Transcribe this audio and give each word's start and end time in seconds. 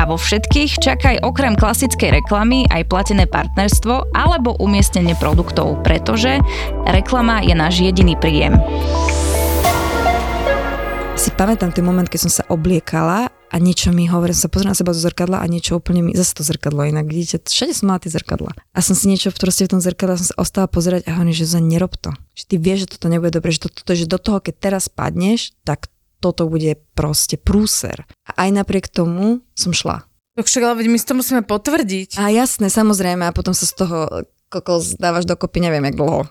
A 0.00 0.08
vo 0.08 0.16
všetkých 0.16 0.80
čakaj 0.80 1.20
okrem 1.20 1.52
klasickej 1.60 2.24
reklamy 2.24 2.64
aj 2.72 2.88
platené 2.88 3.28
partnerstvo 3.28 4.16
alebo 4.16 4.56
umiestnenie 4.56 5.12
produktov, 5.12 5.84
pretože 5.84 6.40
reklama 6.88 7.44
je 7.44 7.52
náš 7.52 7.84
jediný 7.84 8.16
príjem. 8.16 8.56
Si 11.20 11.28
pamätám 11.36 11.76
ten 11.76 11.84
moment, 11.84 12.08
keď 12.08 12.20
som 12.24 12.32
sa 12.32 12.48
obliekala 12.48 13.28
a 13.28 13.56
niečo 13.60 13.92
mi 13.92 14.08
hovorí, 14.08 14.32
som 14.32 14.48
sa 14.48 14.52
pozrela 14.56 14.72
na 14.72 14.80
seba 14.80 14.96
do 14.96 15.04
zrkadla 15.04 15.44
a 15.44 15.46
niečo 15.52 15.76
úplne 15.76 16.00
mi, 16.00 16.16
zase 16.16 16.32
to 16.32 16.48
zrkadlo 16.48 16.80
inak, 16.88 17.04
vidíte, 17.04 17.44
všade 17.44 17.76
som 17.76 17.92
mala 17.92 18.00
tie 18.00 18.08
zrkadla. 18.08 18.56
A 18.72 18.78
som 18.80 18.96
si 18.96 19.04
niečo 19.04 19.28
proste 19.36 19.68
v 19.68 19.76
tom 19.76 19.84
zrkadle 19.84 20.16
som 20.16 20.32
sa 20.32 20.36
ostala 20.40 20.64
pozerať 20.64 21.04
a 21.12 21.20
hovorím, 21.20 21.36
že 21.36 21.44
za 21.44 21.60
nerob 21.60 21.92
to. 22.00 22.16
Že 22.40 22.44
ty 22.48 22.54
vieš, 22.56 22.78
že 22.88 22.96
toto 22.96 23.12
nebude 23.12 23.36
dobre, 23.36 23.52
že, 23.52 23.68
to, 23.68 23.68
to, 23.68 23.92
že 23.92 24.08
do 24.08 24.16
toho, 24.16 24.40
keď 24.40 24.54
teraz 24.64 24.88
padneš, 24.88 25.52
tak 25.60 25.92
toto 26.20 26.46
bude 26.46 26.76
proste 26.92 27.40
prúser. 27.40 28.04
A 28.28 28.46
aj 28.46 28.62
napriek 28.62 28.86
tomu 28.92 29.40
som 29.56 29.72
šla. 29.72 30.04
Tak 30.36 30.46
však 30.46 30.62
ale 30.62 30.86
my 30.86 30.98
si 31.00 31.08
to 31.08 31.18
musíme 31.18 31.42
potvrdiť. 31.42 32.20
A 32.20 32.30
jasné, 32.30 32.70
samozrejme, 32.70 33.26
a 33.26 33.34
potom 33.34 33.56
sa 33.56 33.66
z 33.66 33.74
toho 33.74 33.98
kokos 34.50 34.98
dávaš 34.98 35.24
dokopy, 35.26 35.62
neviem, 35.62 35.84
jak 35.90 35.96
dlho. 35.96 36.26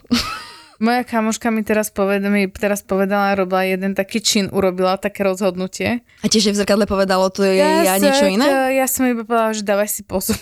Moja 0.79 1.03
kamoška 1.03 1.51
mi 1.51 1.59
teraz, 1.67 1.91
poved, 1.91 2.23
mi 2.31 2.47
teraz 2.47 2.88
povedala, 2.88 3.35
robila 3.35 3.67
jeden 3.67 3.99
taký 3.99 4.23
čin, 4.23 4.47
urobila 4.47 4.95
také 4.95 5.27
rozhodnutie. 5.27 6.08
A 6.23 6.31
tiež 6.31 6.49
že 6.49 6.52
v 6.55 6.59
zrkadle 6.63 6.88
povedalo 6.88 7.27
to 7.27 7.44
je 7.44 7.59
ja, 7.59 7.83
ja 7.83 7.95
niečo 7.99 8.31
iné? 8.31 8.47
Ja, 8.47 8.63
ja 8.71 8.88
som 8.88 9.03
iba 9.03 9.27
povedala, 9.27 9.52
že 9.52 9.67
dávaj 9.67 9.89
si 9.91 10.08
pozor. 10.08 10.39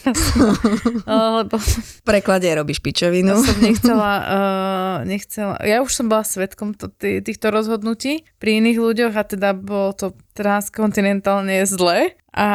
Lebo 1.42 1.58
V 1.58 2.02
preklade 2.06 2.46
robíš 2.54 2.86
pičovinu. 2.86 3.34
ja 3.34 3.42
som 3.42 3.58
nechcela, 3.66 4.12
uh, 4.22 4.98
nechcela, 5.10 5.58
ja 5.66 5.82
už 5.82 5.90
som 5.90 6.06
bola 6.06 6.22
svetkom 6.22 6.78
to, 6.78 6.94
tý, 6.94 7.18
týchto 7.26 7.50
rozhodnutí 7.50 8.22
pri 8.38 8.62
iných 8.62 8.78
ľuďoch 8.78 9.14
a 9.18 9.24
teda 9.26 9.58
bolo 9.58 9.98
to 9.98 10.14
transkontinentálne 10.38 11.66
zle 11.66 12.14
a 12.30 12.50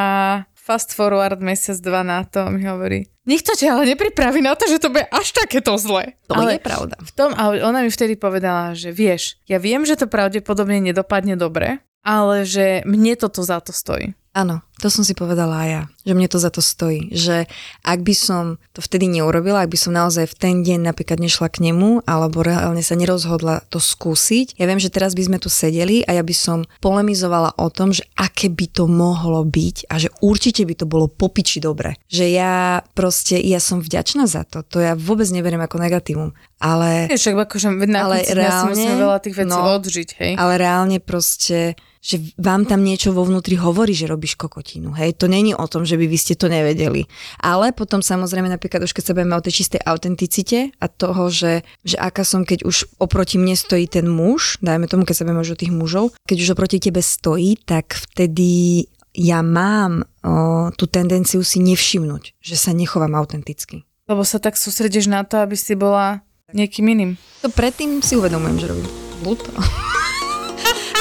fast 0.55 0.95
forward 0.95 1.43
mesiac, 1.43 1.83
dva 1.83 2.07
na 2.07 2.23
to 2.23 2.47
mi 2.55 2.63
hovorí, 2.63 3.11
nikto 3.27 3.55
ťa 3.55 3.79
ale 3.79 3.95
nepripraví 3.95 4.43
na 4.43 4.55
to, 4.59 4.67
že 4.67 4.83
to 4.83 4.91
bude 4.91 5.07
až 5.09 5.27
takéto 5.35 5.75
zle. 5.79 6.15
To 6.31 6.35
ale 6.35 6.59
je 6.59 6.63
pravda. 6.63 6.97
v 6.99 7.13
tom, 7.15 7.31
ale 7.35 7.63
ona 7.63 7.83
mi 7.83 7.91
vtedy 7.91 8.19
povedala, 8.19 8.75
že 8.75 8.91
vieš, 8.91 9.39
ja 9.47 9.63
viem, 9.63 9.87
že 9.87 9.99
to 9.99 10.11
pravdepodobne 10.11 10.83
nedopadne 10.83 11.39
dobre, 11.39 11.83
ale 12.03 12.43
že 12.43 12.83
mne 12.83 13.15
toto 13.15 13.47
za 13.47 13.63
to 13.63 13.71
stojí. 13.71 14.15
Áno, 14.33 14.65
to 14.83 14.91
som 14.91 15.07
si 15.07 15.15
povedala 15.15 15.63
aj 15.63 15.69
ja, 15.71 15.83
že 16.03 16.13
mne 16.19 16.27
to 16.27 16.43
za 16.43 16.51
to 16.51 16.59
stojí. 16.59 17.15
Že 17.15 17.47
ak 17.87 17.99
by 18.03 18.15
som 18.19 18.59
to 18.75 18.83
vtedy 18.83 19.07
neurobila, 19.07 19.63
ak 19.63 19.71
by 19.71 19.79
som 19.79 19.95
naozaj 19.95 20.27
v 20.27 20.35
ten 20.35 20.55
deň 20.67 20.91
napríklad 20.91 21.23
nešla 21.23 21.47
k 21.47 21.71
nemu, 21.71 22.03
alebo 22.03 22.43
reálne 22.43 22.83
sa 22.83 22.99
nerozhodla 22.99 23.63
to 23.71 23.79
skúsiť, 23.79 24.59
ja 24.59 24.67
viem, 24.67 24.83
že 24.83 24.91
teraz 24.91 25.15
by 25.15 25.23
sme 25.31 25.39
tu 25.39 25.47
sedeli 25.47 26.03
a 26.03 26.19
ja 26.19 26.27
by 26.27 26.35
som 26.35 26.67
polemizovala 26.83 27.55
o 27.63 27.71
tom, 27.71 27.95
že 27.95 28.03
aké 28.19 28.51
by 28.51 28.67
to 28.75 28.91
mohlo 28.91 29.47
byť 29.47 29.87
a 29.87 30.03
že 30.03 30.11
určite 30.19 30.67
by 30.67 30.75
to 30.75 30.91
bolo 30.91 31.07
popiči 31.07 31.63
dobre. 31.63 31.95
Že 32.11 32.25
ja 32.35 32.83
proste, 32.99 33.39
ja 33.39 33.63
som 33.63 33.79
vďačná 33.79 34.27
za 34.27 34.43
to, 34.43 34.67
to 34.67 34.83
ja 34.83 34.99
vôbec 34.99 35.31
neberiem 35.31 35.63
ako 35.63 35.79
negatívum. 35.79 36.35
Ale, 36.59 37.11
Vieš, 37.11 37.23
však 37.27 37.37
akože 37.47 37.69
na 37.91 38.07
Ale 38.07 38.23
si 38.23 38.35
reálne, 38.35 38.83
veľa 38.99 39.19
tých 39.19 39.35
vecí 39.35 39.51
no, 39.51 39.79
odžiť, 39.79 40.09
hej. 40.23 40.33
ale 40.39 40.53
reálne 40.59 41.03
proste 41.03 41.75
že 42.03 42.19
vám 42.35 42.67
tam 42.67 42.83
niečo 42.83 43.15
vo 43.15 43.23
vnútri 43.23 43.55
hovorí, 43.55 43.95
že 43.95 44.11
robíš 44.11 44.35
kokotinu. 44.35 44.91
Hej, 44.99 45.23
to 45.23 45.31
není 45.31 45.55
o 45.55 45.63
tom, 45.71 45.87
že 45.87 45.95
by 45.95 46.11
vy 46.11 46.19
ste 46.19 46.35
to 46.35 46.51
nevedeli. 46.51 47.07
Ale 47.39 47.71
potom 47.71 48.03
samozrejme 48.03 48.51
napríklad 48.51 48.83
už 48.83 48.91
keď 48.91 49.05
sa 49.07 49.15
bavíme 49.15 49.39
o 49.39 49.45
tej 49.47 49.63
čistej 49.63 49.81
autenticite 49.87 50.75
a 50.83 50.87
toho, 50.91 51.31
že, 51.31 51.63
že 51.87 51.95
aká 51.95 52.27
som, 52.27 52.43
keď 52.43 52.67
už 52.67 52.99
oproti 52.99 53.39
mne 53.39 53.55
stojí 53.55 53.87
ten 53.87 54.11
muž, 54.11 54.59
dajme 54.59 54.91
tomu, 54.91 55.07
keď 55.07 55.23
sa 55.23 55.27
bavíme 55.31 55.47
o 55.47 55.55
tých 55.55 55.71
mužov, 55.71 56.11
keď 56.27 56.37
už 56.43 56.53
oproti 56.59 56.83
tebe 56.83 56.99
stojí, 56.99 57.63
tak 57.63 57.95
vtedy 57.95 58.91
ja 59.15 59.45
mám 59.47 60.03
o, 60.27 60.75
tú 60.75 60.91
tendenciu 60.91 61.47
si 61.47 61.63
nevšimnúť, 61.63 62.35
že 62.43 62.57
sa 62.59 62.75
nechovám 62.75 63.15
autenticky. 63.15 63.87
Lebo 64.11 64.27
sa 64.27 64.43
tak 64.43 64.59
sústredíš 64.59 65.07
na 65.07 65.23
to, 65.23 65.39
aby 65.39 65.55
si 65.55 65.79
bola 65.79 66.27
niekým 66.51 66.91
iným. 66.91 67.11
To 67.47 67.49
predtým 67.53 68.03
si 68.03 68.19
uvedomujem, 68.19 68.59
že 68.59 68.67
robím 68.67 68.89
blúd. 69.23 69.41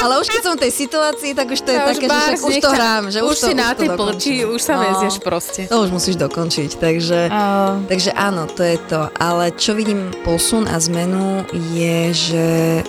Ale 0.02 0.18
už 0.18 0.26
keď 0.26 0.42
som 0.42 0.54
v 0.58 0.60
tej 0.66 0.72
situácii, 0.74 1.30
tak 1.38 1.46
už 1.46 1.60
to 1.62 1.70
je 1.70 1.78
Ja 1.78 1.86
také, 1.86 2.06
že 2.06 2.10
bár, 2.10 2.30
však 2.34 2.42
už 2.42 2.54
to 2.58 2.70
hrám. 2.74 3.02
Že 3.08 3.18
už, 3.22 3.30
už 3.30 3.38
to, 3.38 3.46
si 3.46 3.52
na 3.54 3.70
to 3.70 3.78
tej 3.78 3.88
plči, 3.94 4.34
už 4.42 4.60
sa 4.60 4.74
vezieš 4.82 5.14
proste. 5.22 5.60
To 5.70 5.86
už 5.86 5.90
musíš 5.94 6.16
dokončiť, 6.18 6.70
takže... 6.82 7.18
A, 7.30 7.78
Takže 7.86 8.10
áno, 8.18 8.50
to 8.50 8.66
je 8.66 8.78
to. 8.90 9.06
Ale 9.20 9.54
čo 9.54 9.78
vidím 9.78 10.10
posun 10.26 10.66
a 10.66 10.80
zmenu 10.82 11.46
je, 11.70 12.10
že 12.10 12.46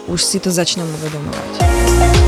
už 0.09 0.19
si 0.25 0.41
to 0.41 0.49
začnem 0.49 0.89
uvedomovať. 0.89 2.22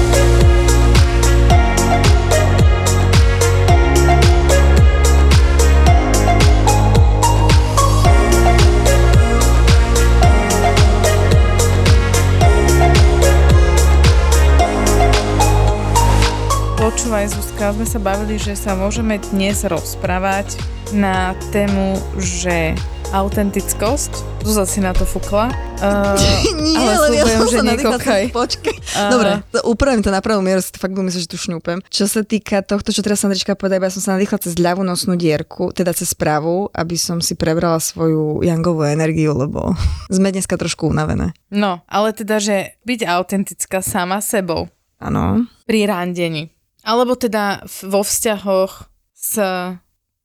Počúvaj, 17.16 17.32
Zuzka, 17.32 17.72
sme 17.72 17.88
sa 17.88 18.00
bavili, 18.04 18.36
že 18.36 18.60
sa 18.60 18.76
môžeme 18.76 19.16
dnes 19.32 19.64
rozprávať 19.64 20.60
na 20.92 21.32
tému, 21.56 21.96
že 22.20 22.76
autentickosť. 23.16 24.44
Zuzka 24.44 24.68
si 24.68 24.84
na 24.84 24.92
to 24.92 25.08
fúkla. 25.08 25.48
Uh, 25.80 26.12
Nie, 26.60 26.76
ale 26.76 27.08
ale 27.08 27.16
ja 27.16 27.40
som 27.40 27.48
že 27.48 27.64
sa 27.64 27.72
nadýchla. 27.72 28.36
Počkaj. 28.36 28.76
A- 29.00 29.12
Dobre, 29.16 29.32
to 29.48 29.64
upravím 29.64 30.04
to 30.04 30.12
na 30.12 30.20
pravú 30.20 30.44
mieru, 30.44 30.60
si 30.60 30.76
to 30.76 30.84
fakt 30.84 30.92
budem 30.92 31.08
že 31.08 31.24
tu 31.24 31.40
šňúpem. 31.40 31.88
Čo 31.88 32.12
sa 32.12 32.20
týka 32.28 32.60
tohto, 32.60 32.92
čo 32.92 33.00
teraz 33.00 33.24
Sandrička 33.24 33.56
povedala, 33.56 33.88
ja 33.88 33.96
som 33.96 34.04
sa 34.04 34.20
nadýchla 34.20 34.52
cez 34.52 34.60
ľavú 34.60 34.84
nosnú 34.84 35.16
dierku, 35.16 35.72
teda 35.72 35.96
cez 35.96 36.12
pravú, 36.20 36.68
aby 36.76 37.00
som 37.00 37.24
si 37.24 37.40
prebrala 37.40 37.80
svoju 37.80 38.44
jangovú 38.44 38.84
energiu, 38.92 39.32
lebo 39.40 39.72
sme 40.12 40.36
dneska 40.36 40.60
trošku 40.60 40.92
unavené. 40.92 41.32
No, 41.48 41.80
ale 41.88 42.12
teda, 42.12 42.44
že 42.44 42.76
byť 42.84 43.08
autentická 43.08 43.80
sama 43.80 44.20
sebou 44.20 44.68
Áno. 45.00 45.48
pri 45.64 45.88
randení. 45.88 46.52
Alebo 46.86 47.18
teda 47.18 47.66
vo 47.84 48.06
vzťahoch 48.06 48.86
s 49.12 49.36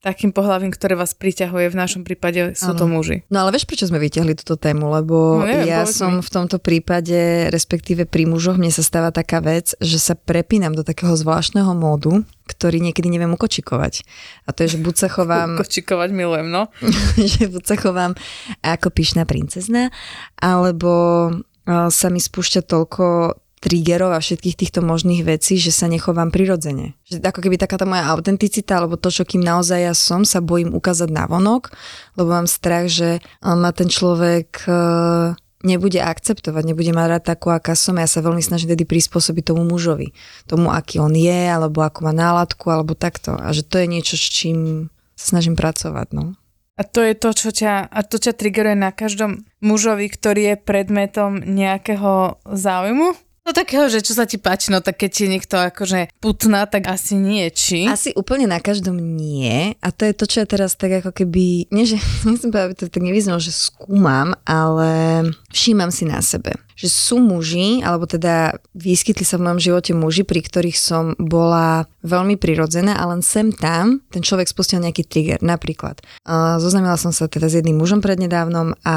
takým 0.01 0.33
pohľavím, 0.33 0.73
ktoré 0.73 0.97
vás 0.97 1.13
priťahuje, 1.13 1.69
v 1.69 1.77
našom 1.77 2.09
prípade 2.09 2.57
sú 2.57 2.73
to 2.73 2.89
Áno. 2.89 2.97
muži. 2.97 3.21
No 3.29 3.45
ale 3.45 3.53
vieš, 3.53 3.69
prečo 3.69 3.85
sme 3.85 4.01
vyťahli 4.01 4.33
túto 4.33 4.57
tému? 4.57 4.89
Lebo 4.89 5.41
No, 5.41 5.45
neviem, 5.45 5.69
ja 5.69 5.85
som 5.85 6.21
mi. 6.21 6.25
v 6.25 6.31
tomto 6.33 6.57
prípade, 6.57 7.53
respektíve 7.53 8.09
pri 8.09 8.25
mužoch, 8.25 8.57
mne 8.57 8.73
sa 8.73 8.81
stáva 8.81 9.13
taká 9.13 9.45
vec, 9.45 9.77
že 9.77 10.01
sa 10.01 10.17
prepínam 10.17 10.73
do 10.73 10.81
takého 10.81 11.13
zvláštneho 11.13 11.77
módu, 11.77 12.25
ktorý 12.49 12.81
niekedy 12.81 13.13
neviem 13.13 13.37
ukočikovať. 13.37 14.01
A 14.49 14.57
to 14.57 14.65
je, 14.65 14.77
že 14.77 14.79
buď 14.81 14.95
sa 14.97 15.09
chovám, 15.13 15.57
Kočikovať 15.61 16.11
milujem, 16.17 16.49
no. 16.49 16.73
že 17.37 17.53
buď 17.53 17.63
sa 17.63 17.77
chovám 17.77 18.17
ako 18.65 18.89
pyšná 18.89 19.29
princezna, 19.29 19.93
alebo 20.41 21.29
eh, 21.69 21.93
sa 21.93 22.09
mi 22.09 22.25
spúšťa 22.25 22.65
toľko 22.65 23.37
triggerov 23.61 24.17
a 24.17 24.25
všetkých 24.25 24.57
týchto 24.57 24.81
možných 24.81 25.23
vecí, 25.23 25.61
že 25.61 25.69
sa 25.69 25.85
nechovám 25.85 26.33
prirodzene. 26.33 26.97
Že 27.05 27.21
ako 27.21 27.41
keby 27.45 27.61
taká 27.61 27.77
tá 27.77 27.85
moja 27.85 28.09
autenticita, 28.09 28.81
alebo 28.81 28.97
to, 28.97 29.13
čo 29.13 29.29
kým 29.29 29.45
naozaj 29.45 29.81
ja 29.85 29.95
som, 29.95 30.25
sa 30.25 30.41
bojím 30.41 30.73
ukázať 30.73 31.13
na 31.13 31.29
vonok, 31.29 31.69
lebo 32.17 32.33
mám 32.33 32.49
strach, 32.49 32.89
že 32.89 33.21
eh, 33.21 33.45
ma 33.45 33.71
ten 33.77 33.93
človek 33.93 34.65
eh, 34.65 35.37
nebude 35.61 36.01
akceptovať, 36.01 36.63
nebude 36.65 36.89
mať 36.97 37.07
rád 37.07 37.25
takú, 37.37 37.53
aká 37.53 37.77
som. 37.77 38.01
Ja 38.01 38.09
sa 38.09 38.25
veľmi 38.25 38.41
snažím 38.41 38.73
tedy 38.73 38.89
prispôsobiť 38.89 39.53
tomu 39.53 39.69
mužovi. 39.69 40.17
Tomu, 40.49 40.73
aký 40.73 40.97
on 40.97 41.13
je, 41.13 41.53
alebo 41.53 41.85
ako 41.85 42.09
má 42.09 42.13
náladku, 42.17 42.73
alebo 42.73 42.97
takto. 42.97 43.37
A 43.37 43.53
že 43.53 43.61
to 43.61 43.77
je 43.77 43.87
niečo, 43.87 44.17
s 44.17 44.25
čím 44.25 44.89
sa 45.21 45.37
snažím 45.37 45.53
pracovať. 45.53 46.17
No. 46.17 46.33
A 46.81 46.83
to 46.89 47.05
je 47.05 47.13
to, 47.13 47.37
čo 47.37 47.53
ťa, 47.53 47.93
a 47.93 48.01
to 48.01 48.17
ťa 48.17 48.33
triggeruje 48.33 48.73
na 48.73 48.89
každom 48.89 49.45
mužovi, 49.61 50.09
ktorý 50.09 50.57
je 50.57 50.57
predmetom 50.57 51.45
nejakého 51.45 52.41
záujmu? 52.49 53.13
No 53.51 53.67
takého, 53.67 53.91
že 53.91 53.99
čo 53.99 54.15
sa 54.15 54.31
ti 54.31 54.39
páči, 54.39 54.71
no 54.71 54.79
tak 54.79 55.03
keď 55.03 55.11
ti 55.11 55.27
niekto 55.27 55.59
akože 55.59 56.23
putná, 56.23 56.71
tak 56.71 56.87
asi 56.87 57.19
nie, 57.19 57.51
či? 57.51 57.83
Asi 57.83 58.15
úplne 58.15 58.47
na 58.47 58.63
každom 58.63 58.95
nie. 58.95 59.75
A 59.83 59.91
to 59.91 60.07
je 60.07 60.15
to, 60.15 60.31
čo 60.31 60.37
ja 60.39 60.47
teraz 60.47 60.79
tak 60.79 61.03
ako 61.03 61.11
keby, 61.11 61.67
nie 61.75 61.83
že, 61.83 61.99
nechcem 62.31 62.55
aby 62.55 62.79
to 62.79 62.87
tak 62.87 63.03
nevyznalo, 63.03 63.43
že 63.43 63.51
skúmam, 63.51 64.39
ale 64.47 65.27
všímam 65.51 65.91
si 65.91 66.07
na 66.07 66.23
sebe. 66.23 66.63
Že 66.79 66.89
sú 66.95 67.17
muži, 67.19 67.83
alebo 67.83 68.07
teda 68.07 68.55
vyskytli 68.71 69.27
sa 69.27 69.35
v 69.35 69.51
mojom 69.51 69.59
živote 69.59 69.99
muži, 69.99 70.23
pri 70.23 70.47
ktorých 70.47 70.79
som 70.79 71.19
bola 71.19 71.91
veľmi 72.07 72.39
prirodzená 72.39 73.03
a 73.03 73.11
len 73.11 73.19
sem 73.19 73.51
tam 73.51 73.99
ten 74.15 74.23
človek 74.23 74.47
spustil 74.47 74.79
nejaký 74.79 75.03
trigger. 75.03 75.43
Napríklad, 75.43 75.99
uh, 76.23 76.63
zoznamila 76.63 76.95
som 76.95 77.11
sa 77.11 77.27
teda 77.27 77.51
s 77.51 77.59
jedným 77.59 77.83
mužom 77.83 77.99
prednedávnom 77.99 78.79
a 78.87 78.97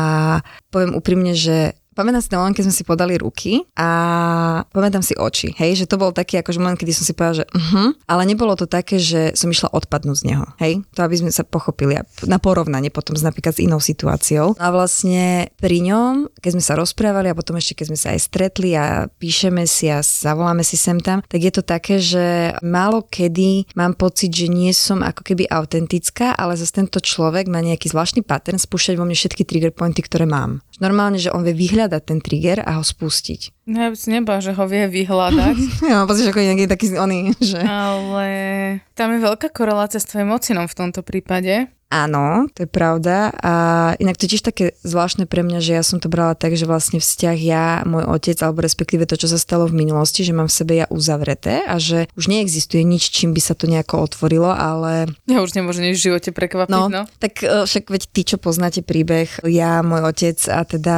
poviem 0.69 0.93
úprimne, 0.93 1.33
že 1.33 1.73
pamätám 1.93 2.21
si 2.21 2.29
ten 2.29 2.39
moment, 2.41 2.53
keď 2.53 2.65
sme 2.69 2.75
si 2.75 2.83
podali 2.85 3.15
ruky 3.17 3.65
a 3.77 3.89
pamätám 4.69 5.01
si 5.05 5.13
oči, 5.17 5.53
hej, 5.57 5.83
že 5.83 5.89
to 5.89 5.97
bol 5.97 6.13
taký 6.13 6.41
akože 6.41 6.59
moment, 6.59 6.77
kedy 6.77 6.93
som 6.93 7.05
si 7.05 7.13
povedala, 7.13 7.43
že 7.43 7.45
uh-huh, 7.49 7.95
ale 8.09 8.21
nebolo 8.27 8.53
to 8.57 8.65
také, 8.67 8.99
že 8.99 9.33
som 9.33 9.49
išla 9.49 9.71
odpadnúť 9.71 10.17
z 10.19 10.23
neho, 10.33 10.45
hej, 10.59 10.81
to 10.93 10.99
aby 11.05 11.15
sme 11.17 11.31
sa 11.31 11.45
pochopili 11.45 11.97
na 12.25 12.37
porovnanie 12.41 12.89
potom 12.89 13.15
napríklad 13.15 13.55
s 13.55 13.63
inou 13.63 13.79
situáciou. 13.79 14.59
A 14.59 14.67
vlastne 14.73 15.53
pri 15.61 15.79
ňom, 15.85 16.27
keď 16.41 16.51
sme 16.59 16.63
sa 16.63 16.73
rozprávali 16.75 17.31
a 17.31 17.37
potom 17.37 17.55
ešte 17.55 17.79
keď 17.79 17.85
sme 17.93 17.99
sa 17.99 18.07
aj 18.11 18.19
stretli 18.19 18.75
a 18.75 19.07
píšeme 19.07 19.63
si 19.63 19.87
a 19.87 20.03
zavoláme 20.03 20.65
si 20.65 20.75
sem 20.75 20.99
tam, 20.99 21.23
tak 21.23 21.39
je 21.39 21.51
to 21.53 21.63
také, 21.63 22.01
že 22.01 22.57
málo 22.65 23.05
kedy 23.07 23.71
mám 23.77 23.93
pocit, 23.93 24.33
že 24.33 24.49
nie 24.49 24.73
som 24.73 25.05
ako 25.05 25.21
keby 25.21 25.47
autentická, 25.47 26.33
ale 26.33 26.57
zase 26.57 26.73
tento 26.73 26.97
človek 26.97 27.47
má 27.47 27.61
nejaký 27.61 27.93
zvláštny 27.93 28.25
pattern 28.25 28.57
spúšťať 28.57 28.95
vo 28.97 29.05
mne 29.05 29.15
všetky 29.15 29.43
trigger 29.45 29.71
pointy, 29.71 30.01
ktoré 30.01 30.25
mám. 30.25 30.65
Normálne, 30.81 31.21
že 31.21 31.29
on 31.29 31.45
vie 31.45 31.53
vyhľadať 31.53 31.82
ten 31.87 32.19
trigger 32.23 32.61
a 32.63 32.79
ho 32.79 32.83
spustiť. 32.83 33.67
No 33.67 33.87
ja 33.87 33.89
by 33.91 33.97
si 33.97 34.07
nebala, 34.11 34.39
že 34.39 34.55
ho 34.55 34.63
vie 34.67 34.85
vyhľadať. 34.87 35.57
ja 35.91 36.03
že 36.07 36.29
ako 36.29 36.39
nejaký 36.39 36.65
taký 36.69 36.87
oný, 36.95 37.33
že... 37.39 37.59
Ale 37.63 38.27
tam 38.93 39.15
je 39.15 39.19
veľká 39.23 39.49
korelácia 39.51 39.99
s 39.99 40.07
tvojim 40.07 40.31
ocinom 40.31 40.67
v 40.67 40.77
tomto 40.77 41.01
prípade. 41.01 41.71
Áno, 41.93 42.49
to 42.57 42.65
je 42.65 42.69
pravda. 42.69 43.29
A 43.37 43.53
inak 44.01 44.17
to 44.17 44.25
tiež 44.25 44.41
také 44.41 44.73
zvláštne 44.81 45.29
pre 45.29 45.45
mňa, 45.45 45.61
že 45.61 45.77
ja 45.77 45.85
som 45.85 46.01
to 46.01 46.09
brala 46.09 46.33
tak, 46.33 46.57
že 46.57 46.65
vlastne 46.65 46.97
vzťah 46.97 47.37
ja, 47.37 47.65
môj 47.85 48.09
otec, 48.09 48.33
alebo 48.41 48.65
respektíve 48.65 49.05
to, 49.05 49.13
čo 49.13 49.29
sa 49.29 49.37
stalo 49.37 49.69
v 49.69 49.77
minulosti, 49.85 50.25
že 50.25 50.33
mám 50.33 50.49
v 50.49 50.57
sebe 50.57 50.73
ja 50.73 50.89
uzavreté 50.89 51.61
a 51.69 51.77
že 51.77 52.09
už 52.17 52.33
neexistuje 52.33 52.81
nič, 52.81 53.13
čím 53.13 53.37
by 53.37 53.41
sa 53.45 53.53
to 53.53 53.69
nejako 53.69 54.09
otvorilo, 54.09 54.49
ale... 54.49 55.05
Ja 55.29 55.45
už 55.45 55.53
nemôžem 55.53 55.93
nič 55.93 56.01
v 56.01 56.09
živote 56.09 56.33
prekvapiť, 56.33 56.73
no. 56.73 56.89
no. 56.89 57.05
Tak 57.21 57.45
e, 57.45 57.69
však 57.69 57.93
veď 57.93 58.03
ty, 58.09 58.21
čo 58.25 58.41
poznáte 58.41 58.81
príbeh, 58.81 59.29
ja, 59.45 59.85
môj 59.85 60.09
otec 60.09 60.41
a 60.49 60.65
teda 60.65 60.95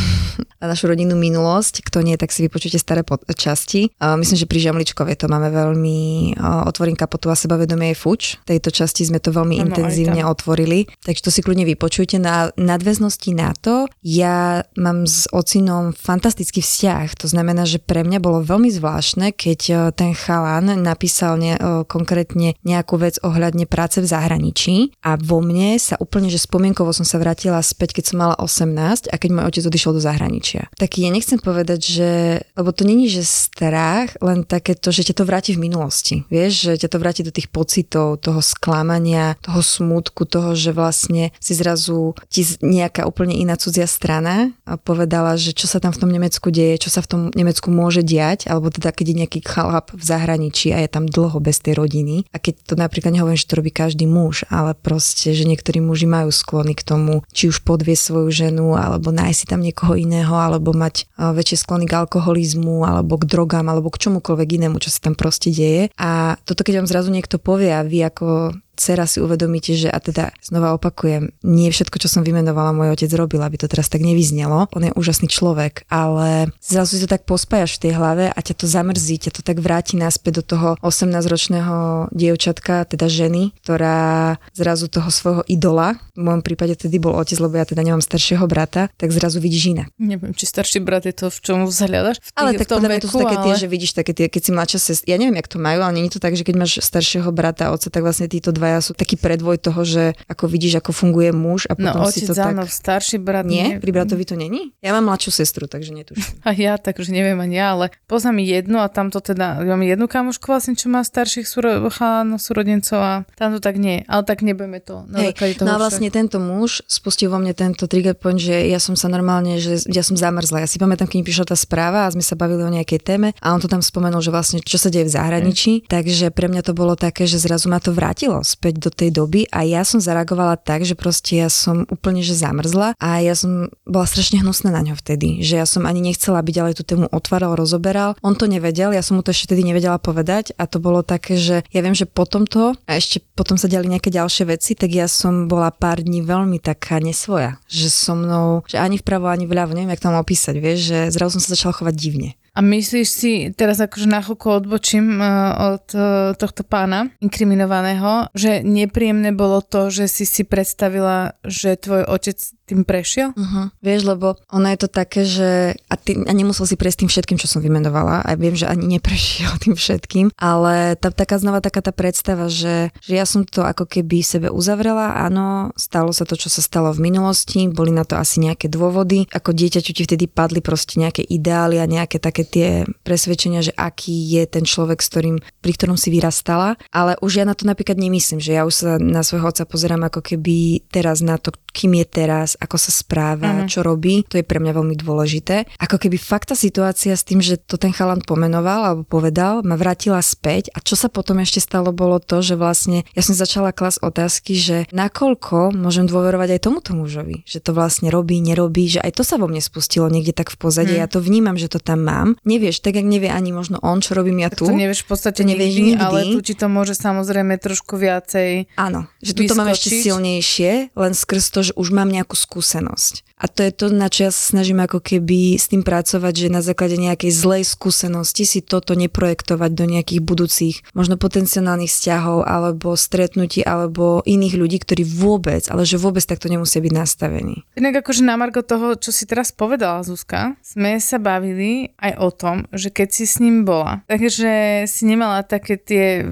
a 0.58 0.64
našu 0.66 0.90
rodinnú 0.90 1.14
minulosť, 1.14 1.86
kto 1.86 2.02
nie, 2.02 2.18
tak 2.18 2.34
si 2.34 2.42
vypočujte 2.42 2.82
staré 2.82 3.06
časti. 3.38 3.94
Myslím, 4.02 4.38
že 4.42 4.50
pri 4.50 4.58
Žamličkovej 4.58 5.14
to 5.14 5.30
máme 5.30 5.54
veľmi, 5.54 6.34
otvorím 6.66 6.98
kapotu 6.98 7.30
a 7.30 7.38
sebavedomie 7.38 7.94
je 7.94 7.96
fuč. 7.98 8.22
V 8.42 8.58
tejto 8.58 8.74
časti 8.74 9.06
sme 9.06 9.22
to 9.22 9.30
veľmi 9.30 9.62
ano, 9.62 9.70
intenzívne 9.70 10.26
otvorili, 10.38 10.86
takže 11.02 11.26
to 11.26 11.34
si 11.34 11.42
kľudne 11.42 11.66
vypočujte. 11.66 12.22
Na 12.22 12.54
nadväznosti 12.54 13.34
na 13.34 13.50
to, 13.58 13.90
ja 14.06 14.62
mám 14.78 15.02
s 15.10 15.26
ocinom 15.34 15.90
fantastický 15.90 16.62
vzťah. 16.62 17.18
To 17.18 17.26
znamená, 17.26 17.66
že 17.66 17.82
pre 17.82 18.06
mňa 18.06 18.22
bolo 18.22 18.46
veľmi 18.46 18.70
zvláštne, 18.70 19.34
keď 19.34 19.60
e, 19.66 19.74
ten 19.98 20.14
chalan 20.14 20.78
napísal 20.78 21.34
ne, 21.42 21.58
e, 21.58 21.60
konkrétne 21.90 22.54
nejakú 22.62 22.94
vec 23.02 23.18
ohľadne 23.26 23.66
práce 23.66 23.98
v 23.98 24.06
zahraničí 24.06 24.94
a 25.02 25.18
vo 25.18 25.42
mne 25.42 25.74
sa 25.82 25.98
úplne, 25.98 26.30
že 26.30 26.38
spomienkovo 26.38 26.94
som 26.94 27.02
sa 27.02 27.18
vrátila 27.18 27.58
späť, 27.58 27.98
keď 27.98 28.04
som 28.14 28.22
mala 28.22 28.38
18 28.38 29.10
a 29.10 29.16
keď 29.18 29.30
môj 29.34 29.44
otec 29.50 29.64
odišiel 29.66 29.92
do 29.98 30.02
zahraničia. 30.04 30.70
Tak 30.78 31.00
ja 31.00 31.10
nechcem 31.10 31.42
povedať, 31.42 31.80
že, 31.82 32.10
lebo 32.54 32.70
to 32.70 32.86
není, 32.86 33.10
že 33.10 33.26
strach, 33.26 34.14
len 34.22 34.46
také 34.46 34.78
to, 34.78 34.94
že 34.94 35.10
ťa 35.10 35.14
to 35.18 35.24
vráti 35.24 35.50
v 35.56 35.66
minulosti. 35.66 36.28
Vieš, 36.28 36.52
že 36.70 36.86
ťa 36.86 36.88
to 36.92 37.00
vráti 37.02 37.22
do 37.24 37.34
tých 37.34 37.48
pocitov, 37.48 38.20
toho 38.20 38.44
sklamania, 38.44 39.34
toho 39.40 39.64
smútku, 39.64 40.27
toho, 40.28 40.52
že 40.52 40.76
vlastne 40.76 41.32
si 41.40 41.56
zrazu 41.56 42.12
ti 42.28 42.44
nejaká 42.60 43.08
úplne 43.08 43.34
iná 43.34 43.56
cudzia 43.56 43.88
strana 43.88 44.52
povedala, 44.84 45.34
že 45.40 45.56
čo 45.56 45.64
sa 45.64 45.80
tam 45.80 45.96
v 45.96 46.00
tom 46.04 46.10
Nemecku 46.12 46.52
deje, 46.52 46.84
čo 46.86 46.90
sa 46.92 47.00
v 47.00 47.08
tom 47.08 47.20
Nemecku 47.32 47.72
môže 47.72 48.04
diať, 48.04 48.46
alebo 48.46 48.68
teda 48.68 48.92
keď 48.92 49.06
je 49.08 49.18
nejaký 49.24 49.40
chalap 49.42 49.90
v 49.96 50.02
zahraničí 50.04 50.70
a 50.76 50.84
je 50.84 50.90
tam 50.92 51.08
dlho 51.08 51.40
bez 51.40 51.64
tej 51.64 51.80
rodiny. 51.80 52.28
A 52.30 52.36
keď 52.36 52.68
to 52.68 52.74
napríklad 52.76 53.16
nehovorím, 53.16 53.40
že 53.40 53.48
to 53.48 53.58
robí 53.58 53.72
každý 53.72 54.04
muž, 54.04 54.44
ale 54.52 54.76
proste, 54.76 55.32
že 55.32 55.48
niektorí 55.48 55.80
muži 55.80 56.04
majú 56.04 56.28
sklony 56.28 56.76
k 56.76 56.84
tomu, 56.84 57.24
či 57.32 57.48
už 57.48 57.64
podvie 57.64 57.96
svoju 57.96 58.28
ženu, 58.28 58.76
alebo 58.76 59.08
nájsť 59.08 59.38
si 59.38 59.46
tam 59.48 59.64
niekoho 59.64 59.96
iného, 59.96 60.36
alebo 60.36 60.76
mať 60.76 61.08
väčšie 61.16 61.64
sklony 61.64 61.88
k 61.88 61.96
alkoholizmu, 62.04 62.84
alebo 62.84 63.16
k 63.16 63.24
drogám, 63.24 63.66
alebo 63.72 63.88
k 63.88 64.04
čomukoľvek 64.04 64.48
inému, 64.60 64.76
čo 64.82 64.92
sa 64.92 65.00
tam 65.00 65.14
proste 65.16 65.48
deje. 65.48 65.88
A 65.96 66.36
toto, 66.44 66.66
keď 66.66 66.84
vám 66.84 66.90
zrazu 66.90 67.08
niekto 67.08 67.40
povie 67.40 67.72
a 67.72 67.86
vy 67.86 68.04
ako 68.04 68.52
dcera 68.78 69.04
si 69.10 69.18
uvedomíte, 69.18 69.74
že 69.74 69.90
a 69.90 69.98
teda 69.98 70.30
znova 70.38 70.78
opakujem, 70.78 71.34
nie 71.42 71.68
všetko, 71.74 71.98
čo 71.98 72.06
som 72.06 72.22
vymenovala, 72.22 72.70
môj 72.70 72.94
otec 72.94 73.10
robil, 73.18 73.42
aby 73.42 73.58
to 73.58 73.66
teraz 73.66 73.90
tak 73.90 74.06
nevyznelo. 74.06 74.70
On 74.70 74.82
je 74.86 74.94
úžasný 74.94 75.26
človek, 75.26 75.82
ale 75.90 76.54
zrazu 76.62 76.96
si 76.96 77.02
to 77.02 77.10
tak 77.10 77.26
pospájaš 77.26 77.76
v 77.76 77.90
tej 77.90 77.92
hlave 77.98 78.24
a 78.30 78.38
ťa 78.38 78.54
to 78.54 78.66
zamrzí, 78.70 79.18
ťa 79.18 79.34
to 79.34 79.42
tak 79.42 79.58
vráti 79.58 79.98
naspäť 79.98 80.40
do 80.40 80.44
toho 80.54 80.68
18-ročného 80.86 82.08
dievčatka, 82.14 82.86
teda 82.86 83.10
ženy, 83.10 83.50
ktorá 83.66 84.38
zrazu 84.54 84.86
toho 84.86 85.10
svojho 85.10 85.42
idola, 85.50 85.98
v 86.14 86.22
môjom 86.22 86.42
prípade 86.46 86.78
tedy 86.78 87.02
bol 87.02 87.18
otec, 87.18 87.36
lebo 87.42 87.58
ja 87.58 87.66
teda 87.66 87.82
nemám 87.82 88.04
staršieho 88.04 88.46
brata, 88.46 88.92
tak 88.94 89.10
zrazu 89.10 89.42
vidíš 89.42 89.74
inak. 89.74 89.88
Neviem, 89.98 90.30
či 90.36 90.46
starší 90.46 90.78
brat 90.84 91.08
je 91.08 91.14
to, 91.16 91.26
v 91.32 91.38
čom 91.42 91.58
vzhľadaš. 91.66 92.22
V 92.22 92.30
tých, 92.30 92.38
ale 92.38 92.50
tak 92.54 92.68
tom 92.68 92.84
veku, 92.84 93.06
to 93.06 93.10
sú 93.10 93.18
také 93.24 93.36
ale... 93.38 93.44
tie, 93.50 93.54
že 93.58 93.66
vidíš 93.66 93.92
také 93.96 94.12
tie, 94.14 94.26
keď 94.30 94.42
si 94.44 94.50
mladšia 94.54 94.80
sestra, 94.80 95.06
ja 95.08 95.16
neviem, 95.18 95.36
jak 95.40 95.50
to 95.50 95.58
majú, 95.58 95.80
ale 95.82 95.92
nie 95.96 96.04
je 96.06 96.18
to 96.18 96.20
tak, 96.22 96.34
že 96.36 96.44
keď 96.46 96.54
máš 96.54 96.72
staršieho 96.84 97.30
brata 97.34 97.70
a 97.70 97.72
otca, 97.74 97.88
tak 97.88 98.02
vlastne 98.04 98.30
títo 98.30 98.52
dva 98.54 98.67
dvaja 98.68 98.84
sú 98.84 98.92
taký 98.92 99.16
predvoj 99.16 99.56
toho, 99.56 99.80
že 99.88 100.12
ako 100.28 100.44
vidíš, 100.44 100.84
ako 100.84 100.92
funguje 100.92 101.32
muž 101.32 101.64
a 101.72 101.74
no, 101.74 101.88
potom 101.88 102.04
no, 102.04 102.12
si 102.12 102.28
to 102.28 102.36
áno, 102.36 102.68
tak... 102.68 102.72
starší 102.72 103.16
brat. 103.16 103.48
Nie? 103.48 103.80
Pri 103.80 103.90
bratovi 103.96 104.28
to 104.28 104.36
není? 104.36 104.76
Ja 104.84 104.92
mám 104.92 105.08
mladšiu 105.08 105.32
sestru, 105.32 105.64
takže 105.64 105.96
netuším. 105.96 106.44
A 106.44 106.52
ja, 106.52 106.76
takže 106.76 107.08
neviem 107.08 107.40
ani 107.40 107.56
ja, 107.56 107.72
ale 107.72 107.88
poznám 108.04 108.44
jednu 108.44 108.76
a 108.84 108.92
tamto 108.92 109.24
teda, 109.24 109.64
mám 109.64 109.80
jednu 109.80 110.04
kamošku 110.04 110.44
vlastne, 110.52 110.76
čo 110.76 110.92
má 110.92 111.00
starších 111.00 111.48
súro, 111.48 111.88
súrodencov 112.36 113.00
a 113.00 113.12
tam 113.40 113.56
to 113.56 113.60
tak 113.64 113.80
nie, 113.80 114.04
ale 114.04 114.22
tak 114.28 114.44
nebudeme 114.44 114.84
to. 114.84 115.08
Hej, 115.16 115.32
toho 115.56 115.64
no 115.64 115.78
a 115.78 115.80
vlastne 115.80 116.12
tento 116.12 116.36
muž 116.42 116.84
spustil 116.84 117.32
vo 117.32 117.40
mne 117.40 117.56
tento 117.56 117.88
trigger 117.88 118.18
point, 118.18 118.36
že 118.36 118.68
ja 118.68 118.82
som 118.82 118.98
sa 118.98 119.08
normálne, 119.08 119.56
že 119.62 119.80
ja 119.88 120.04
som 120.04 120.18
zamrzla. 120.18 120.66
Ja 120.66 120.68
si 120.68 120.76
pamätám, 120.76 121.08
keď 121.08 121.16
mi 121.22 121.26
prišla 121.26 121.54
tá 121.54 121.56
správa 121.56 122.04
a 122.04 122.12
sme 122.12 122.24
sa 122.24 122.36
bavili 122.36 122.66
o 122.66 122.70
nejakej 122.70 123.00
téme 123.00 123.28
a 123.38 123.46
on 123.54 123.62
to 123.62 123.70
tam 123.70 123.80
spomenul, 123.80 124.20
že 124.20 124.34
vlastne 124.34 124.58
čo 124.60 124.76
sa 124.76 124.90
deje 124.92 125.08
v 125.08 125.14
zahraničí, 125.14 125.72
Hej. 125.84 125.90
takže 125.90 126.26
pre 126.34 126.50
mňa 126.50 126.62
to 126.66 126.72
bolo 126.74 126.98
také, 126.98 127.24
že 127.24 127.38
zrazu 127.38 127.70
ma 127.70 127.78
to 127.78 127.94
vrátilo 127.94 128.42
späť 128.58 128.74
do 128.82 128.90
tej 128.90 129.14
doby 129.14 129.46
a 129.54 129.62
ja 129.62 129.86
som 129.86 130.02
zareagovala 130.02 130.58
tak, 130.58 130.82
že 130.82 130.98
proste 130.98 131.38
ja 131.38 131.46
som 131.46 131.86
úplne 131.86 132.26
že 132.26 132.34
zamrzla 132.34 132.98
a 132.98 133.22
ja 133.22 133.38
som 133.38 133.70
bola 133.86 134.02
strašne 134.02 134.42
hnusná 134.42 134.74
na 134.74 134.82
ňo 134.82 134.98
vtedy, 134.98 135.46
že 135.46 135.62
ja 135.62 135.66
som 135.66 135.86
ani 135.86 136.02
nechcela 136.02 136.42
byť, 136.42 136.56
ale 136.58 136.74
tú 136.74 136.82
tému 136.82 137.06
otváral, 137.14 137.54
rozoberal. 137.54 138.18
On 138.26 138.34
to 138.34 138.50
nevedel, 138.50 138.90
ja 138.90 139.06
som 139.06 139.14
mu 139.14 139.22
to 139.22 139.30
ešte 139.30 139.54
vtedy 139.54 139.62
nevedela 139.62 140.02
povedať 140.02 140.58
a 140.58 140.66
to 140.66 140.82
bolo 140.82 141.06
také, 141.06 141.38
že 141.38 141.62
ja 141.70 141.80
viem, 141.86 141.94
že 141.94 142.10
potom 142.10 142.50
to 142.50 142.74
a 142.90 142.98
ešte 142.98 143.22
potom 143.38 143.54
sa 143.54 143.70
diali 143.70 143.86
nejaké 143.86 144.10
ďalšie 144.10 144.50
veci, 144.50 144.74
tak 144.74 144.90
ja 144.90 145.06
som 145.06 145.46
bola 145.46 145.70
pár 145.70 146.02
dní 146.02 146.26
veľmi 146.26 146.58
taká 146.58 146.98
nesvoja, 146.98 147.62
že 147.70 147.86
so 147.86 148.18
mnou, 148.18 148.66
že 148.66 148.82
ani 148.82 148.98
vpravo, 148.98 149.30
ani 149.30 149.46
vľavo, 149.46 149.70
neviem, 149.78 149.94
jak 149.94 150.02
tam 150.02 150.18
opísať, 150.18 150.58
vieš, 150.58 150.90
že 150.90 150.98
zrazu 151.14 151.38
som 151.38 151.42
sa 151.46 151.54
začala 151.54 151.78
chovať 151.78 151.94
divne. 151.94 152.37
A 152.58 152.60
myslíš 152.60 153.06
si, 153.06 153.32
teraz 153.54 153.78
akože 153.78 154.10
na 154.10 154.18
chvíľku 154.18 154.50
odbočím 154.50 155.22
uh, 155.22 155.78
od 155.78 155.86
uh, 155.94 156.34
tohto 156.34 156.66
pána 156.66 157.06
inkriminovaného, 157.22 158.34
že 158.34 158.66
nepríjemné 158.66 159.30
bolo 159.30 159.62
to, 159.62 159.94
že 159.94 160.10
si 160.10 160.26
si 160.26 160.42
predstavila, 160.42 161.38
že 161.46 161.78
tvoj 161.78 162.10
otec 162.10 162.34
tým 162.68 162.82
prešiel? 162.82 163.32
Uh-huh. 163.32 163.72
Vieš, 163.80 164.00
lebo 164.04 164.36
ono 164.52 164.66
je 164.68 164.78
to 164.82 164.88
také, 164.90 165.22
že 165.24 165.78
a, 165.88 165.94
ty, 165.96 166.20
a 166.20 166.32
nemusel 166.34 166.68
si 166.68 166.74
prejsť 166.76 167.06
tým 167.06 167.10
všetkým, 167.14 167.38
čo 167.40 167.48
som 167.48 167.64
vymenovala 167.64 168.20
a 168.20 168.30
viem, 168.34 168.52
že 168.52 168.66
ani 168.66 168.98
neprešiel 168.98 169.54
tým 169.64 169.78
všetkým, 169.78 170.34
ale 170.36 170.98
tá, 171.00 171.14
taká 171.14 171.38
znova 171.40 171.62
taká 171.62 171.80
tá 171.80 171.94
predstava, 171.94 172.50
že, 172.52 172.90
že 173.00 173.12
ja 173.14 173.24
som 173.24 173.46
to 173.46 173.62
ako 173.62 173.86
keby 173.86 174.20
sebe 174.20 174.50
uzavrela, 174.50 175.16
áno, 175.16 175.70
stalo 175.78 176.10
sa 176.10 176.26
to, 176.26 176.34
čo 176.34 176.50
sa 176.50 176.60
stalo 176.60 176.90
v 176.90 177.06
minulosti, 177.06 177.70
boli 177.70 177.94
na 177.94 178.02
to 178.02 178.18
asi 178.18 178.42
nejaké 178.42 178.66
dôvody, 178.66 179.30
ako 179.30 179.54
dieťaťu 179.54 179.90
ti 179.94 180.02
vtedy 180.04 180.26
padli 180.26 180.60
proste 180.60 180.98
nejaké 180.98 181.22
ideály 181.22 181.78
a 181.78 181.86
nejaké 181.86 182.18
také 182.18 182.44
tie 182.48 182.88
presvedčenia, 183.04 183.60
že 183.60 183.76
aký 183.76 184.16
je 184.34 184.42
ten 184.48 184.64
človek, 184.64 185.04
s 185.04 185.10
ktorým, 185.12 185.36
pri 185.60 185.72
ktorom 185.76 186.00
si 186.00 186.08
vyrastala, 186.08 186.80
ale 186.90 187.20
už 187.20 187.40
ja 187.40 187.44
na 187.44 187.52
to 187.52 187.68
napríklad 187.68 188.00
nemyslím, 188.00 188.40
že 188.40 188.56
ja 188.56 188.64
už 188.64 188.74
sa 188.74 188.90
na 188.96 189.20
svojho 189.20 189.52
otca 189.52 189.68
pozerám 189.68 190.08
ako 190.08 190.24
keby 190.24 190.88
teraz 190.88 191.20
na 191.20 191.36
to, 191.36 191.52
kým 191.78 191.94
je 192.00 192.06
teraz, 192.08 192.58
ako 192.58 192.74
sa 192.80 192.90
správa, 192.90 193.62
uh-huh. 193.62 193.70
čo 193.70 193.86
robí, 193.86 194.26
to 194.26 194.40
je 194.40 194.46
pre 194.46 194.58
mňa 194.58 194.72
veľmi 194.74 194.96
dôležité. 194.98 195.68
Ako 195.78 196.00
keby 196.00 196.16
fakt 196.18 196.50
tá 196.50 196.56
situácia 196.58 197.14
s 197.14 197.22
tým, 197.22 197.38
že 197.38 197.60
to 197.60 197.78
ten 197.78 197.92
chalan 197.92 198.24
pomenoval 198.24 198.82
alebo 198.82 199.04
povedal, 199.04 199.62
ma 199.62 199.78
vrátila 199.78 200.18
späť 200.24 200.72
a 200.74 200.82
čo 200.82 200.98
sa 200.98 201.12
potom 201.12 201.38
ešte 201.38 201.62
stalo 201.62 201.94
bolo 201.94 202.18
to, 202.18 202.42
že 202.42 202.58
vlastne 202.58 203.06
ja 203.12 203.22
som 203.22 203.36
začala 203.36 203.70
klas 203.70 204.00
otázky, 204.00 204.56
že 204.58 204.76
nakoľko 204.90 205.76
môžem 205.76 206.08
dôverovať 206.08 206.58
aj 206.58 206.64
tomuto 206.64 206.96
mužovi, 206.96 207.44
že 207.44 207.60
to 207.62 207.76
vlastne 207.76 208.08
robí, 208.10 208.40
nerobí, 208.40 208.88
že 208.88 209.04
aj 209.04 209.20
to 209.20 209.22
sa 209.22 209.36
vo 209.36 209.46
mne 209.46 209.62
spustilo 209.62 210.08
niekde 210.10 210.34
tak 210.34 210.50
v 210.50 210.58
pozadí, 210.58 210.96
uh-huh. 210.96 211.04
ja 211.04 211.12
to 211.12 211.22
vnímam, 211.22 211.54
že 211.54 211.70
to 211.70 211.78
tam 211.78 212.02
mám. 212.08 212.28
Nevieš, 212.46 212.82
tak 212.84 212.98
jak 212.98 213.06
nevie 213.06 213.30
ani 213.30 213.50
možno 213.50 213.78
on, 213.82 214.02
čo 214.02 214.14
robím 214.14 214.42
ja 214.42 214.50
tu. 214.50 214.66
To 214.66 214.74
nevieš 214.74 215.06
v 215.06 215.08
podstate 215.14 215.42
to 215.42 215.48
nevieš 215.48 215.74
nikdy, 215.74 215.82
nikdy, 215.94 216.02
ale 216.02 216.18
tu 216.34 216.40
ti 216.42 216.54
to 216.54 216.66
môže 216.70 216.94
samozrejme 216.98 217.58
trošku 217.58 217.98
viacej 217.98 218.70
Áno, 218.78 219.10
že 219.22 219.32
tu 219.34 219.42
to 219.46 219.54
mám 219.58 219.70
ešte 219.70 219.90
silnejšie, 219.90 220.94
len 220.94 221.12
skrz 221.14 221.44
to, 221.50 221.60
že 221.66 221.72
už 221.74 221.90
mám 221.94 222.10
nejakú 222.10 222.34
skúsenosť. 222.38 223.37
A 223.38 223.46
to 223.46 223.62
je 223.62 223.70
to, 223.70 223.86
na 223.94 224.10
čo 224.10 224.28
ja 224.28 224.32
sa 224.34 224.54
snažím 224.54 224.82
ako 224.82 224.98
keby 224.98 225.54
s 225.54 225.70
tým 225.70 225.86
pracovať, 225.86 226.34
že 226.46 226.48
na 226.50 226.58
základe 226.58 226.98
nejakej 226.98 227.30
zlej 227.30 227.62
skúsenosti 227.62 228.42
si 228.42 228.60
toto 228.60 228.98
neprojektovať 228.98 229.70
do 229.72 229.84
nejakých 229.86 230.20
budúcich, 230.22 230.76
možno 230.92 231.14
potenciálnych 231.14 231.90
vzťahov 231.90 232.42
alebo 232.42 232.98
stretnutí 232.98 233.62
alebo 233.62 234.26
iných 234.26 234.54
ľudí, 234.58 234.78
ktorí 234.82 235.06
vôbec, 235.06 235.70
ale 235.70 235.86
že 235.86 236.02
vôbec 236.02 236.22
takto 236.26 236.50
nemusia 236.50 236.82
byť 236.82 236.92
nastavení. 236.92 237.62
Inak 237.78 238.02
akože 238.02 238.26
na 238.26 238.34
Margo 238.34 238.66
toho, 238.66 238.98
čo 238.98 239.14
si 239.14 239.24
teraz 239.24 239.54
povedala, 239.54 240.02
Zuzka, 240.02 240.58
sme 240.60 240.98
sa 240.98 241.22
bavili 241.22 241.94
aj 242.02 242.12
o 242.18 242.28
tom, 242.34 242.56
že 242.74 242.90
keď 242.90 243.08
si 243.14 243.24
s 243.24 243.38
ním 243.38 243.62
bola, 243.62 244.02
takže 244.10 244.84
si 244.90 245.02
nemala 245.06 245.46
také 245.46 245.78
tie 245.78 246.26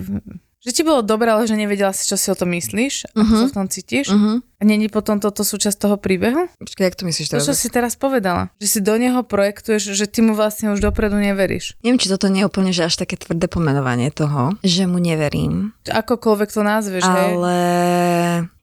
že 0.66 0.72
ti 0.72 0.82
bolo 0.82 0.98
dobré, 1.00 1.30
ale 1.30 1.46
že 1.46 1.54
nevedela 1.54 1.90
si, 1.90 2.02
čo 2.02 2.18
si 2.18 2.26
o 2.26 2.34
tom 2.34 2.50
myslíš, 2.50 3.14
ako 3.14 3.22
Mhm. 3.22 3.38
sa 3.38 3.46
v 3.46 3.54
tom 3.54 3.66
cítiš. 3.66 4.06
Uh-huh. 4.10 4.42
A 4.56 4.62
není 4.62 4.88
potom 4.88 5.16
toto 5.16 5.40
súčasť 5.40 5.78
toho 5.78 5.94
príbehu? 5.94 6.50
Počkaj, 6.56 6.84
jak 6.84 6.96
to 6.96 7.04
myslíš 7.04 7.28
To, 7.28 7.32
teraz? 7.32 7.44
čo 7.44 7.54
si 7.54 7.68
teraz 7.68 7.94
povedala. 7.94 8.50
Že 8.56 8.66
si 8.66 8.80
do 8.80 8.94
neho 8.96 9.22
projektuješ, 9.22 9.94
že 9.94 10.04
ty 10.04 10.20
mu 10.20 10.32
vlastne 10.32 10.72
už 10.72 10.80
dopredu 10.80 11.14
neveríš. 11.14 11.78
Neviem, 11.80 11.96
či 11.96 12.08
toto 12.08 12.26
nie 12.26 12.42
je 12.42 12.48
úplne 12.48 12.72
že 12.72 12.82
až 12.82 12.98
také 12.98 13.14
tvrdé 13.14 13.46
pomenovanie 13.46 14.10
toho, 14.10 14.58
že 14.60 14.84
mu 14.84 14.98
neverím, 14.98 15.70
Akokoľvek 15.86 16.50
to 16.50 16.60
nazveš, 16.60 17.04
hej. 17.04 17.30
ale 17.30 17.54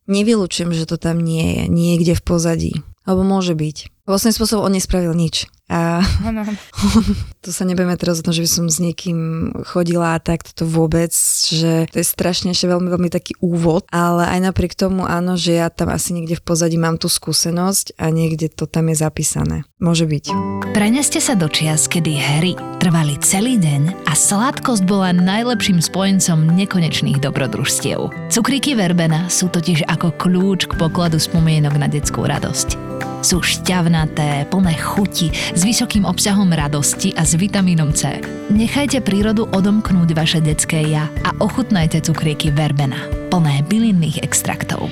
nevylučujem, 0.05 0.72
že 0.72 0.83
to 0.83 0.98
tam 0.98 1.19
nie 1.19 1.45
je, 1.55 1.63
niekde 1.69 2.13
v 2.13 2.24
pozadí. 2.24 2.74
Alebo 3.03 3.24
môže 3.24 3.51
byť. 3.51 4.03
Vlastne 4.03 4.31
spôsob 4.31 4.60
on 4.60 4.72
nespravil 4.72 5.12
nič. 5.12 5.48
A 5.74 6.06
Áno. 6.22 6.46
tu 7.44 7.50
sa 7.50 7.65
nebudeme 7.65 7.98
teraz 7.98 8.22
o 8.22 8.25
tom, 8.25 8.30
že 8.30 8.46
by 8.46 8.50
som 8.62 8.65
s 8.70 8.77
niekým 8.77 9.50
chodila 9.65 10.13
a 10.13 10.22
tak, 10.22 10.46
toto 10.46 10.70
vôbec, 10.70 11.10
že 11.50 11.89
to 11.89 11.98
je 11.98 12.06
strašne 12.06 12.53
ešte 12.53 12.70
veľmi, 12.70 12.94
veľmi 12.94 13.10
taký 13.10 13.34
úvod, 13.42 13.89
ale 13.89 14.30
aj 14.30 14.53
napriek 14.53 14.77
tomu 14.77 15.10
áno, 15.10 15.34
že 15.34 15.58
ja 15.58 15.74
tam 15.74 15.89
asi 15.89 16.13
niekde 16.13 16.38
v 16.38 16.46
pozadí 16.46 16.77
mám 16.77 17.01
tú 17.01 17.10
skúsenosť 17.10 17.98
a 17.98 18.13
niekde 18.13 18.53
to 18.53 18.70
tam 18.70 18.94
je 18.94 19.01
zapísané. 19.01 19.58
Môže 19.84 20.08
byť. 20.08 20.32
Preneste 20.72 21.20
sa 21.20 21.36
do 21.36 21.52
čias, 21.52 21.92
kedy 21.92 22.16
hry 22.16 22.54
trvali 22.80 23.20
celý 23.20 23.60
deň 23.60 24.08
a 24.08 24.16
sladkosť 24.16 24.88
bola 24.88 25.12
najlepším 25.12 25.84
spojencom 25.84 26.56
nekonečných 26.56 27.20
dobrodružstiev. 27.20 28.32
Cukríky 28.32 28.80
verbena 28.80 29.28
sú 29.28 29.52
totiž 29.52 29.84
ako 29.92 30.16
kľúč 30.16 30.72
k 30.72 30.74
pokladu 30.80 31.20
spomienok 31.20 31.75
na 31.75 31.92
detskú 31.92 32.24
radosť. 32.24 32.80
Sú 33.24 33.40
šťavnaté, 33.40 34.48
plné 34.52 34.75
chuti, 34.80 35.32
s 35.32 35.62
vysokým 35.63 36.04
obsahom 36.04 36.52
radosti 36.52 37.16
a 37.16 37.24
s 37.24 37.40
vitamínom 37.40 37.96
C. 37.96 38.20
Nechajte 38.52 39.00
prírodu 39.00 39.48
odomknúť 39.52 40.10
vaše 40.12 40.40
detské 40.44 40.84
ja 40.92 41.08
a 41.28 41.32
ochutnajte 41.40 42.04
cukríky 42.04 42.52
verbena, 42.52 43.00
plné 43.32 43.63
bylinných 43.68 44.24
extraktov. 44.24 44.92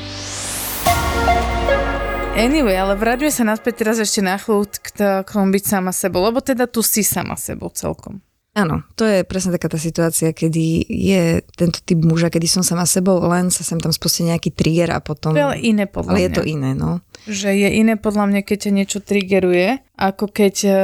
Anyway, 2.31 2.73
ale 2.73 2.95
vráťme 2.97 3.29
sa 3.29 3.43
naspäť 3.45 3.85
teraz 3.85 4.00
ešte 4.01 4.23
na 4.23 4.39
chvíľu 4.39 4.65
k, 4.71 5.21
tomu 5.27 5.53
byť 5.53 5.63
sama 5.67 5.91
sebou, 5.93 6.23
lebo 6.25 6.39
teda 6.41 6.65
tu 6.65 6.81
si 6.81 7.03
sama 7.05 7.35
sebou 7.38 7.69
celkom. 7.69 8.23
Áno, 8.51 8.83
to 9.00 9.07
je 9.07 9.23
presne 9.23 9.55
taká 9.55 9.71
tá 9.71 9.79
situácia, 9.79 10.35
kedy 10.35 10.83
je 10.83 11.39
tento 11.55 11.79
typ 11.79 12.00
muža, 12.03 12.27
kedy 12.27 12.47
som 12.51 12.63
sama 12.67 12.83
sebou, 12.83 13.15
len 13.31 13.47
sa 13.47 13.63
sem 13.63 13.79
tam 13.79 13.95
spustí 13.95 14.27
nejaký 14.27 14.51
trigger 14.51 14.91
a 14.91 15.00
potom... 15.00 15.31
To 15.31 15.55
je 15.55 15.71
iné 15.71 15.88
podľa 15.88 16.11
ale 16.11 16.19
je 16.19 16.29
mňa. 16.31 16.38
to 16.39 16.43
iné, 16.43 16.71
no. 16.75 17.00
Že 17.31 17.50
je 17.55 17.69
iné 17.79 17.93
podľa 17.95 18.25
mňa, 18.27 18.41
keď 18.43 18.57
ťa 18.67 18.71
niečo 18.75 19.00
triggeruje, 19.00 19.67
ako 19.95 20.25
keď 20.27 20.55
uh, 20.67 20.75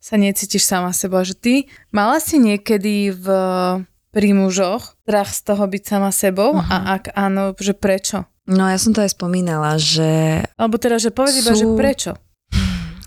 sa 0.00 0.14
necítiš 0.16 0.64
sama 0.64 0.96
sebou. 0.96 1.20
Že 1.20 1.34
ty 1.36 1.54
mala 1.92 2.20
si 2.24 2.40
niekedy 2.40 3.12
v 3.12 3.26
pri 4.14 4.30
mužoch 4.30 4.94
strach 5.02 5.34
z 5.34 5.40
toho 5.42 5.66
byť 5.66 5.82
sama 5.84 6.14
sebou 6.14 6.54
Mhm. 6.54 6.64
a 6.70 6.76
ak 6.96 7.04
áno, 7.18 7.52
že 7.58 7.74
prečo? 7.74 8.24
No 8.44 8.68
ja 8.68 8.76
som 8.76 8.92
to 8.92 9.00
aj 9.00 9.16
spomínala, 9.16 9.80
že 9.80 10.44
Alebo 10.60 10.76
teda, 10.76 11.00
že 11.00 11.08
povedz 11.08 11.40
iba, 11.40 11.56
že 11.56 11.64
Sú- 11.64 11.76
prečo. 11.76 12.12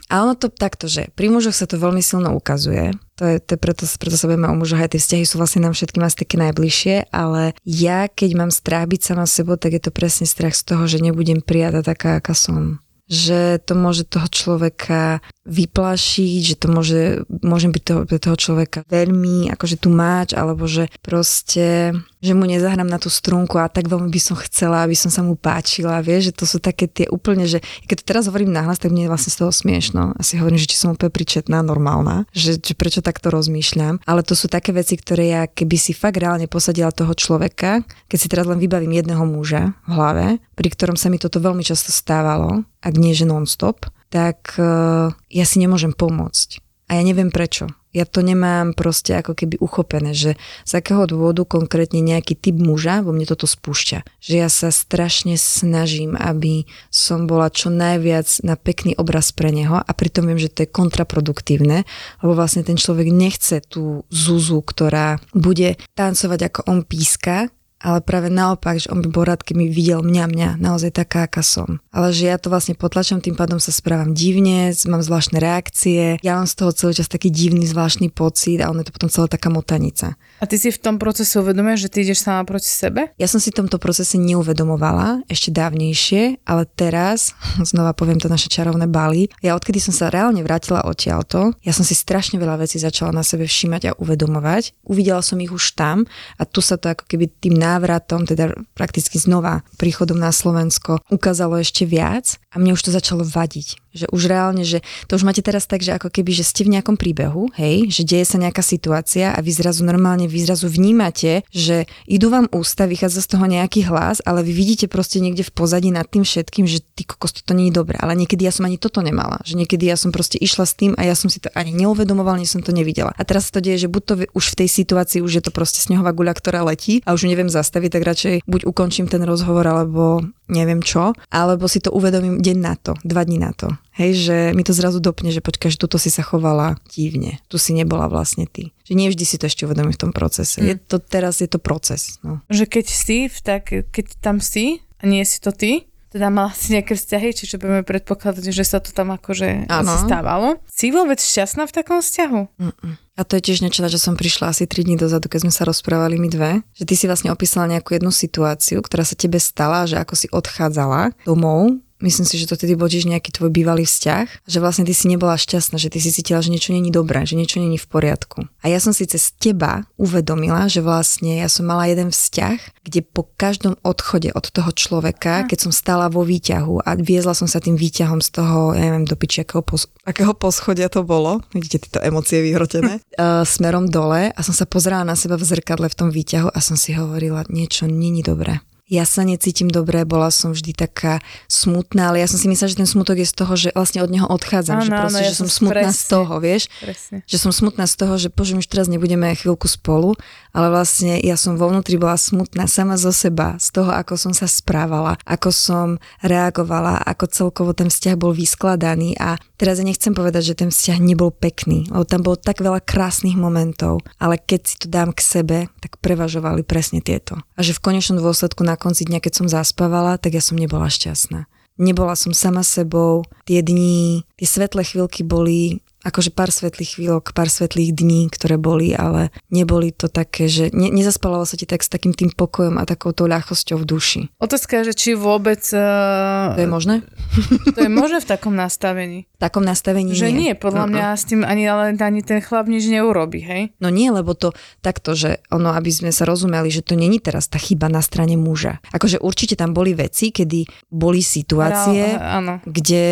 A 0.07 0.23
ono 0.23 0.39
to 0.39 0.47
takto, 0.47 0.87
že 0.87 1.11
pri 1.19 1.27
mužoch 1.27 1.51
sa 1.51 1.67
to 1.67 1.75
veľmi 1.75 1.99
silno 1.99 2.31
ukazuje. 2.31 2.95
To 3.19 3.27
je, 3.27 3.43
to 3.43 3.53
je 3.55 3.59
preto, 3.59 3.83
preto 3.99 4.15
sa 4.15 4.31
budeme 4.31 4.47
o 4.47 4.55
mužoch, 4.55 4.79
aj 4.79 4.95
tie 4.95 5.03
vzťahy 5.03 5.23
sú 5.27 5.35
vlastne 5.35 5.67
nám 5.67 5.75
všetkým 5.75 5.99
asi 5.99 6.23
také 6.23 6.39
najbližšie, 6.39 7.11
ale 7.11 7.51
ja, 7.67 8.07
keď 8.07 8.29
mám 8.39 8.51
strach 8.55 8.87
byť 8.87 9.01
sama 9.03 9.27
sebou, 9.27 9.59
tak 9.59 9.75
je 9.75 9.83
to 9.83 9.91
presne 9.91 10.23
strach 10.23 10.55
z 10.55 10.63
toho, 10.63 10.87
že 10.87 11.03
nebudem 11.03 11.43
prijatá 11.43 11.83
taká, 11.83 12.23
aká 12.23 12.31
som. 12.31 12.79
Že 13.11 13.59
to 13.67 13.73
môže 13.75 14.07
toho 14.07 14.31
človeka 14.31 15.19
vyplašiť, 15.47 16.41
že 16.43 16.55
to 16.59 16.67
môže, 16.67 17.23
môžem 17.41 17.71
byť 17.71 17.83
toho, 17.87 17.99
pre 18.03 18.19
toho 18.19 18.35
človeka 18.35 18.83
veľmi 18.91 19.47
akože 19.55 19.79
tu 19.79 19.87
máč, 19.87 20.35
alebo 20.35 20.67
že 20.67 20.91
proste, 20.99 21.95
že 22.19 22.33
mu 22.35 22.43
nezahrám 22.43 22.85
na 22.85 22.99
tú 22.99 23.07
strunku 23.07 23.55
a 23.55 23.71
tak 23.71 23.87
veľmi 23.87 24.11
by 24.11 24.21
som 24.21 24.35
chcela, 24.35 24.83
aby 24.83 24.93
som 24.93 25.07
sa 25.07 25.23
mu 25.23 25.39
páčila, 25.39 26.03
vieš, 26.03 26.29
že 26.29 26.43
to 26.43 26.45
sú 26.45 26.57
také 26.59 26.91
tie 26.91 27.07
úplne, 27.07 27.47
že 27.47 27.63
keď 27.87 27.95
to 28.03 28.05
teraz 28.05 28.23
hovorím 28.27 28.51
nahlas, 28.51 28.83
tak 28.83 28.91
mne 28.91 29.07
je 29.07 29.11
vlastne 29.11 29.31
z 29.31 29.39
toho 29.39 29.51
smiešno. 29.55 30.19
Asi 30.19 30.35
hovorím, 30.35 30.59
že 30.59 30.67
či 30.67 30.77
som 30.77 30.91
úplne 30.91 31.09
pričetná, 31.09 31.63
normálna, 31.63 32.27
že, 32.35 32.59
že 32.59 32.75
prečo 32.75 32.99
takto 32.99 33.31
rozmýšľam, 33.31 34.03
ale 34.03 34.21
to 34.27 34.35
sú 34.35 34.51
také 34.51 34.75
veci, 34.75 34.99
ktoré 34.99 35.31
ja 35.31 35.41
keby 35.47 35.79
si 35.79 35.95
fakt 35.95 36.19
reálne 36.19 36.51
posadila 36.51 36.91
toho 36.91 37.15
človeka, 37.15 37.87
keď 38.11 38.17
si 38.19 38.27
teraz 38.27 38.45
len 38.45 38.59
vybavím 38.59 38.99
jedného 38.99 39.23
muža 39.23 39.71
v 39.87 39.91
hlave, 39.95 40.25
pri 40.59 40.67
ktorom 40.67 40.99
sa 40.99 41.07
mi 41.07 41.17
toto 41.17 41.39
veľmi 41.39 41.63
často 41.63 41.95
stávalo, 41.95 42.67
ak 42.83 42.93
nie 42.99 43.15
že 43.15 43.23
non-stop, 43.23 43.87
tak 44.07 44.55
uh, 44.57 45.11
ja 45.27 45.45
si 45.45 45.59
nemôžem 45.59 45.91
pomôcť. 45.91 46.63
A 46.87 46.95
ja 46.95 47.03
neviem 47.03 47.27
prečo. 47.35 47.67
Ja 47.91 48.07
to 48.07 48.23
nemám 48.23 48.71
proste 48.77 49.17
ako 49.17 49.33
keby 49.35 49.59
uchopené, 49.59 50.13
že 50.13 50.39
z 50.63 50.71
akého 50.77 51.03
dôvodu 51.09 51.43
konkrétne 51.43 51.99
nejaký 51.99 52.37
typ 52.37 52.55
muža 52.61 53.01
vo 53.03 53.11
mne 53.11 53.27
toto 53.27 53.49
spúšťa. 53.49 54.05
Že 54.23 54.33
ja 54.37 54.49
sa 54.53 54.69
strašne 54.69 55.35
snažím, 55.35 56.13
aby 56.13 56.69
som 56.93 57.25
bola 57.25 57.51
čo 57.51 57.73
najviac 57.73 58.29
na 58.45 58.55
pekný 58.55 58.93
obraz 58.95 59.33
pre 59.33 59.51
neho 59.51 59.81
a 59.81 59.91
pritom 59.91 60.29
viem, 60.29 60.39
že 60.39 60.53
to 60.53 60.63
je 60.63 60.69
kontraproduktívne, 60.69 61.89
lebo 62.21 62.31
vlastne 62.37 62.61
ten 62.61 62.77
človek 62.79 63.09
nechce 63.09 63.65
tú 63.65 64.07
Zuzu, 64.13 64.61
ktorá 64.61 65.19
bude 65.33 65.75
tancovať 65.97 66.39
ako 66.53 66.59
on 66.69 66.85
píska, 66.85 67.49
ale 67.77 68.01
práve 68.01 68.33
naopak, 68.33 68.81
že 68.81 68.89
on 68.89 69.05
by 69.05 69.09
bol 69.09 69.25
rád, 69.25 69.45
keby 69.45 69.69
videl 69.69 70.01
mňa, 70.01 70.25
mňa, 70.29 70.49
naozaj 70.57 70.97
taká, 70.97 71.29
aká 71.29 71.45
som. 71.45 71.77
Ale 71.93 72.09
že 72.09 72.29
ja 72.29 72.37
to 72.41 72.49
vlastne 72.49 72.73
potlačam, 72.73 73.21
tým 73.21 73.37
pádom 73.37 73.61
sa 73.61 73.69
správam 73.69 74.17
divne, 74.17 74.73
mám 74.89 75.05
zvláštne 75.05 75.37
reakcie, 75.37 76.17
ja 76.25 76.37
mám 76.37 76.49
z 76.49 76.55
toho 76.57 76.71
celý 76.73 76.93
čas 76.97 77.09
taký 77.09 77.29
divný, 77.29 77.69
zvláštny 77.69 78.09
pocit 78.09 78.61
a 78.61 78.73
ono 78.73 78.81
je 78.81 78.89
to 78.89 78.95
potom 78.95 79.09
celá 79.13 79.27
taká 79.29 79.53
motanica. 79.53 80.17
A 80.41 80.45
ty 80.45 80.57
si 80.57 80.73
v 80.73 80.81
tom 80.81 80.97
procese 80.97 81.37
uvedomuješ, 81.37 81.89
že 81.89 81.91
ty 81.93 81.97
ideš 82.05 82.25
sama 82.25 82.45
proti 82.45 82.69
sebe? 82.69 83.13
Ja 83.17 83.29
som 83.29 83.41
si 83.41 83.53
v 83.53 83.65
tomto 83.65 83.77
procese 83.77 84.17
neuvedomovala 84.21 85.25
ešte 85.29 85.53
dávnejšie, 85.53 86.45
ale 86.45 86.65
teraz, 86.65 87.33
znova 87.69 87.93
poviem 87.93 88.17
to 88.17 88.29
naše 88.29 88.49
čarovné 88.49 88.89
Bali, 88.89 89.29
ja 89.41 89.53
odkedy 89.53 89.77
som 89.77 89.93
sa 89.93 90.09
reálne 90.09 90.41
vrátila 90.41 90.85
odtiaľto, 90.85 91.53
ja 91.61 91.73
som 91.73 91.85
si 91.85 91.93
strašne 91.93 92.41
veľa 92.41 92.65
vecí 92.65 92.81
začala 92.81 93.13
na 93.13 93.21
sebe 93.21 93.45
všímať 93.45 93.81
a 93.93 93.95
uvedomovať. 93.97 94.73
Uvidela 94.85 95.21
som 95.21 95.37
ich 95.41 95.53
už 95.53 95.73
tam 95.77 96.05
a 96.37 96.43
tu 96.45 96.61
sa 96.61 96.77
to 96.77 96.93
ako 96.93 97.05
keby 97.09 97.29
tým 97.41 97.66
návratom, 97.67 98.23
teda 98.23 98.55
prakticky 98.71 99.19
znova 99.19 99.67
príchodom 99.75 100.15
na 100.15 100.31
Slovensko 100.31 101.03
ukázalo 101.11 101.59
ešte 101.59 101.83
viac 101.83 102.39
a 102.55 102.63
mne 102.63 102.79
už 102.79 102.87
to 102.87 102.91
začalo 102.95 103.27
vadiť. 103.27 103.77
Že 103.97 104.05
už 104.13 104.21
reálne, 104.29 104.61
že 104.61 104.85
to 105.09 105.17
už 105.17 105.25
máte 105.25 105.41
teraz 105.41 105.65
tak, 105.65 105.81
že 105.81 105.97
ako 105.97 106.13
keby, 106.13 106.31
že 106.31 106.45
ste 106.45 106.63
v 106.63 106.77
nejakom 106.77 106.95
príbehu, 107.01 107.49
hej, 107.57 107.89
že 107.89 108.05
deje 108.05 108.29
sa 108.29 108.37
nejaká 108.37 108.61
situácia 108.61 109.33
a 109.33 109.39
vy 109.41 109.51
zrazu 109.51 109.81
normálne, 109.81 110.29
vy 110.29 110.45
zrazu 110.45 110.69
vnímate, 110.69 111.41
že 111.49 111.89
idú 112.05 112.29
vám 112.29 112.45
ústa, 112.53 112.85
vychádza 112.85 113.25
z 113.25 113.29
toho 113.35 113.45
nejaký 113.49 113.89
hlas, 113.89 114.21
ale 114.21 114.45
vy 114.45 114.53
vidíte 114.53 114.85
proste 114.85 115.17
niekde 115.17 115.41
v 115.41 115.51
pozadí 115.51 115.89
nad 115.89 116.05
tým 116.05 116.21
všetkým, 116.21 116.69
že 116.69 116.85
ty 116.93 117.03
kokos, 117.09 117.41
toto 117.41 117.57
nie 117.57 117.73
je 117.73 117.77
dobré. 117.77 117.97
Ale 117.97 118.13
niekedy 118.13 118.45
ja 118.45 118.53
som 118.53 118.69
ani 118.69 118.77
toto 118.77 119.01
nemala. 119.01 119.41
Že 119.41 119.65
niekedy 119.65 119.89
ja 119.89 119.97
som 119.97 120.13
proste 120.13 120.37
išla 120.37 120.69
s 120.69 120.77
tým 120.77 120.93
a 120.93 121.01
ja 121.01 121.17
som 121.17 121.33
si 121.33 121.41
to 121.41 121.49
ani 121.57 121.73
neuvedomovala, 121.73 122.37
ani 122.37 122.49
som 122.49 122.61
to 122.61 122.69
nevidela. 122.69 123.17
A 123.17 123.25
teraz 123.25 123.49
sa 123.49 123.57
to 123.57 123.65
deje, 123.65 123.85
že 123.85 123.91
buď 123.91 124.03
to 124.05 124.13
už 124.37 124.45
v 124.53 124.57
tej 124.65 124.69
situácii 124.69 125.19
už 125.25 125.41
je 125.41 125.43
to 125.43 125.51
proste 125.51 125.81
snehová 125.81 126.13
guľa, 126.13 126.37
ktorá 126.37 126.61
letí 126.61 127.01
a 127.03 127.17
už 127.17 127.25
neviem 127.25 127.49
zastaviť, 127.57 127.89
tak 127.97 128.03
radšej 128.05 128.35
buď 128.45 128.61
ukončím 128.69 129.09
ten 129.09 129.25
rozhovor, 129.25 129.65
alebo 129.65 130.21
neviem 130.45 130.79
čo, 130.85 131.17
alebo 131.33 131.65
si 131.65 131.81
to 131.81 131.89
uvedomím 131.89 132.37
deň 132.37 132.57
na 132.61 132.73
to, 132.77 132.93
dva 133.01 133.25
dní 133.25 133.41
na 133.41 133.51
to. 133.57 133.73
Hej, 133.97 134.11
že 134.29 134.37
mi 134.53 134.61
to 134.61 134.77
zrazu 134.77 135.01
dopne, 135.01 135.33
že 135.33 135.41
počkaj, 135.41 135.73
že 135.73 135.81
tuto 135.81 135.97
si 135.97 136.13
sa 136.13 136.21
chovala 136.21 136.77
divne. 136.93 137.41
Tu 137.49 137.57
si 137.57 137.73
nebola 137.73 138.05
vlastne 138.05 138.45
ty. 138.45 138.69
Že 138.85 138.93
nie 138.93 139.09
vždy 139.09 139.25
si 139.25 139.41
to 139.41 139.49
ešte 139.49 139.65
uvedomím 139.65 139.97
v 139.97 140.01
tom 140.05 140.11
procese. 140.13 140.61
Je 140.61 140.77
to 140.77 141.01
teraz, 141.01 141.41
je 141.41 141.49
to 141.49 141.57
proces. 141.57 142.21
No. 142.21 142.45
Že 142.53 142.69
keď 142.69 142.85
si, 142.85 143.17
tak, 143.41 143.73
keď 143.73 144.05
tam 144.21 144.37
si 144.37 144.85
a 145.01 145.09
nie 145.09 145.25
si 145.25 145.41
to 145.41 145.49
ty, 145.49 145.89
teda 146.13 146.31
mala 146.31 146.55
si 146.55 146.71
nejaké 146.71 146.95
vzťahy, 146.95 147.35
čiže 147.35 147.59
budeme 147.59 147.83
predpokladať, 147.83 148.53
že 148.53 148.63
sa 148.63 148.79
to 148.79 148.95
tam 148.95 149.11
akože 149.11 149.67
asi 149.67 149.95
stávalo. 150.07 150.61
Si 150.69 150.93
vôbec 150.93 151.19
šťastná 151.19 151.67
v 151.67 151.75
takom 151.75 151.99
vzťahu? 151.99 152.41
Mm-mm. 152.57 152.93
A 153.17 153.25
to 153.25 153.33
je 153.41 153.49
tiež 153.49 153.65
niečo, 153.65 153.81
na 153.81 153.89
čo 153.89 153.97
som 153.97 154.13
prišla 154.13 154.53
asi 154.53 154.69
3 154.69 154.85
dní 154.85 154.93
dozadu, 154.93 155.25
keď 155.25 155.49
sme 155.49 155.53
sa 155.53 155.65
rozprávali 155.65 156.21
my 156.21 156.29
dve. 156.29 156.51
Že 156.77 156.83
ty 156.85 156.93
si 156.93 157.05
vlastne 157.09 157.33
opísala 157.33 157.65
nejakú 157.65 157.97
jednu 157.97 158.13
situáciu, 158.13 158.77
ktorá 158.85 159.01
sa 159.01 159.17
tebe 159.17 159.41
stala, 159.41 159.89
že 159.89 159.97
ako 159.97 160.13
si 160.13 160.27
odchádzala 160.29 161.17
domov 161.25 161.81
myslím 162.01 162.25
si, 162.25 162.37
že 162.37 162.49
to 162.49 162.59
tedy 162.59 162.77
bol 162.77 162.89
tiež 162.89 163.09
nejaký 163.09 163.33
tvoj 163.33 163.49
bývalý 163.49 163.85
vzťah, 163.85 164.45
že 164.45 164.57
vlastne 164.61 164.85
ty 164.85 164.93
si 164.93 165.09
nebola 165.09 165.37
šťastná, 165.37 165.81
že 165.81 165.89
ty 165.89 165.97
si 165.97 166.13
cítila, 166.13 166.43
že 166.43 166.53
niečo 166.53 166.73
není 166.73 166.93
dobré, 166.93 167.25
že 167.25 167.37
niečo 167.37 167.57
není 167.57 167.81
v 167.81 167.87
poriadku. 167.89 168.45
A 168.61 168.65
ja 168.69 168.77
som 168.77 168.93
si 168.93 169.09
cez 169.09 169.33
teba 169.33 169.89
uvedomila, 169.97 170.69
že 170.69 170.85
vlastne 170.85 171.41
ja 171.41 171.49
som 171.49 171.65
mala 171.65 171.89
jeden 171.89 172.13
vzťah, 172.13 172.85
kde 172.85 172.99
po 173.03 173.27
každom 173.35 173.75
odchode 173.81 174.29
od 174.31 174.45
toho 174.47 174.69
človeka, 174.71 175.49
keď 175.49 175.69
som 175.69 175.71
stála 175.73 176.07
vo 176.07 176.23
výťahu 176.23 176.85
a 176.85 176.95
viezla 176.95 177.33
som 177.33 177.49
sa 177.49 177.59
tým 177.59 177.75
výťahom 177.75 178.21
z 178.21 178.29
toho, 178.31 178.77
ja 178.77 178.81
neviem, 178.87 179.03
do 179.03 179.17
piči, 179.17 179.43
akého, 179.43 179.65
pos- 179.65 179.89
akého 180.05 180.31
poschodia 180.37 180.87
to 180.87 181.01
bolo, 181.03 181.41
vidíte 181.51 181.89
tieto 181.89 181.99
emócie 181.99 182.39
vyhrotené, 182.43 183.01
uh, 183.17 183.43
smerom 183.57 183.89
dole 183.89 184.31
a 184.31 184.39
som 184.45 184.53
sa 184.53 184.69
pozerala 184.69 185.03
na 185.03 185.15
seba 185.17 185.35
v 185.35 185.43
zrkadle 185.43 185.89
v 185.89 185.97
tom 185.97 186.09
výťahu 186.13 186.53
a 186.53 186.59
som 186.61 186.79
si 186.79 186.95
hovorila, 186.95 187.47
niečo 187.49 187.89
není 187.89 188.21
dobré 188.21 188.63
ja 188.87 189.03
sa 189.03 189.27
necítim 189.27 189.67
dobre, 189.67 190.07
bola 190.07 190.31
som 190.31 190.55
vždy 190.55 190.71
taká 190.71 191.19
smutná, 191.51 192.15
ale 192.15 192.23
ja 192.23 192.27
som 192.31 192.39
si 192.39 192.47
myslela, 192.47 192.71
že 192.71 192.79
ten 192.79 192.87
smutok 192.87 193.19
je 193.19 193.27
z 193.27 193.35
toho, 193.35 193.53
že 193.59 193.69
vlastne 193.75 193.99
od 193.99 194.07
neho 194.07 194.23
odchádzam, 194.23 194.79
Áno, 194.79 194.87
že 194.87 194.91
proste, 194.95 195.11
áno, 195.11 195.19
ja 195.19 195.31
že 195.31 195.35
som 195.35 195.49
smutná 195.51 195.91
z 195.91 195.99
presne. 195.99 196.11
toho, 196.15 196.33
vieš, 196.39 196.63
Presne. 196.79 197.17
že 197.27 197.37
som 197.37 197.51
smutná 197.51 197.83
z 197.83 197.95
toho, 197.99 198.13
že 198.15 198.27
bože, 198.31 198.55
už 198.55 198.67
teraz 198.71 198.87
nebudeme 198.87 199.27
chvíľku 199.35 199.67
spolu, 199.67 200.15
ale 200.55 200.71
vlastne 200.71 201.19
ja 201.19 201.35
som 201.35 201.59
vo 201.59 201.67
vnútri 201.67 201.99
bola 201.99 202.15
smutná 202.15 202.63
sama 202.71 202.95
zo 202.95 203.11
seba, 203.11 203.59
z 203.59 203.75
toho, 203.75 203.91
ako 203.91 204.15
som 204.15 204.31
sa 204.31 204.47
správala, 204.47 205.19
ako 205.27 205.51
som 205.51 205.87
reagovala, 206.23 207.03
ako 207.03 207.27
celkovo 207.27 207.75
ten 207.75 207.91
vzťah 207.91 208.15
bol 208.15 208.31
vyskladaný 208.31 209.19
a 209.19 209.35
teraz 209.59 209.83
ja 209.83 209.85
nechcem 209.85 210.15
povedať, 210.15 210.55
že 210.55 210.63
ten 210.63 210.71
vzťah 210.71 211.03
nebol 211.03 211.35
pekný, 211.35 211.91
lebo 211.91 212.07
tam 212.07 212.23
bolo 212.23 212.39
tak 212.39 212.63
veľa 212.63 212.79
krásnych 212.79 213.35
momentov, 213.35 213.99
ale 214.15 214.39
keď 214.39 214.61
si 214.63 214.75
to 214.79 214.87
dám 214.87 215.11
k 215.11 215.19
sebe, 215.19 215.57
tak 215.83 215.99
prevažovali 215.99 216.63
presne 216.63 217.03
tieto. 217.03 217.35
A 217.57 217.59
že 217.59 217.75
v 217.75 217.83
konečnom 217.83 218.23
dôsledku 218.23 218.63
na 218.63 218.76
konci 218.77 219.09
dňa, 219.09 219.19
keď 219.19 219.33
som 219.33 219.47
zaspávala, 219.49 220.21
tak 220.21 220.37
ja 220.37 220.41
som 220.41 220.55
nebola 220.55 220.87
šťastná. 220.87 221.49
Nebola 221.77 222.17
som 222.17 222.33
sama 222.33 222.65
sebou, 222.65 223.25
tie 223.45 223.61
dni, 223.61 224.25
tie 224.37 224.47
svetlé 224.49 224.81
chvíľky 224.81 225.21
boli 225.21 225.81
akože 226.07 226.31
pár 226.31 226.55
svetlých 226.55 226.95
chvíľok, 226.95 227.35
pár 227.35 227.51
svetlých 227.51 227.91
dní, 227.91 228.31
ktoré 228.31 228.55
boli, 228.55 228.95
ale 228.95 229.35
neboli 229.51 229.91
to 229.91 230.07
také, 230.07 230.47
že 230.47 230.71
ne, 230.71 230.87
nezaspávalo 230.87 231.43
sa 231.43 231.59
ti 231.59 231.67
tak 231.67 231.83
s 231.83 231.91
takým 231.91 232.15
tým 232.15 232.31
pokojom 232.31 232.79
a 232.79 232.87
takouto 232.87 233.27
ľahkosťou 233.27 233.83
v 233.83 233.85
duši. 233.85 234.21
Otázka 234.39 234.81
je, 234.81 234.91
že 234.91 234.93
či 234.95 235.09
vôbec 235.19 235.59
uh, 235.75 236.55
To 236.55 236.61
je 236.63 236.69
možné? 236.71 237.03
to 237.75 237.79
je 237.83 237.91
možné 237.91 238.23
v 238.23 238.27
takom 238.27 238.55
nastavení. 238.55 239.27
V 239.35 239.39
takom 239.43 239.61
nastavení 239.67 240.15
Že 240.15 240.31
nie, 240.31 240.49
nie. 240.49 240.53
podľa 240.55 240.87
mňa 240.87 241.05
s 241.13 241.23
tým 241.27 241.43
ani, 241.43 241.67
ale 241.67 241.93
ani 241.93 242.21
ten 242.23 242.39
chlap 242.41 242.65
nič 242.71 242.87
neurobi, 242.87 243.43
hej? 243.43 243.61
No 243.83 243.91
nie, 243.91 244.09
lebo 244.09 244.33
to 244.33 244.55
takto, 244.81 245.13
že 245.13 245.43
ono, 245.51 245.75
aby 245.75 245.91
sme 245.91 246.09
sa 246.15 246.23
rozumeli, 246.25 246.71
že 246.71 246.81
to 246.81 246.95
není 246.95 247.19
teraz 247.21 247.51
tá 247.51 247.59
chyba 247.59 247.91
na 247.91 247.99
strane 248.01 248.39
muža. 248.39 248.79
Akože 248.95 249.19
určite 249.19 249.59
tam 249.59 249.75
boli 249.75 249.93
veci, 249.93 250.31
kedy 250.31 250.89
boli 250.89 251.19
situácie, 251.21 252.17
Reál- 252.17 252.41
áno. 252.41 252.53
kde 252.65 253.05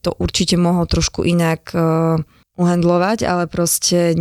to 0.00 0.16
určite 0.18 0.56
mohol 0.58 0.88
trošku 0.88 1.22
inak 1.22 1.70
uh, 1.76 2.18
uhandlovať, 2.58 3.22
ale 3.24 3.46
proste 3.46 4.18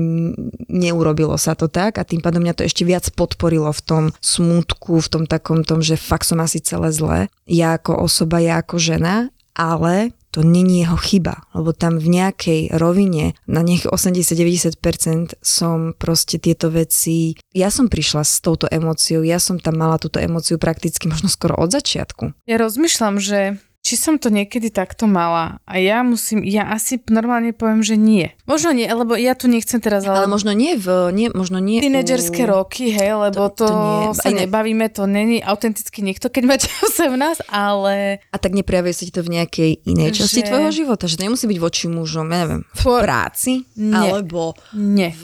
neurobilo 0.69 1.35
sa 1.41 1.57
to 1.57 1.65
tak 1.67 1.97
a 1.97 2.07
tým 2.07 2.21
pádom 2.21 2.45
mňa 2.45 2.53
to 2.53 2.63
ešte 2.63 2.85
viac 2.85 3.09
podporilo 3.17 3.73
v 3.73 3.81
tom 3.81 4.03
smútku, 4.21 5.01
v 5.01 5.11
tom 5.11 5.23
takom 5.25 5.65
tom, 5.65 5.81
že 5.81 5.97
fakt 5.97 6.29
som 6.29 6.39
asi 6.39 6.61
celé 6.61 6.93
zlé. 6.93 7.19
Ja 7.49 7.75
ako 7.75 8.05
osoba, 8.05 8.37
ja 8.37 8.61
ako 8.61 8.77
žena, 8.77 9.33
ale 9.57 10.13
to 10.29 10.45
není 10.45 10.85
jeho 10.85 10.93
chyba, 11.01 11.49
lebo 11.57 11.73
tam 11.73 11.97
v 11.97 12.13
nejakej 12.13 12.77
rovine, 12.77 13.33
na 13.49 13.65
nech 13.65 13.89
80-90% 13.89 15.41
som 15.41 15.97
proste 15.97 16.37
tieto 16.37 16.69
veci, 16.69 17.41
ja 17.57 17.73
som 17.73 17.89
prišla 17.89 18.21
s 18.21 18.37
touto 18.37 18.69
emóciou, 18.69 19.25
ja 19.25 19.41
som 19.41 19.57
tam 19.57 19.81
mala 19.81 19.97
túto 19.97 20.21
emóciu 20.21 20.61
prakticky 20.61 21.09
možno 21.09 21.25
skoro 21.25 21.57
od 21.57 21.73
začiatku. 21.73 22.37
Ja 22.45 22.61
rozmýšľam, 22.61 23.17
že 23.17 23.57
či 23.87 23.95
som 23.95 24.19
to 24.19 24.27
niekedy 24.27 24.67
takto 24.67 25.07
mala 25.07 25.63
a 25.63 25.79
ja 25.79 26.03
musím, 26.03 26.43
ja 26.43 26.67
asi 26.67 26.99
normálne 27.07 27.55
poviem, 27.55 27.79
že 27.79 27.95
nie. 27.95 28.35
Možno 28.43 28.69
nie, 28.69 28.83
lebo 28.83 29.15
ja 29.15 29.31
tu 29.31 29.47
nechcem 29.47 29.79
teraz, 29.79 30.03
Ale 30.03 30.23
ale, 30.23 30.27
možno 30.27 30.51
nie 30.51 30.75
v, 30.75 30.87
nie, 31.09 31.31
možno 31.31 31.57
nie 31.57 31.79
tínedžerské 31.79 32.43
u- 32.43 32.51
roky, 32.53 32.91
hej, 32.91 33.15
lebo 33.15 33.47
To- 33.47 33.55
to, 33.55 33.63
to 33.63 33.71
nie, 33.71 34.11
sa 34.13 34.27
iné. 34.27 34.43
nebavíme, 34.43 34.91
to 34.91 35.07
není 35.07 35.39
autenticky 35.39 36.03
niekto, 36.03 36.27
keď 36.27 36.43
máte 36.43 36.67
18, 36.91 37.47
ale 37.47 38.19
A 38.27 38.35
tak 38.35 38.51
neprejavuje 38.51 38.91
sa 38.91 39.03
ti 39.03 39.13
to 39.13 39.23
v 39.23 39.31
nejakej 39.33 39.71
inej 39.85 40.11
časti 40.13 40.43
Že- 40.43 40.47
tvojho 40.51 40.71
života, 40.75 41.07
že 41.07 41.15
nemusí 41.17 41.45
byť 41.45 41.57
voči 41.57 41.87
mužom, 41.87 42.27
ja 42.27 42.43
neviem, 42.43 42.61
v 42.67 42.81
For- 42.81 42.99
práci, 42.99 43.63
Nie. 43.73 44.11
alebo 44.11 44.51
nie. 44.73 45.15
v... 45.15 45.23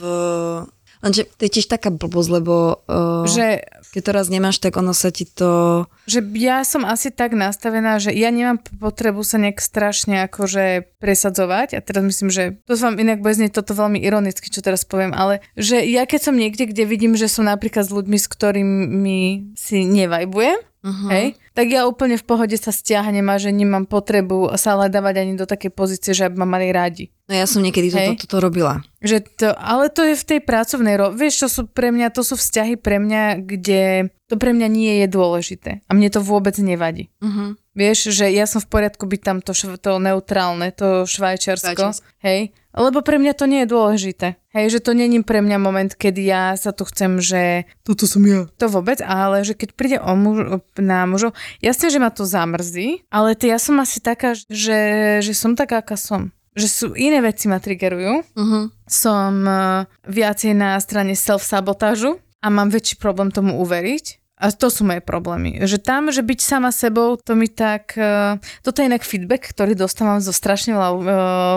Lenže 1.04 1.28
to 1.36 1.44
je 1.44 1.60
tiež 1.60 1.68
taká 1.68 1.92
blbosť, 1.92 2.30
lebo 2.32 2.80
uh, 2.88 3.28
Že 3.28 3.60
keď 3.92 4.02
to 4.02 4.10
raz 4.10 4.26
nemáš, 4.26 4.58
tak 4.58 4.74
ono 4.74 4.90
sa 4.90 5.14
ti 5.14 5.22
to... 5.22 5.84
že 6.10 6.18
ja 6.34 6.66
som 6.66 6.82
asi 6.82 7.14
tak 7.14 7.36
nastavená, 7.36 8.02
že 8.02 8.10
ja 8.10 8.34
nemám 8.34 8.58
potrebu 8.58 9.22
sa 9.22 9.38
nejak 9.38 9.62
strašne 9.62 10.26
akože 10.26 10.96
presadzovať. 10.98 11.78
A 11.78 11.80
teraz 11.84 12.02
myslím, 12.02 12.32
že 12.32 12.58
to 12.66 12.74
vám 12.74 12.98
inak 12.98 13.22
bude 13.22 13.38
znieť 13.38 13.62
toto 13.62 13.76
veľmi 13.78 14.02
ironicky, 14.02 14.50
čo 14.50 14.66
teraz 14.66 14.82
poviem, 14.82 15.14
ale 15.14 15.46
že 15.54 15.78
ja 15.86 16.08
keď 16.10 16.20
som 16.26 16.34
niekde, 16.34 16.66
kde 16.66 16.88
vidím, 16.90 17.14
že 17.14 17.30
som 17.30 17.46
napríklad 17.46 17.86
s 17.86 17.94
ľuďmi, 17.94 18.18
s 18.18 18.26
ktorými 18.26 19.20
si 19.54 19.86
nevajbujem, 19.86 20.58
uh-huh. 20.84 21.08
hej, 21.10 21.40
tak 21.56 21.72
ja 21.72 21.88
úplne 21.88 22.20
v 22.20 22.24
pohode 22.28 22.54
sa 22.60 22.70
stiahnem 22.70 23.24
a 23.32 23.40
že 23.40 23.50
nemám 23.50 23.88
potrebu 23.88 24.52
sa 24.60 24.76
hľadávať 24.76 25.24
ani 25.24 25.32
do 25.34 25.48
takej 25.48 25.72
pozície, 25.72 26.12
že 26.12 26.28
aby 26.28 26.36
ma 26.36 26.46
mali 26.46 26.68
rádi. 26.68 27.08
No 27.24 27.32
ja 27.32 27.48
som 27.48 27.64
niekedy 27.64 27.88
Hej. 27.88 28.20
toto, 28.20 28.28
toto 28.28 28.44
robila. 28.44 28.84
Že 29.00 29.24
to, 29.24 29.48
ale 29.56 29.88
to 29.88 30.04
je 30.04 30.12
v 30.12 30.28
tej 30.28 30.40
pracovnej 30.44 30.94
ro... 31.00 31.08
Vieš, 31.16 31.34
čo 31.40 31.48
sú 31.48 31.62
pre 31.64 31.88
mňa, 31.88 32.12
to 32.12 32.20
sú 32.20 32.36
vzťahy 32.36 32.76
pre 32.76 33.00
mňa, 33.00 33.40
kde 33.40 34.12
to 34.28 34.36
pre 34.36 34.52
mňa 34.52 34.68
nie 34.68 34.92
je 35.00 35.06
dôležité. 35.08 35.80
A 35.88 35.90
mne 35.96 36.12
to 36.12 36.20
vôbec 36.20 36.52
nevadí. 36.60 37.08
Uh-huh. 37.24 37.56
Vieš, 37.74 38.14
že 38.14 38.30
ja 38.30 38.46
som 38.46 38.62
v 38.62 38.70
poriadku 38.70 39.04
byť 39.06 39.20
tam 39.20 39.38
to, 39.42 39.50
šv- 39.50 39.82
to 39.82 39.98
neutrálne, 39.98 40.70
to 40.70 41.06
švajčiarsko. 41.10 41.74
Švajčiarsko. 41.74 42.06
Hej. 42.22 42.54
Lebo 42.74 43.06
pre 43.06 43.22
mňa 43.22 43.32
to 43.38 43.46
nie 43.46 43.62
je 43.62 43.70
dôležité. 43.70 44.26
Hej, 44.50 44.78
že 44.78 44.80
to 44.82 44.98
není 44.98 45.22
pre 45.22 45.38
mňa 45.38 45.58
moment, 45.62 45.90
kedy 45.94 46.26
ja 46.26 46.58
sa 46.58 46.74
tu 46.74 46.82
chcem, 46.86 47.22
že 47.22 47.70
toto 47.86 48.06
som 48.10 48.22
ja. 48.26 48.50
To 48.58 48.66
vôbec, 48.66 48.98
ale 48.98 49.46
že 49.46 49.54
keď 49.54 49.68
príde 49.78 49.98
o 50.02 50.14
muž, 50.18 50.62
na 50.74 51.06
mužov, 51.06 51.38
jasne, 51.62 51.90
že 51.90 52.02
ma 52.02 52.10
to 52.10 52.26
zamrzí, 52.26 53.06
ale 53.14 53.38
ty, 53.38 53.50
ja 53.50 53.62
som 53.62 53.78
asi 53.78 54.02
taká, 54.02 54.34
že, 54.34 54.78
že 55.22 55.32
som 55.38 55.54
taká, 55.54 55.86
aká 55.86 55.94
som. 55.94 56.34
Že 56.58 56.66
sú 56.70 56.86
iné 56.94 57.22
veci 57.22 57.46
ma 57.50 57.58
triggerujú. 57.58 58.26
Uh-huh. 58.34 58.70
Som 58.86 59.46
uh, 59.46 59.86
viacej 60.06 60.54
na 60.54 60.78
strane 60.78 61.14
self-sabotážu 61.18 62.18
a 62.42 62.46
mám 62.50 62.70
väčší 62.70 62.98
problém 62.98 63.30
tomu 63.30 63.58
uveriť. 63.62 64.23
A 64.34 64.50
to 64.50 64.66
sú 64.66 64.82
moje 64.82 64.98
problémy. 64.98 65.62
Že 65.62 65.78
tam, 65.78 66.02
že 66.10 66.18
byť 66.18 66.40
sama 66.42 66.74
sebou, 66.74 67.14
to 67.22 67.38
mi 67.38 67.46
tak... 67.46 67.94
Uh, 67.94 68.42
toto 68.66 68.82
je 68.82 68.90
inak 68.90 69.06
feedback, 69.06 69.46
ktorý 69.54 69.78
dostávam 69.78 70.18
zo 70.18 70.34
strašne 70.34 70.74
veľa 70.74 70.90
uh, 70.90 71.02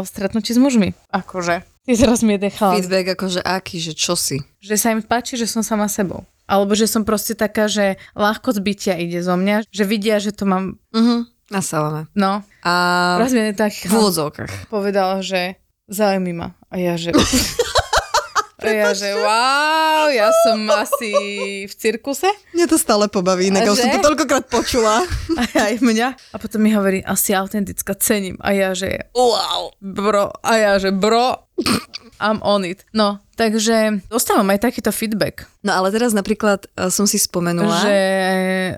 stretnutí 0.06 0.54
s 0.54 0.62
mužmi. 0.62 0.94
Akože. 1.10 1.66
Ty 1.66 1.92
teraz 1.96 2.22
mi 2.22 2.38
jeden 2.38 2.54
chalán. 2.54 2.78
Feedback 2.78 3.18
akože 3.18 3.42
aký, 3.42 3.82
že 3.82 3.98
čo 3.98 4.14
si. 4.14 4.44
Že 4.62 4.76
sa 4.78 4.88
im 4.94 5.02
páči, 5.02 5.40
že 5.40 5.50
som 5.50 5.66
sama 5.66 5.90
sebou. 5.90 6.28
Alebo 6.46 6.78
že 6.78 6.86
som 6.86 7.02
proste 7.04 7.34
taká, 7.34 7.66
že 7.68 7.98
ľahko 8.14 8.54
zbytia 8.56 9.00
ide 9.00 9.26
zo 9.26 9.36
mňa. 9.36 9.68
Že 9.74 9.84
vidia, 9.88 10.16
že 10.22 10.32
to 10.32 10.46
mám... 10.48 10.78
Uh-huh. 10.94 11.26
Nasávame. 11.48 12.12
No. 12.12 12.44
A 12.64 12.74
Raz 13.20 13.32
mi 13.32 13.56
taký 13.56 13.88
v 13.88 14.04
úvodzovkách. 14.04 14.68
povedal, 14.68 15.24
že 15.24 15.56
zaujíma 15.88 16.32
ma. 16.36 16.48
A 16.68 16.76
ja, 16.76 17.00
že... 17.00 17.16
A 18.58 18.74
ja, 18.74 18.90
že 18.98 19.14
wow, 19.14 20.10
ja 20.10 20.34
som 20.50 20.58
asi 20.84 21.14
v 21.70 21.74
cirkuse. 21.78 22.26
Mňa 22.58 22.66
to 22.66 22.78
stále 22.82 23.06
pobaví, 23.06 23.54
inak, 23.54 23.70
som 23.70 23.86
to 23.86 24.02
toľkokrát 24.02 24.50
počula. 24.50 25.06
A 25.40 25.42
aj 25.72 25.78
mňa. 25.78 26.08
A 26.34 26.36
potom 26.42 26.66
mi 26.66 26.74
hovorí, 26.74 27.06
asi 27.06 27.38
autentická, 27.38 27.94
cením. 28.02 28.34
A 28.42 28.58
ja, 28.58 28.74
že 28.74 29.14
wow, 29.14 29.78
bro. 29.78 30.34
A 30.42 30.52
ja, 30.58 30.74
že 30.82 30.90
bro, 30.90 31.47
I'm 32.18 32.42
on 32.42 32.66
it. 32.66 32.86
No, 32.94 33.22
takže 33.38 34.02
dostávam 34.10 34.50
aj 34.50 34.66
takýto 34.66 34.90
feedback. 34.90 35.46
No 35.62 35.78
ale 35.78 35.94
teraz 35.94 36.18
napríklad 36.18 36.66
uh, 36.74 36.90
som 36.90 37.06
si 37.06 37.22
spomenula, 37.22 37.86
Že, 37.86 37.98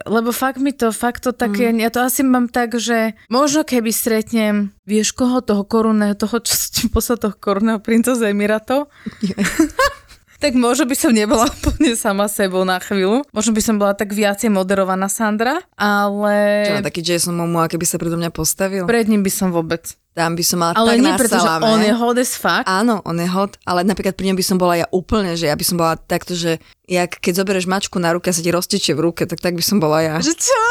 lebo 0.04 0.36
fakt 0.36 0.60
mi 0.60 0.76
to, 0.76 0.92
fakt 0.92 1.24
to 1.24 1.32
také, 1.32 1.72
mm. 1.72 1.80
ja 1.80 1.90
to 1.92 2.04
asi 2.04 2.24
mám 2.24 2.52
tak, 2.52 2.76
že 2.76 3.16
možno 3.32 3.64
keby 3.64 3.96
stretnem, 3.96 4.76
vieš 4.84 5.16
koho, 5.16 5.40
toho 5.40 5.64
korunného, 5.64 6.20
toho, 6.20 6.44
čo 6.44 6.54
ti 6.68 6.92
poslal 6.92 7.20
toho 7.20 7.36
korunného 7.36 7.80
princa 7.80 8.12
z 8.12 8.28
Emiratov, 8.28 8.92
tak 10.44 10.56
možno 10.56 10.88
by 10.88 10.96
som 10.96 11.12
nebola 11.12 11.48
úplne 11.60 11.96
sama 12.00 12.32
sebou 12.32 12.64
na 12.64 12.80
chvíľu. 12.80 13.28
Možno 13.36 13.52
by 13.52 13.62
som 13.64 13.76
bola 13.76 13.96
tak 13.96 14.16
viacej 14.16 14.52
moderovaná 14.52 15.12
Sandra, 15.12 15.64
ale 15.76 16.68
čo 16.68 16.84
taký 16.84 17.04
Jason 17.04 17.36
Momoa, 17.36 17.68
keby 17.68 17.88
sa 17.88 18.00
predo 18.00 18.16
mňa 18.16 18.32
postavil, 18.32 18.84
pred 18.88 19.08
ním 19.08 19.24
by 19.24 19.32
som 19.32 19.52
vôbec. 19.52 19.96
Tam 20.18 20.36
by 20.36 20.44
som 20.44 20.58
mala 20.60 20.74
Ale 20.76 20.98
tak 20.98 21.00
nie 21.00 21.14
preto, 21.16 21.38
že 21.38 21.50
on 21.64 21.80
je 21.80 21.94
hot 21.94 22.18
as 22.20 22.34
fuck. 22.36 22.64
Áno, 22.66 23.00
on 23.06 23.18
je 23.22 23.30
hot, 23.30 23.56
ale 23.64 23.86
napríklad 23.86 24.18
pri 24.18 24.34
ňom 24.34 24.38
by 24.38 24.46
som 24.46 24.58
bola 24.58 24.76
ja 24.76 24.88
úplne, 24.90 25.38
že 25.38 25.48
ja 25.48 25.56
by 25.56 25.66
som 25.66 25.78
bola 25.80 25.96
takto, 25.96 26.34
že 26.36 26.58
jak 26.90 27.22
keď 27.22 27.46
zoberieš 27.46 27.70
mačku 27.70 28.02
na 28.02 28.12
ruke 28.12 28.28
a 28.28 28.36
sa 28.36 28.44
ti 28.44 28.52
roztečie 28.52 28.98
v 28.98 29.06
ruke, 29.10 29.24
tak 29.30 29.40
tak 29.40 29.56
by 29.56 29.64
som 29.64 29.78
bola 29.78 30.02
ja. 30.02 30.16
Že 30.20 30.34
čo? 30.36 30.62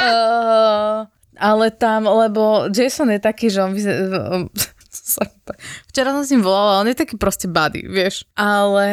uh, 0.00 1.06
ale 1.52 1.66
tam, 1.76 2.08
lebo 2.08 2.66
Jason 2.72 3.12
je 3.12 3.20
taký, 3.20 3.52
že 3.52 3.60
on, 3.62 3.72
vyze- 3.76 4.00
on 4.10 4.42
sa 5.12 5.28
Včera 5.92 6.16
som 6.16 6.24
s 6.24 6.32
ním 6.32 6.40
volala, 6.40 6.80
on 6.80 6.88
je 6.88 6.96
taký 6.96 7.20
proste 7.20 7.44
buddy, 7.44 7.84
vieš. 7.84 8.24
Ale 8.32 8.86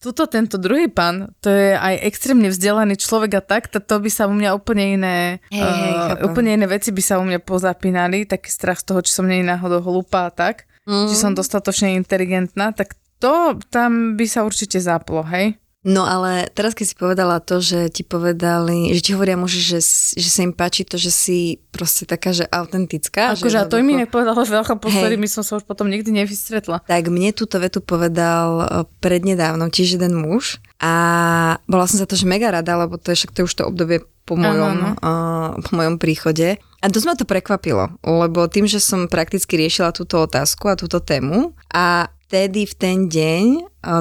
tuto 0.00 0.24
tento 0.24 0.56
druhý 0.56 0.88
pán, 0.88 1.36
to 1.44 1.52
je 1.52 1.76
aj 1.76 2.00
extrémne 2.08 2.48
vzdelaný 2.48 2.96
človek 2.96 3.36
a 3.36 3.42
tak, 3.44 3.68
to, 3.68 3.78
to 3.84 4.00
by 4.00 4.08
sa 4.08 4.24
u 4.24 4.32
mňa 4.32 4.56
úplne 4.56 4.96
iné, 4.96 5.18
Hej, 5.52 5.60
hej, 5.60 5.92
chápem. 5.92 6.24
úplne 6.24 6.50
iné 6.56 6.66
veci 6.66 6.88
by 6.88 7.02
sa 7.04 7.20
u 7.20 7.24
mňa 7.28 7.44
pozapínali, 7.44 8.24
taký 8.24 8.48
strach 8.48 8.80
z 8.80 8.88
toho, 8.88 9.04
či 9.04 9.12
som 9.12 9.28
nie 9.28 9.44
náhodou 9.44 9.84
hlúpa 9.84 10.26
a 10.26 10.32
tak, 10.32 10.64
Mm. 10.88 11.12
či 11.12 11.14
som 11.14 11.36
dostatočne 11.36 11.92
inteligentná, 12.00 12.72
tak 12.72 12.96
to 13.20 13.52
tam 13.68 14.16
by 14.16 14.24
sa 14.24 14.48
určite 14.48 14.80
zaplo, 14.80 15.20
hej? 15.28 15.59
No 15.80 16.04
ale 16.04 16.44
teraz, 16.52 16.76
keď 16.76 16.86
si 16.92 16.96
povedala 16.96 17.40
to, 17.40 17.64
že 17.64 17.88
ti 17.88 18.04
povedali, 18.04 18.92
že 18.92 19.00
ti 19.00 19.16
hovoria 19.16 19.40
muži, 19.40 19.64
že, 19.64 19.80
že 20.12 20.28
sa 20.28 20.44
im 20.44 20.52
páči 20.52 20.84
to, 20.84 21.00
že 21.00 21.08
si 21.08 21.38
proste 21.72 22.04
taká, 22.04 22.36
že 22.36 22.44
autentická. 22.44 23.32
že 23.32 23.40
Akože 23.40 23.56
a 23.56 23.64
to 23.64 23.80
im 23.80 23.88
jednoducho- 23.88 23.96
inak 23.96 24.10
povedala 24.12 24.42
veľká 24.44 24.74
po 24.76 24.92
my 24.92 25.28
som 25.28 25.40
sa 25.40 25.56
už 25.56 25.64
potom 25.64 25.88
nikdy 25.88 26.12
nevystretla. 26.12 26.84
Tak 26.84 27.08
mne 27.08 27.32
túto 27.32 27.56
vetu 27.56 27.80
povedal 27.80 28.48
e, 28.60 28.64
prednedávnom 29.00 29.72
tiež 29.72 29.96
jeden 29.96 30.20
muž 30.20 30.60
a 30.84 31.56
bola 31.64 31.88
som 31.88 31.96
za 31.96 32.04
to, 32.04 32.12
že 32.12 32.28
mega 32.28 32.52
rada, 32.52 32.76
lebo 32.76 33.00
to 33.00 33.16
je 33.16 33.24
však 33.24 33.32
to 33.32 33.38
je 33.40 33.48
už 33.48 33.54
to 33.56 33.64
obdobie 33.64 34.04
po 34.28 34.36
mojom, 34.36 35.00
uh, 35.02 35.58
po 35.58 35.70
mojom 35.74 35.96
príchode. 35.98 36.60
A 36.80 36.86
dosť 36.86 37.06
ma 37.08 37.14
to 37.18 37.26
prekvapilo, 37.26 37.98
lebo 38.06 38.46
tým, 38.46 38.68
že 38.68 38.78
som 38.78 39.10
prakticky 39.10 39.58
riešila 39.58 39.90
túto 39.90 40.22
otázku 40.22 40.70
a 40.70 40.78
túto 40.78 41.02
tému 41.02 41.56
a 41.72 42.12
vtedy 42.30 42.62
v 42.62 42.74
ten 42.78 42.98
deň 43.10 43.44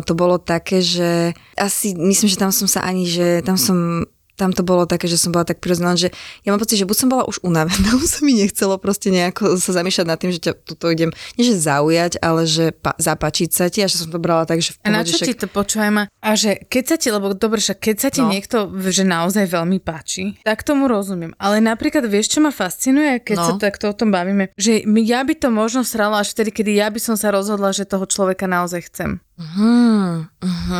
to 0.06 0.14
bolo 0.14 0.38
také, 0.38 0.86
že 0.86 1.34
asi 1.58 1.98
myslím, 1.98 2.30
že 2.30 2.38
tam 2.38 2.54
som 2.54 2.70
sa 2.70 2.86
ani, 2.86 3.10
že 3.10 3.42
tam 3.42 3.58
som 3.58 4.06
tam 4.40 4.56
to 4.56 4.64
bolo 4.64 4.88
také, 4.88 5.06
že 5.06 5.20
som 5.20 5.30
bola 5.30 5.44
tak 5.44 5.60
prirodzená, 5.60 5.94
že 5.94 6.16
ja 6.42 6.50
mám 6.50 6.58
pocit, 6.58 6.80
že 6.80 6.88
buď 6.88 6.96
som 6.96 7.10
bola 7.12 7.28
už 7.28 7.44
unavená, 7.44 7.76
už 8.00 8.08
sa 8.08 8.20
mi 8.24 8.32
nechcelo 8.34 8.80
proste 8.80 9.12
nejako 9.12 9.60
sa 9.60 9.76
zamýšľať 9.76 10.06
nad 10.08 10.16
tým, 10.16 10.32
že 10.32 10.40
ťa 10.40 10.54
tuto 10.64 10.88
idem, 10.88 11.12
nie 11.36 11.44
že 11.44 11.60
zaujať, 11.60 12.18
ale 12.20 12.48
že 12.48 12.72
pa, 12.72 12.96
zapačiť 12.96 13.50
sa 13.50 13.68
ti 13.68 13.84
a 13.84 13.92
že 13.92 14.00
som 14.00 14.08
to 14.08 14.18
brala 14.18 14.48
tak, 14.48 14.64
že 14.64 14.74
v 14.74 14.78
A 14.82 14.88
na 14.90 15.04
pohode, 15.04 15.12
čo 15.12 15.18
ti 15.20 15.36
však- 15.36 15.42
to 15.42 15.48
počúvaj 15.50 15.92
ma? 15.92 16.04
A 16.20 16.30
že 16.34 16.64
keď 16.64 16.84
sa 16.86 16.96
ti, 16.96 17.08
lebo 17.10 17.36
dobre, 17.36 17.60
však 17.60 17.78
keď 17.78 17.96
sa 17.98 18.08
ti 18.08 18.22
No. 18.22 18.32
niekto, 18.32 18.58
že 18.88 19.04
naozaj 19.04 19.44
veľmi 19.46 19.80
páči, 19.80 20.40
tak 20.42 20.64
tomu 20.64 20.88
rozumiem. 20.88 21.36
Ale 21.36 21.60
napríklad 21.60 22.06
vieš, 22.06 22.32
čo 22.32 22.40
ma 22.40 22.50
fascinuje, 22.50 23.20
keď 23.20 23.36
No. 23.36 23.46
sa 23.46 23.54
takto 23.60 23.90
o 23.90 23.96
tom 23.96 24.08
bavíme? 24.10 24.56
Že 24.56 24.72
ja 25.04 25.20
by 25.22 25.34
to 25.36 25.50
možno 25.50 25.82
sralo 25.84 26.16
až 26.16 26.32
vtedy, 26.32 26.54
kedy 26.54 26.72
ja 26.76 26.88
by 26.88 27.00
som 27.00 27.16
sa 27.16 27.28
rozhodla, 27.30 27.72
že 27.72 27.84
toho 27.84 28.06
človeka 28.06 28.46
naozaj 28.46 28.88
chcem. 28.88 29.20
Uh-huh. 29.40 30.28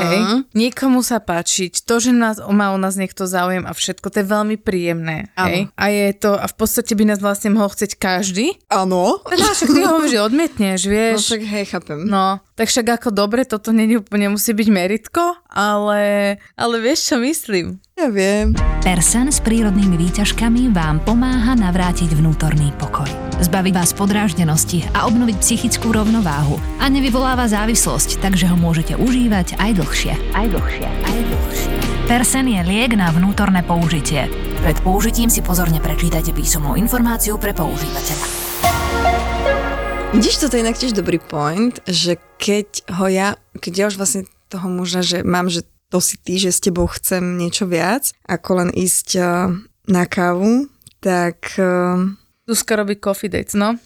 Hej? 0.04 0.20
Niekomu 0.52 1.00
sa 1.00 1.24
páčiť, 1.24 1.88
to, 1.88 2.04
že 2.04 2.12
nás, 2.12 2.44
má 2.52 2.76
o 2.76 2.78
nás 2.78 3.00
niekto 3.00 3.24
záujem 3.24 3.64
a 3.64 3.72
všetko, 3.72 4.12
to 4.12 4.20
je 4.20 4.28
veľmi 4.28 4.60
príjemné. 4.60 5.32
Hej? 5.40 5.72
A 5.80 5.86
je 5.88 6.12
to, 6.20 6.36
a 6.36 6.44
v 6.44 6.56
podstate 6.60 6.92
by 6.92 7.08
nás 7.08 7.24
vlastne 7.24 7.56
mohol 7.56 7.72
chcieť 7.72 7.96
každý. 7.96 8.60
Áno. 8.68 9.24
Teda 9.24 9.48
však 9.56 9.70
ty 9.72 9.82
ho 9.88 9.96
že 10.04 10.20
odmietneš, 10.20 10.80
No 10.86 10.92
vieš. 10.92 11.32
však 11.32 11.42
hej, 11.48 11.66
chápem. 11.72 12.00
No, 12.04 12.44
tak 12.60 12.68
však 12.68 13.00
ako 13.00 13.10
dobre, 13.16 13.48
toto 13.48 13.72
není, 13.72 13.96
úplne 14.04 14.28
musí 14.36 14.52
byť 14.52 14.68
meritko, 14.68 15.40
ale, 15.48 16.36
ale 16.60 16.76
vieš, 16.84 17.14
čo 17.14 17.16
myslím? 17.24 17.80
Ja 18.00 18.08
viem. 18.08 18.56
Persen 18.80 19.28
s 19.28 19.44
prírodnými 19.44 20.00
výťažkami 20.00 20.72
vám 20.72 21.04
pomáha 21.04 21.52
navrátiť 21.52 22.16
vnútorný 22.16 22.72
pokoj. 22.80 23.12
Zbaví 23.44 23.76
vás 23.76 23.92
podráždenosti 23.92 24.88
a 24.96 25.04
obnoviť 25.04 25.36
psychickú 25.44 25.92
rovnováhu 25.92 26.56
a 26.80 26.88
nevyvoláva 26.88 27.52
závislosť, 27.52 28.24
takže 28.24 28.48
ho 28.48 28.56
môžete 28.56 28.96
užívať 28.96 29.60
aj 29.60 29.84
dlhšie. 29.84 30.16
Aj 30.32 30.48
dlhšie. 30.48 30.88
Aj 30.88 31.20
dlhšie. 31.28 31.72
Persen 32.08 32.48
je 32.48 32.64
liek 32.64 32.96
na 32.96 33.12
vnútorné 33.12 33.68
použitie. 33.68 34.32
Pred 34.64 34.80
použitím 34.80 35.28
si 35.28 35.44
pozorne 35.44 35.84
prečítajte 35.84 36.32
písomnú 36.32 36.80
informáciu 36.80 37.36
pre 37.36 37.52
používateľa. 37.52 38.28
Vidíš, 40.16 40.40
toto 40.40 40.56
je 40.56 40.64
inak 40.64 40.80
tiež 40.80 40.96
dobrý 40.96 41.20
point, 41.20 41.84
že 41.84 42.16
keď 42.40 42.96
ho 42.96 43.12
ja, 43.12 43.36
keď 43.60 43.74
ja 43.76 43.86
už 43.92 44.00
vlastne 44.00 44.24
toho 44.48 44.72
muža, 44.72 45.04
že 45.04 45.20
mám, 45.28 45.52
že 45.52 45.68
to 45.90 45.98
si 46.02 46.22
ty, 46.22 46.38
že 46.38 46.54
s 46.54 46.62
tebou 46.62 46.86
chcem 46.86 47.38
niečo 47.38 47.66
viac, 47.66 48.14
ako 48.30 48.66
len 48.66 48.70
ísť 48.74 49.08
uh, 49.18 49.50
na 49.90 50.04
kávu, 50.06 50.70
tak... 51.02 51.58
Zuzka 52.46 52.78
robí 52.78 52.98
coffee 52.98 53.30
dates, 53.30 53.58
no. 53.58 53.78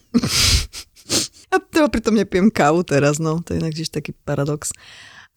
a 1.54 1.56
teda 1.60 1.88
pritom 1.88 2.16
nepijem 2.16 2.52
kávu 2.52 2.84
teraz, 2.84 3.20
no, 3.20 3.40
to 3.40 3.56
je 3.56 3.62
inak 3.64 3.76
tiež 3.76 3.92
taký 3.92 4.12
paradox. 4.28 4.76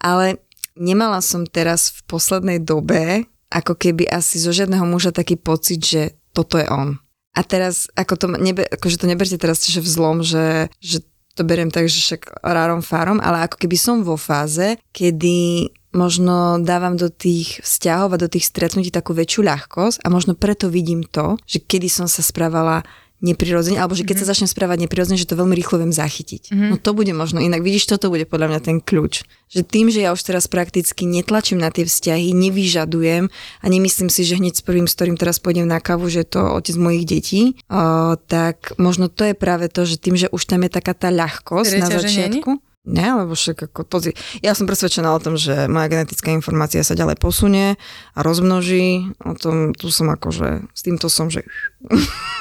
Ale 0.03 0.43
nemala 0.77 1.23
som 1.23 1.47
teraz 1.47 1.91
v 1.91 2.01
poslednej 2.07 2.59
dobe, 2.63 3.27
ako 3.51 3.79
keby 3.79 4.07
asi 4.11 4.43
zo 4.43 4.51
žiadneho 4.51 4.85
muža 4.85 5.15
taký 5.15 5.39
pocit, 5.39 5.81
že 5.83 6.03
toto 6.35 6.59
je 6.61 6.67
on. 6.69 6.99
A 7.37 7.41
teraz, 7.45 7.89
ako 7.95 8.15
to, 8.17 8.27
nebe, 8.41 8.65
akože 8.65 8.97
to 8.97 9.07
neberte 9.07 9.37
teraz 9.37 9.61
že 9.65 9.85
v 9.85 9.89
zlom, 9.89 10.25
že, 10.25 10.73
že 10.81 11.05
to 11.37 11.45
beriem 11.45 11.69
tak, 11.69 11.93
že 11.93 12.01
však 12.01 12.41
rárom 12.41 12.81
fárom, 12.81 13.21
ale 13.21 13.45
ako 13.45 13.61
keby 13.61 13.77
som 13.77 14.01
vo 14.01 14.17
fáze, 14.17 14.81
kedy 14.97 15.69
možno 15.97 16.61
dávam 16.61 16.95
do 16.95 17.09
tých 17.09 17.65
vzťahov 17.65 18.15
a 18.15 18.23
do 18.23 18.29
tých 18.29 18.47
stretnutí 18.47 18.93
takú 18.93 19.17
väčšiu 19.17 19.43
ľahkosť 19.43 20.05
a 20.05 20.09
možno 20.13 20.37
preto 20.37 20.69
vidím 20.69 21.03
to, 21.03 21.41
že 21.49 21.65
kedy 21.65 21.89
som 21.89 22.07
sa 22.07 22.21
správala 22.21 22.85
neprirodzene, 23.25 23.81
alebo 23.81 23.97
že 23.97 24.05
keď 24.05 24.21
mm-hmm. 24.21 24.29
sa 24.29 24.33
začnem 24.37 24.51
správať 24.53 24.79
neprirodzene, 24.85 25.17
že 25.17 25.25
to 25.25 25.41
veľmi 25.41 25.57
rýchlo 25.57 25.81
viem 25.81 25.93
zachytiť. 25.93 26.53
Mm-hmm. 26.53 26.69
No 26.69 26.77
to 26.77 26.93
bude 26.93 27.09
možno 27.17 27.41
inak. 27.41 27.65
Vidíš, 27.65 27.89
toto 27.89 28.13
bude 28.13 28.29
podľa 28.29 28.53
mňa 28.53 28.61
ten 28.61 28.77
kľúč. 28.85 29.25
Že 29.49 29.63
tým, 29.65 29.87
že 29.89 30.05
ja 30.05 30.13
už 30.13 30.21
teraz 30.21 30.45
prakticky 30.45 31.09
netlačím 31.09 31.57
na 31.57 31.73
tie 31.73 31.89
vzťahy, 31.89 32.37
nevyžadujem 32.37 33.33
a 33.33 33.67
nemyslím 33.67 34.13
si, 34.13 34.21
že 34.29 34.37
hneď 34.37 34.61
s 34.61 34.63
prvým, 34.63 34.85
s 34.85 34.93
ktorým 35.01 35.17
teraz 35.17 35.41
pôjdem 35.41 35.65
na 35.65 35.81
kávu, 35.81 36.13
že 36.13 36.29
je 36.29 36.37
to 36.37 36.43
otec 36.61 36.77
mojich 36.77 37.05
detí, 37.09 37.43
o, 37.73 38.21
tak 38.29 38.77
možno 38.77 39.09
to 39.09 39.33
je 39.33 39.35
práve 39.39 39.73
to, 39.73 39.89
že 39.89 39.97
tým, 39.97 40.21
že 40.21 40.29
už 40.29 40.45
tam 40.45 40.69
je 40.69 40.71
taká 40.77 40.93
tá 40.93 41.09
ľahkosť 41.09 41.73
na 41.81 41.89
začiatku. 41.89 42.66
Nie, 42.87 43.19
lebo 43.19 43.35
však 43.35 43.67
ako 43.67 43.83
pozri, 43.83 44.15
ja 44.47 44.55
som 44.55 44.71
presvedčená 44.71 45.11
o 45.11 45.19
tom, 45.19 45.35
že 45.35 45.67
moja 45.67 45.91
genetická 45.91 46.31
informácia 46.31 46.87
sa 46.87 46.95
ďalej 46.95 47.19
posunie 47.19 47.75
a 48.15 48.19
rozmnoží. 48.23 49.11
O 49.27 49.35
tom, 49.35 49.75
tu 49.75 49.91
som 49.91 50.07
akože, 50.07 50.71
s 50.71 50.81
týmto 50.87 51.11
som, 51.11 51.27
že 51.27 51.43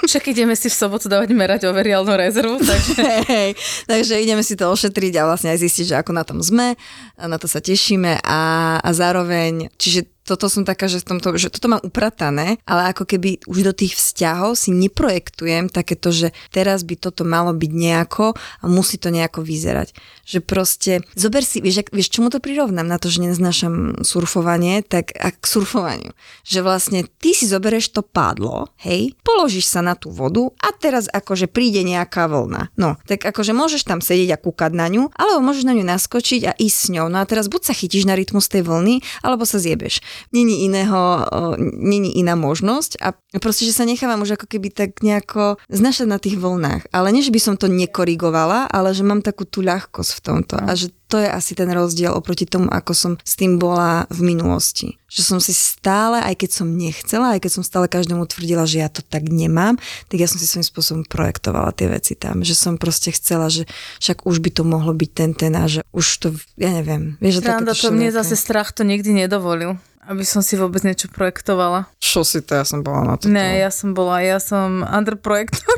Však 0.09 0.29
ideme 0.29 0.53
si 0.53 0.69
v 0.69 0.77
sobotu 0.77 1.09
dávať 1.09 1.33
merať 1.33 1.61
overiálnu 1.65 2.13
rezervu, 2.13 2.61
takže 2.69 3.25
Hej, 3.25 3.49
takže 3.89 4.21
ideme 4.21 4.45
si 4.45 4.53
to 4.53 4.69
ošetriť 4.69 5.13
a 5.17 5.27
vlastne 5.27 5.49
aj 5.49 5.65
zistiť, 5.65 5.85
že 5.89 5.95
ako 6.05 6.11
na 6.13 6.21
tom 6.21 6.39
sme, 6.45 6.77
na 7.17 7.37
to 7.41 7.49
sa 7.49 7.57
tešíme 7.57 8.21
a, 8.21 8.41
a 8.85 8.89
zároveň, 8.93 9.73
čiže 9.81 10.14
toto 10.25 10.49
som 10.49 10.65
taká, 10.65 10.89
že, 10.89 11.05
v 11.05 11.15
tomto, 11.15 11.37
že 11.37 11.53
toto 11.53 11.69
mám 11.69 11.85
upratané, 11.85 12.57
ale 12.65 12.89
ako 12.89 13.05
keby 13.05 13.45
už 13.45 13.61
do 13.61 13.73
tých 13.77 13.93
vzťahov 13.93 14.57
si 14.57 14.73
neprojektujem 14.73 15.69
takéto, 15.69 16.09
že 16.09 16.33
teraz 16.49 16.81
by 16.81 16.97
toto 16.97 17.21
malo 17.21 17.53
byť 17.53 17.71
nejako 17.71 18.33
a 18.33 18.65
musí 18.65 18.97
to 18.97 19.13
nejako 19.13 19.45
vyzerať. 19.45 19.93
Že 20.25 20.39
proste, 20.41 20.91
zober 21.13 21.45
si, 21.45 21.61
vieš, 21.61 21.85
ak, 21.85 21.93
vieš 21.93 22.09
čomu 22.09 22.33
to 22.33 22.41
prirovnám 22.41 22.89
na 22.89 22.97
to, 22.97 23.13
že 23.13 23.21
neznášam 23.21 24.01
surfovanie, 24.01 24.81
tak 24.81 25.13
a 25.13 25.29
k 25.29 25.45
surfovaniu. 25.45 26.11
Že 26.41 26.59
vlastne 26.65 26.99
ty 27.21 27.37
si 27.37 27.45
zoberieš 27.45 27.93
to 27.93 28.01
pádlo, 28.01 28.73
hej, 28.81 29.13
položíš 29.21 29.69
sa 29.69 29.85
na 29.85 29.93
tú 29.93 30.09
vodu 30.09 30.49
a 30.57 30.73
teraz 30.73 31.05
akože 31.05 31.45
príde 31.45 31.85
nejaká 31.85 32.25
vlna. 32.25 32.73
No, 32.81 32.97
tak 33.05 33.21
akože 33.21 33.53
môžeš 33.53 33.85
tam 33.85 34.01
sedieť 34.01 34.33
a 34.33 34.41
kúkať 34.41 34.73
na 34.73 34.89
ňu, 34.89 35.13
alebo 35.13 35.45
môžeš 35.45 35.69
na 35.69 35.77
ňu 35.77 35.85
naskočiť 35.85 36.41
a 36.49 36.51
ísť 36.57 36.77
s 36.81 36.87
ňou. 36.97 37.07
No 37.13 37.21
a 37.21 37.29
teraz 37.29 37.45
buď 37.45 37.61
sa 37.69 37.73
chytíš 37.77 38.09
na 38.09 38.17
rytmus 38.17 38.49
tej 38.49 38.65
vlny, 38.65 39.05
alebo 39.21 39.45
sa 39.45 39.61
zjebeš. 39.61 40.01
Není 40.33 40.65
iného, 40.67 41.25
není 41.61 42.17
iná 42.19 42.35
možnosť 42.35 42.99
a 43.01 43.15
proste, 43.39 43.67
že 43.67 43.75
sa 43.75 43.87
nechávam 43.87 44.21
už 44.23 44.39
ako 44.39 44.47
keby 44.49 44.71
tak 44.71 44.99
nejako 45.03 45.59
znašať 45.69 46.07
na 46.07 46.17
tých 46.17 46.39
vlnách. 46.39 46.89
Ale 46.91 47.11
nie, 47.11 47.25
že 47.25 47.33
by 47.33 47.41
som 47.41 47.55
to 47.55 47.71
nekorigovala, 47.71 48.67
ale 48.71 48.91
že 48.95 49.05
mám 49.05 49.21
takú 49.23 49.47
tú 49.47 49.61
ľahkosť 49.63 50.11
v 50.17 50.21
tomto 50.23 50.55
a 50.59 50.71
že 50.73 50.91
to 51.05 51.21
je 51.21 51.29
asi 51.29 51.53
ten 51.53 51.69
rozdiel 51.69 52.09
oproti 52.11 52.49
tomu, 52.49 52.65
ako 52.69 52.91
som 52.97 53.11
s 53.21 53.37
tým 53.37 53.61
bola 53.61 54.09
v 54.09 54.33
minulosti. 54.33 54.97
Že 55.05 55.21
som 55.21 55.39
si 55.39 55.53
stále, 55.53 56.19
aj 56.19 56.41
keď 56.41 56.49
som 56.51 56.67
nechcela, 56.67 57.37
aj 57.37 57.45
keď 57.45 57.51
som 57.61 57.63
stále 57.63 57.85
každému 57.85 58.25
tvrdila, 58.25 58.65
že 58.65 58.81
ja 58.81 58.89
to 58.89 59.05
tak 59.05 59.29
nemám, 59.29 59.77
tak 60.09 60.17
ja 60.17 60.27
som 60.27 60.41
si 60.41 60.49
svojím 60.49 60.65
spôsobom 60.65 61.03
projektovala 61.05 61.71
tie 61.77 61.87
veci 61.87 62.17
tam. 62.17 62.41
Že 62.41 62.55
som 62.57 62.73
proste 62.81 63.13
chcela, 63.13 63.53
že 63.53 63.69
však 64.01 64.25
už 64.25 64.41
by 64.41 64.49
to 64.49 64.63
mohlo 64.65 64.91
byť 64.97 65.11
ten 65.13 65.31
ten 65.37 65.53
a 65.53 65.69
že 65.69 65.85
už 65.93 66.05
to, 66.19 66.27
ja 66.57 66.73
neviem. 66.73 67.21
Vieš, 67.21 67.39
že 67.39 67.41
Randa, 67.45 67.77
to 67.77 67.93
mne 67.93 68.09
zase 68.09 68.33
strach 68.33 68.73
to 68.73 68.81
nikdy 68.81 69.13
nedovolil, 69.13 69.77
aby 70.09 70.25
som 70.25 70.41
si 70.41 70.57
vôbec 70.57 70.81
niečo 70.81 71.05
projektovala. 71.13 71.85
Čo 72.01 72.25
si 72.25 72.41
to, 72.41 72.57
ja 72.57 72.65
som 72.65 72.81
bola 72.81 73.05
na 73.05 73.15
to. 73.15 73.29
Ne, 73.29 73.61
ja 73.61 73.69
som 73.69 73.93
bola, 73.93 74.25
ja 74.25 74.41
som 74.41 74.81
underprojektor. 74.81 75.77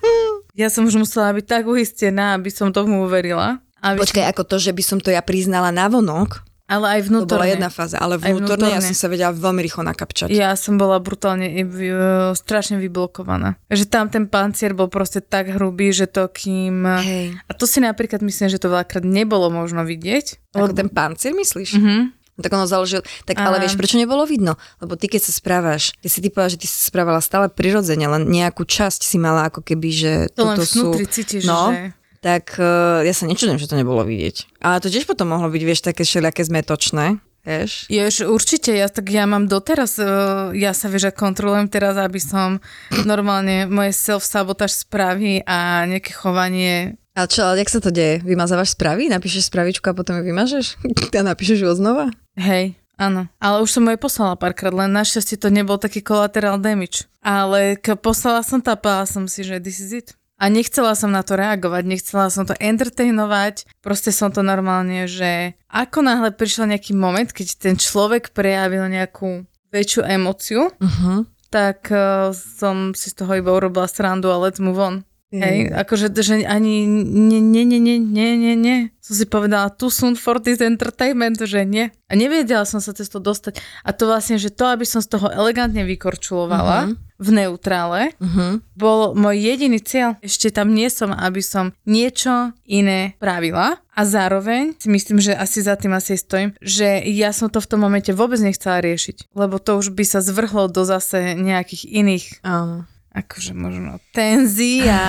ja 0.60 0.68
som 0.68 0.84
už 0.84 1.00
musela 1.00 1.32
byť 1.32 1.46
tak 1.48 1.64
uistená, 1.64 2.36
aby 2.36 2.52
som 2.52 2.72
tomu 2.72 3.04
uverila. 3.04 3.60
Aby 3.86 4.02
Počkaj, 4.02 4.24
ako 4.26 4.42
to, 4.42 4.56
že 4.58 4.70
by 4.70 4.82
som 4.82 4.98
to 4.98 5.08
ja 5.08 5.20
priznala 5.20 5.70
na 5.70 5.86
vonok, 5.86 6.42
ale 6.66 6.98
aj 6.98 7.00
to 7.00 7.06
bola 7.06 7.14
vnútorne. 7.22 7.46
jedna 7.48 7.70
fáza, 7.70 7.96
ale 7.96 8.14
Aj 8.16 8.26
vnútorne 8.26 8.66
ja 8.66 8.82
vnútorne. 8.82 8.88
som 8.88 8.96
sa 8.96 9.06
vedela 9.06 9.30
veľmi 9.30 9.62
rýchlo 9.62 9.86
nakapčať. 9.86 10.28
Ja 10.28 10.50
som 10.52 10.74
bola 10.74 10.98
brutálne 10.98 11.46
v- 11.62 11.94
strašne 12.34 12.74
vyblokovaná. 12.76 13.54
Že 13.68 13.84
tam 13.86 14.10
ten 14.10 14.26
pancier 14.26 14.74
bol 14.74 14.90
proste 14.90 15.20
tak 15.20 15.46
hrubý, 15.48 15.94
že 15.94 16.06
to 16.06 16.26
kým... 16.26 16.82
Hej. 16.82 17.38
A 17.40 17.52
to 17.52 17.64
si 17.64 17.78
napríklad 17.78 18.18
myslím, 18.18 18.48
že 18.48 18.58
to 18.58 18.66
veľakrát 18.66 19.02
nebolo 19.02 19.46
možno 19.46 19.82
vidieť. 19.82 20.50
Ako 20.52 20.74
ten 20.74 20.90
pancier 20.90 21.30
myslíš? 21.32 21.78
Mhm. 21.78 21.98
Tak 22.36 22.52
ono 22.52 22.68
založil, 22.68 23.00
tak 23.24 23.38
ale 23.38 23.56
A- 23.56 23.62
vieš, 23.62 23.80
prečo 23.80 23.96
nebolo 23.96 24.26
vidno? 24.26 24.58
Lebo 24.76 24.92
ty 24.92 25.06
keď 25.06 25.22
sa 25.22 25.32
správaš, 25.32 25.96
ty 25.96 26.10
si 26.10 26.20
ty 26.20 26.28
povedala, 26.28 26.52
že 26.52 26.60
ty 26.60 26.68
sa 26.68 26.84
správala 26.84 27.22
stále 27.22 27.48
prirodzene, 27.48 28.04
len 28.04 28.28
nejakú 28.28 28.60
časť 28.60 29.00
si 29.00 29.16
mala 29.16 29.48
ako 29.48 29.64
keby, 29.64 29.88
že 29.88 30.12
To 30.34 30.44
len 30.44 30.60
sú... 30.60 30.92
cítiš, 31.00 31.46
no, 31.46 31.72
že... 31.72 31.96
tak 32.20 32.56
uh, 32.58 33.04
ja 33.04 33.14
sa 33.14 33.28
nečudujem, 33.28 33.60
že 33.60 33.68
to 33.70 33.78
nebolo 33.78 34.02
vidieť. 34.04 34.60
Ale 34.64 34.80
to 34.82 34.92
tiež 34.92 35.06
potom 35.06 35.30
mohlo 35.30 35.48
byť, 35.48 35.62
vieš, 35.62 35.80
také 35.86 36.02
všelijaké 36.02 36.42
zmetočné. 36.44 37.20
Vieš? 37.46 37.86
Jež, 37.86 38.26
určite, 38.26 38.74
ja, 38.74 38.90
tak 38.90 39.06
ja 39.06 39.22
mám 39.22 39.46
doteraz, 39.46 40.02
uh, 40.02 40.50
ja 40.50 40.74
sa 40.74 40.90
vieš, 40.90 41.08
že 41.08 41.12
kontrolujem 41.14 41.70
teraz, 41.70 41.94
aby 41.94 42.18
som 42.18 42.58
normálne 43.06 43.70
moje 43.70 43.94
self-sabotáž 43.94 44.82
správy 44.82 45.46
a 45.46 45.86
nejaké 45.86 46.10
chovanie 46.10 46.98
A 47.14 47.30
čo, 47.30 47.46
ale 47.46 47.62
jak 47.62 47.70
sa 47.70 47.78
to 47.78 47.94
deje? 47.94 48.18
Vymazávaš 48.26 48.74
správy? 48.74 49.06
Napíšeš 49.06 49.48
spravičku 49.48 49.86
a 49.88 49.96
potom 49.96 50.18
ju 50.20 50.26
vymažeš? 50.26 50.76
A 51.16 51.22
napíšeš 51.22 51.64
ju 51.64 51.70
znova? 51.72 52.12
Hej, 52.36 52.76
áno. 53.00 53.30
Ale 53.40 53.62
už 53.64 53.72
som 53.72 53.86
mu 53.86 53.94
aj 53.94 54.02
poslala 54.02 54.34
párkrát, 54.36 54.74
len 54.74 54.92
našťastie 54.92 55.40
to 55.40 55.48
nebol 55.48 55.80
taký 55.80 56.04
collateral 56.04 56.60
damage. 56.60 57.08
Ale 57.24 57.80
poslala 58.02 58.44
som 58.44 58.60
to 58.60 58.74
a 58.74 59.08
som 59.08 59.24
si, 59.30 59.46
že 59.46 59.62
this 59.62 59.80
is 59.80 59.94
it. 59.94 60.08
A 60.36 60.52
nechcela 60.52 60.92
som 60.92 61.08
na 61.08 61.24
to 61.24 61.32
reagovať, 61.32 61.82
nechcela 61.88 62.28
som 62.28 62.44
to 62.44 62.52
entertainovať, 62.60 63.64
proste 63.80 64.12
som 64.12 64.28
to 64.28 64.44
normálne, 64.44 65.08
že 65.08 65.56
ako 65.72 66.04
náhle 66.04 66.28
prišiel 66.36 66.68
nejaký 66.68 66.92
moment, 66.92 67.32
keď 67.32 67.56
ten 67.56 67.74
človek 67.80 68.36
prejavil 68.36 68.84
nejakú 68.92 69.48
väčšiu 69.72 70.04
emociu, 70.04 70.68
Uh-huh. 70.76 71.24
tak 71.48 71.88
uh, 71.88 72.36
som 72.36 72.92
si 72.92 73.08
z 73.08 73.24
toho 73.24 73.32
iba 73.40 73.48
urobila 73.48 73.88
srandu 73.88 74.28
a 74.28 74.36
let's 74.36 74.60
move 74.60 74.76
on. 74.76 75.08
Hej, 75.42 75.58
akože 75.72 76.12
že 76.14 76.46
ani 76.46 76.86
nie, 76.86 77.40
nie, 77.40 77.64
nie, 77.64 77.80
nie, 77.80 77.98
nie, 77.98 78.30
nie, 78.36 78.54
nie. 78.56 78.78
Som 79.02 79.14
si 79.14 79.26
povedala 79.26 79.70
too 79.70 79.90
soon 79.90 80.18
for 80.18 80.42
this 80.42 80.58
entertainment, 80.58 81.38
že 81.38 81.62
nie. 81.62 81.94
A 82.10 82.18
nevedela 82.18 82.66
som 82.66 82.82
sa 82.82 82.90
cez 82.90 83.06
to 83.06 83.22
dostať. 83.22 83.58
A 83.86 83.94
to 83.94 84.10
vlastne, 84.10 84.38
že 84.38 84.50
to, 84.50 84.66
aby 84.66 84.82
som 84.82 84.98
z 84.98 85.14
toho 85.14 85.30
elegantne 85.30 85.86
vykorčulovala 85.86 86.94
v 87.16 87.28
neutrále, 87.32 88.12
Uh-huh. 88.20 88.60
bol 88.76 89.16
môj 89.16 89.40
jediný 89.40 89.80
cieľ. 89.80 90.20
Ešte 90.20 90.52
tam 90.52 90.76
nie 90.76 90.92
som, 90.92 91.16
aby 91.16 91.40
som 91.40 91.72
niečo 91.88 92.52
iné 92.68 93.16
pravila 93.16 93.80
a 93.96 94.00
zároveň 94.04 94.76
si 94.76 94.92
myslím, 94.92 95.24
že 95.24 95.32
asi 95.32 95.64
za 95.64 95.80
tým 95.80 95.96
asi 95.96 96.20
stojím, 96.20 96.52
že 96.60 97.00
ja 97.08 97.32
som 97.32 97.48
to 97.48 97.64
v 97.64 97.70
tom 97.72 97.80
momente 97.80 98.12
vôbec 98.12 98.36
nechcela 98.36 98.84
riešiť, 98.84 99.32
lebo 99.32 99.56
to 99.56 99.80
už 99.80 99.96
by 99.96 100.04
sa 100.04 100.20
zvrhlo 100.20 100.68
do 100.68 100.84
zase 100.84 101.32
nejakých 101.40 101.88
iných 101.88 102.24
Áno. 102.44 102.84
Akože 103.16 103.56
možno 103.56 103.96
tenzy 104.12 104.84
a 104.84 105.00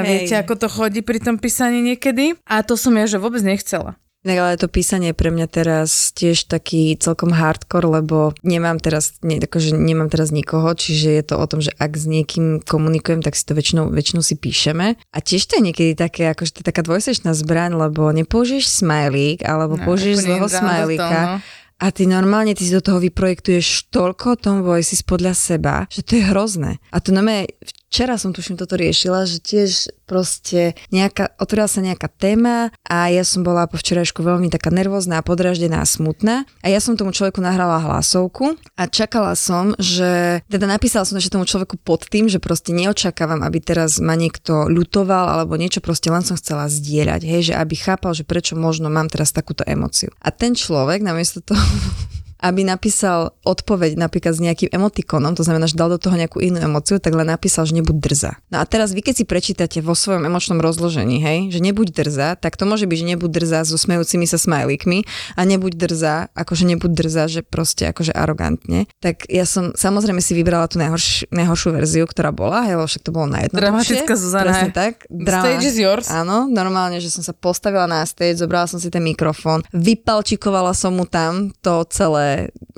Hej. 0.00 0.06
viete, 0.06 0.34
ako 0.38 0.54
to 0.54 0.68
chodí 0.70 1.02
pri 1.02 1.18
tom 1.18 1.42
písaní 1.42 1.82
niekedy. 1.82 2.38
A 2.46 2.62
to 2.62 2.78
som 2.78 2.94
ja, 2.94 3.10
že 3.10 3.18
vôbec 3.18 3.42
nechcela. 3.42 3.98
Inak 4.26 4.38
ale 4.42 4.58
to 4.58 4.66
písanie 4.66 5.14
je 5.14 5.16
pre 5.16 5.30
mňa 5.30 5.46
teraz 5.46 6.10
tiež 6.10 6.50
taký 6.50 6.98
celkom 6.98 7.30
hardcore, 7.30 8.02
lebo 8.02 8.34
nemám 8.42 8.82
teraz, 8.82 9.14
ne, 9.22 9.38
akože 9.38 9.78
nemám 9.78 10.10
teraz 10.10 10.34
nikoho, 10.34 10.74
čiže 10.74 11.22
je 11.22 11.22
to 11.22 11.38
o 11.38 11.46
tom, 11.46 11.62
že 11.62 11.70
ak 11.78 11.94
s 11.94 12.10
niekým 12.10 12.58
komunikujem, 12.58 13.22
tak 13.22 13.38
si 13.38 13.46
to 13.46 13.54
väčšinou, 13.54 13.94
väčšinou 13.94 14.26
si 14.26 14.34
píšeme. 14.34 14.98
A 14.98 15.18
tiež 15.22 15.46
to 15.46 15.62
je 15.62 15.70
niekedy 15.70 15.94
také, 15.94 16.34
akože 16.34 16.50
to 16.50 16.60
je 16.60 16.66
taká 16.66 16.82
dvojsečná 16.82 17.30
zbraň, 17.30 17.78
lebo 17.78 18.10
nepoužiješ 18.10 18.82
smajlík, 18.82 19.46
alebo 19.46 19.78
no, 19.78 19.86
použiješ 19.86 20.26
zlého 20.26 20.50
smajlíka. 20.50 21.38
no. 21.38 21.57
A 21.78 21.94
ty 21.94 22.10
normálne, 22.10 22.58
ty 22.58 22.66
si 22.66 22.74
do 22.74 22.82
toho 22.82 22.98
vyprojektuješ 22.98 23.94
toľko 23.94 24.42
tom 24.42 24.66
voices 24.66 25.06
podľa 25.06 25.34
seba, 25.38 25.74
že 25.86 26.02
to 26.02 26.18
je 26.18 26.26
hrozné. 26.26 26.82
A 26.90 26.98
to 26.98 27.14
normálne, 27.14 27.46
včera 27.88 28.20
som 28.20 28.36
tuším 28.36 28.60
toto 28.60 28.76
riešila, 28.76 29.24
že 29.24 29.40
tiež 29.40 29.92
proste 30.04 30.76
nejaká, 30.92 31.36
otvorila 31.40 31.68
sa 31.68 31.80
nejaká 31.84 32.08
téma 32.08 32.72
a 32.84 33.12
ja 33.12 33.24
som 33.24 33.44
bola 33.44 33.68
po 33.68 33.76
včerajšku 33.76 34.24
veľmi 34.24 34.48
taká 34.52 34.72
nervózna 34.72 35.20
podraždená 35.24 35.84
a 35.84 35.88
smutná. 35.88 36.48
A 36.64 36.66
ja 36.72 36.80
som 36.80 36.96
tomu 36.96 37.12
človeku 37.12 37.40
nahrala 37.40 37.80
hlasovku 37.80 38.56
a 38.76 38.82
čakala 38.88 39.36
som, 39.36 39.76
že, 39.76 40.40
teda 40.48 40.68
napísala 40.68 41.04
som 41.04 41.16
ešte 41.16 41.36
tomu 41.36 41.48
človeku 41.48 41.80
pod 41.80 42.08
tým, 42.08 42.28
že 42.28 42.40
proste 42.40 42.72
neočakávam, 42.72 43.40
aby 43.44 43.58
teraz 43.60 44.00
ma 44.00 44.16
niekto 44.16 44.68
ľutoval 44.68 45.40
alebo 45.40 45.56
niečo, 45.56 45.84
proste 45.84 46.12
len 46.12 46.24
som 46.24 46.36
chcela 46.36 46.68
zdieľať, 46.68 47.20
hej, 47.24 47.52
že 47.52 47.54
aby 47.56 47.74
chápal, 47.76 48.12
že 48.12 48.24
prečo 48.28 48.56
možno 48.56 48.92
mám 48.92 49.08
teraz 49.12 49.32
takúto 49.32 49.64
emociu. 49.64 50.12
A 50.20 50.32
ten 50.32 50.52
človek 50.56 51.00
namiesto 51.04 51.40
toho 51.44 51.60
aby 52.38 52.62
napísal 52.62 53.34
odpoveď 53.42 53.98
napríklad 53.98 54.34
s 54.34 54.40
nejakým 54.42 54.70
emotikonom, 54.70 55.34
to 55.34 55.42
znamená, 55.42 55.66
že 55.66 55.74
dal 55.74 55.90
do 55.90 55.98
toho 55.98 56.14
nejakú 56.14 56.38
inú 56.38 56.62
emociu, 56.62 57.02
tak 57.02 57.14
len 57.18 57.26
napísal, 57.26 57.66
že 57.66 57.74
nebuď 57.74 57.96
drza. 57.98 58.32
No 58.54 58.62
a 58.62 58.64
teraz 58.64 58.94
vy, 58.94 59.02
keď 59.02 59.14
si 59.22 59.24
prečítate 59.26 59.78
vo 59.82 59.98
svojom 59.98 60.22
emočnom 60.22 60.62
rozložení, 60.62 61.18
hej, 61.18 61.50
že 61.50 61.58
nebuď 61.58 61.90
drza, 61.90 62.38
tak 62.38 62.54
to 62.54 62.62
môže 62.62 62.86
byť, 62.86 62.98
že 62.98 63.06
nebuď 63.16 63.30
drza 63.30 63.58
so 63.66 63.74
smejúcimi 63.74 64.26
sa 64.30 64.38
smajlíkmi 64.38 64.98
a 65.34 65.40
nebuď 65.42 65.72
drza, 65.74 66.14
akože 66.34 66.64
nebuď 66.70 66.90
drza, 66.94 67.24
že 67.26 67.40
proste 67.42 67.90
akože 67.90 68.14
arogantne. 68.14 68.86
Tak 69.02 69.26
ja 69.26 69.42
som 69.42 69.74
samozrejme 69.74 70.22
si 70.22 70.38
vybrala 70.38 70.70
tú 70.70 70.78
najhorš, 70.78 71.30
najhoršiu 71.34 71.68
verziu, 71.74 72.04
ktorá 72.06 72.30
bola, 72.30 72.70
hej, 72.70 72.78
však 72.78 73.02
to 73.02 73.10
bolo 73.10 73.26
najjednoduchšie. 73.34 73.66
Dramatická 73.66 74.14
Zuzana. 74.14 74.44
Presne 74.46 74.70
tak. 74.70 74.94
Stage 75.08 75.66
is 75.66 75.76
yours. 75.76 76.06
Áno, 76.06 76.46
normálne, 76.46 77.02
že 77.02 77.10
som 77.10 77.26
sa 77.26 77.34
postavila 77.34 77.90
na 77.90 78.06
stage, 78.06 78.38
zobrala 78.38 78.70
som 78.70 78.78
si 78.78 78.88
ten 78.88 79.02
mikrofón, 79.02 79.66
vypalčikovala 79.74 80.70
som 80.76 80.94
mu 80.94 81.08
tam 81.08 81.50
to 81.64 81.82
celé 81.88 82.27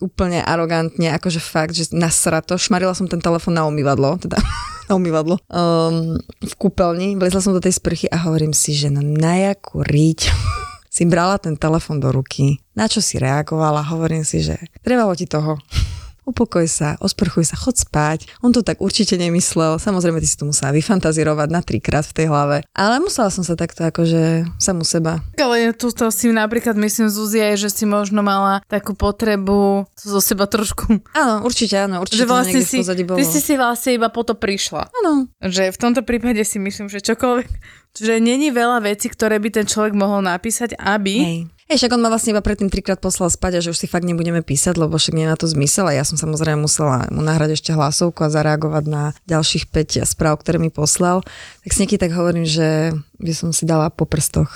úplne 0.00 0.40
arogantne, 0.42 1.12
akože 1.14 1.40
fakt, 1.40 1.76
že 1.76 1.92
nasrato, 1.92 2.56
šmarila 2.56 2.96
som 2.96 3.06
ten 3.06 3.20
telefón 3.20 3.56
na 3.56 3.66
umývadlo, 3.68 4.18
teda 4.20 4.40
na 4.88 4.92
umývadlo, 4.96 5.38
um, 5.52 6.16
v 6.40 6.54
kúpeľni, 6.56 7.16
vlezla 7.20 7.40
som 7.40 7.54
do 7.54 7.62
tej 7.62 7.76
sprchy 7.76 8.06
a 8.10 8.20
hovorím 8.26 8.56
si, 8.56 8.74
že 8.74 8.88
no 8.88 9.02
na 9.02 9.52
jakú 9.52 9.82
riť? 9.84 10.20
Si 10.90 11.06
brala 11.06 11.38
ten 11.38 11.54
telefón 11.54 12.02
do 12.02 12.10
ruky, 12.10 12.58
na 12.74 12.90
čo 12.90 12.98
si 12.98 13.14
reagovala, 13.14 13.94
hovorím 13.94 14.26
si, 14.26 14.42
že 14.42 14.58
trebalo 14.82 15.14
ti 15.14 15.22
toho 15.22 15.54
upokoj 16.30 16.64
sa, 16.70 16.96
osprchuj 17.02 17.50
sa, 17.50 17.58
chod 17.58 17.76
spať. 17.76 18.30
On 18.40 18.54
to 18.54 18.62
tak 18.62 18.78
určite 18.78 19.18
nemyslel. 19.18 19.76
Samozrejme, 19.76 20.22
ty 20.22 20.28
si 20.30 20.38
to 20.38 20.48
musela 20.48 20.70
vyfantazírovať 20.72 21.48
na 21.50 21.60
trikrát 21.60 22.06
v 22.06 22.16
tej 22.16 22.26
hlave. 22.30 22.62
Ale 22.72 23.02
musela 23.02 23.28
som 23.28 23.42
sa 23.42 23.58
takto 23.58 23.82
akože 23.84 24.46
samu 24.62 24.86
seba. 24.86 25.20
Ale 25.36 25.74
tu 25.74 25.90
to 25.90 26.08
si 26.14 26.30
napríklad 26.30 26.78
myslím, 26.78 27.10
Zuzia, 27.10 27.52
že 27.58 27.68
si 27.68 27.84
možno 27.84 28.22
mala 28.22 28.62
takú 28.70 28.94
potrebu 28.94 29.84
zo 29.98 30.20
seba 30.22 30.46
trošku... 30.46 31.02
Áno, 31.12 31.42
určite 31.42 31.76
áno, 31.76 32.00
určite 32.00 32.22
Že 32.22 32.30
vlastne 32.30 32.60
si, 32.62 32.78
bolo. 33.04 33.18
ty 33.18 33.24
si 33.26 33.40
si 33.42 33.54
vlastne 33.58 33.98
iba 33.98 34.08
po 34.08 34.22
to 34.22 34.38
prišla. 34.38 34.88
Áno, 35.02 35.26
Že 35.42 35.74
v 35.74 35.78
tomto 35.78 36.00
prípade 36.06 36.40
si 36.46 36.62
myslím, 36.62 36.86
že 36.86 37.02
čokoľvek, 37.02 37.48
že 37.98 38.22
není 38.22 38.54
veľa 38.54 38.86
vecí, 38.86 39.10
ktoré 39.10 39.42
by 39.42 39.48
ten 39.50 39.66
človek 39.66 39.92
mohol 39.96 40.22
napísať, 40.22 40.78
aby... 40.78 41.14
hej. 41.18 41.40
Hej, 41.70 41.86
však 41.86 41.94
on 41.94 42.02
ma 42.02 42.10
vlastne 42.10 42.34
iba 42.34 42.42
predtým 42.42 42.66
trikrát 42.66 42.98
poslal 42.98 43.30
spať 43.30 43.52
a 43.54 43.62
že 43.62 43.70
už 43.70 43.78
si 43.78 43.86
fakt 43.86 44.02
nebudeme 44.02 44.42
písať, 44.42 44.74
lebo 44.74 44.98
však 44.98 45.14
nie 45.14 45.22
na 45.22 45.38
to 45.38 45.46
zmysel 45.46 45.86
a 45.86 45.94
ja 45.94 46.02
som 46.02 46.18
samozrejme 46.18 46.66
musela 46.66 47.06
mu 47.14 47.22
nahrať 47.22 47.62
ešte 47.62 47.70
hlasovku 47.70 48.26
a 48.26 48.32
zareagovať 48.34 48.90
na 48.90 49.14
ďalších 49.30 49.70
5 49.70 50.02
správ, 50.02 50.42
ktoré 50.42 50.58
mi 50.58 50.74
poslal. 50.74 51.22
Tak 51.62 51.70
si 51.70 51.86
niekedy 51.86 52.10
tak 52.10 52.18
hovorím, 52.18 52.42
že 52.42 52.90
by 53.22 53.32
som 53.38 53.54
si 53.54 53.70
dala 53.70 53.86
po 53.86 54.02
prstoch. 54.02 54.50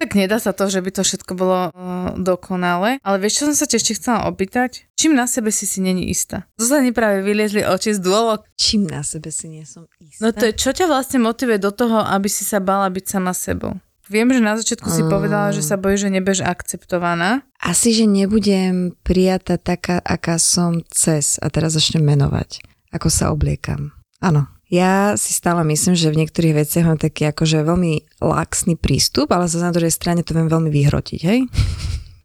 Tak 0.00 0.16
nedá 0.16 0.40
sa 0.40 0.56
to, 0.56 0.64
že 0.72 0.80
by 0.80 0.96
to 0.96 1.04
všetko 1.04 1.32
bolo 1.36 1.68
uh, 1.68 2.16
dokonalé. 2.16 2.96
Ale 3.04 3.20
vieš, 3.20 3.44
čo 3.44 3.52
som 3.52 3.54
sa 3.60 3.68
ešte 3.68 3.92
chcela 3.92 4.32
opýtať? 4.32 4.88
Čím 4.96 5.12
na 5.12 5.28
sebe 5.28 5.52
si 5.52 5.68
si 5.68 5.84
není 5.84 6.08
istá? 6.08 6.48
Zuzane 6.56 6.96
práve 6.96 7.20
vyliezli 7.20 7.68
oči 7.68 7.92
z 7.92 8.00
dôlok. 8.00 8.48
Čím 8.56 8.88
na 8.88 9.04
sebe 9.04 9.28
si 9.28 9.52
nie 9.52 9.68
som 9.68 9.84
istá? 10.00 10.24
No 10.24 10.32
to 10.32 10.48
je, 10.48 10.56
čo 10.56 10.72
ťa 10.72 10.88
vlastne 10.88 11.20
motivuje 11.20 11.60
do 11.60 11.68
toho, 11.68 12.00
aby 12.00 12.32
si 12.32 12.48
sa 12.48 12.64
bala 12.64 12.88
byť 12.88 13.04
sama 13.12 13.36
sebou? 13.36 13.76
Viem, 14.12 14.28
že 14.28 14.44
na 14.44 14.60
začiatku 14.60 14.92
si 14.92 15.00
povedala, 15.08 15.56
že 15.56 15.64
sa 15.64 15.80
bojíš, 15.80 16.04
že 16.04 16.10
nebeš 16.12 16.38
akceptovaná. 16.44 17.48
Asi, 17.56 17.96
že 17.96 18.04
nebudem 18.04 18.92
prijatá 19.00 19.56
taká, 19.56 20.04
aká 20.04 20.36
som 20.36 20.84
cez, 20.92 21.40
a 21.40 21.48
teraz 21.48 21.72
začnem 21.72 22.04
menovať, 22.04 22.60
ako 22.92 23.08
sa 23.08 23.32
obliekam. 23.32 23.96
Áno. 24.20 24.52
Ja 24.72 25.20
si 25.20 25.36
stále 25.36 25.64
myslím, 25.68 25.96
že 25.96 26.08
v 26.12 26.24
niektorých 26.24 26.64
veciach 26.64 26.88
mám 26.88 27.00
taký 27.00 27.28
akože 27.28 27.60
veľmi 27.60 28.24
laxný 28.24 28.76
prístup, 28.76 29.32
ale 29.32 29.48
zase 29.48 29.64
na 29.64 29.72
druhej 29.72 29.92
strane 29.92 30.24
to 30.24 30.32
viem 30.32 30.48
veľmi 30.48 30.68
vyhrotiť, 30.68 31.20
hej? 31.24 31.48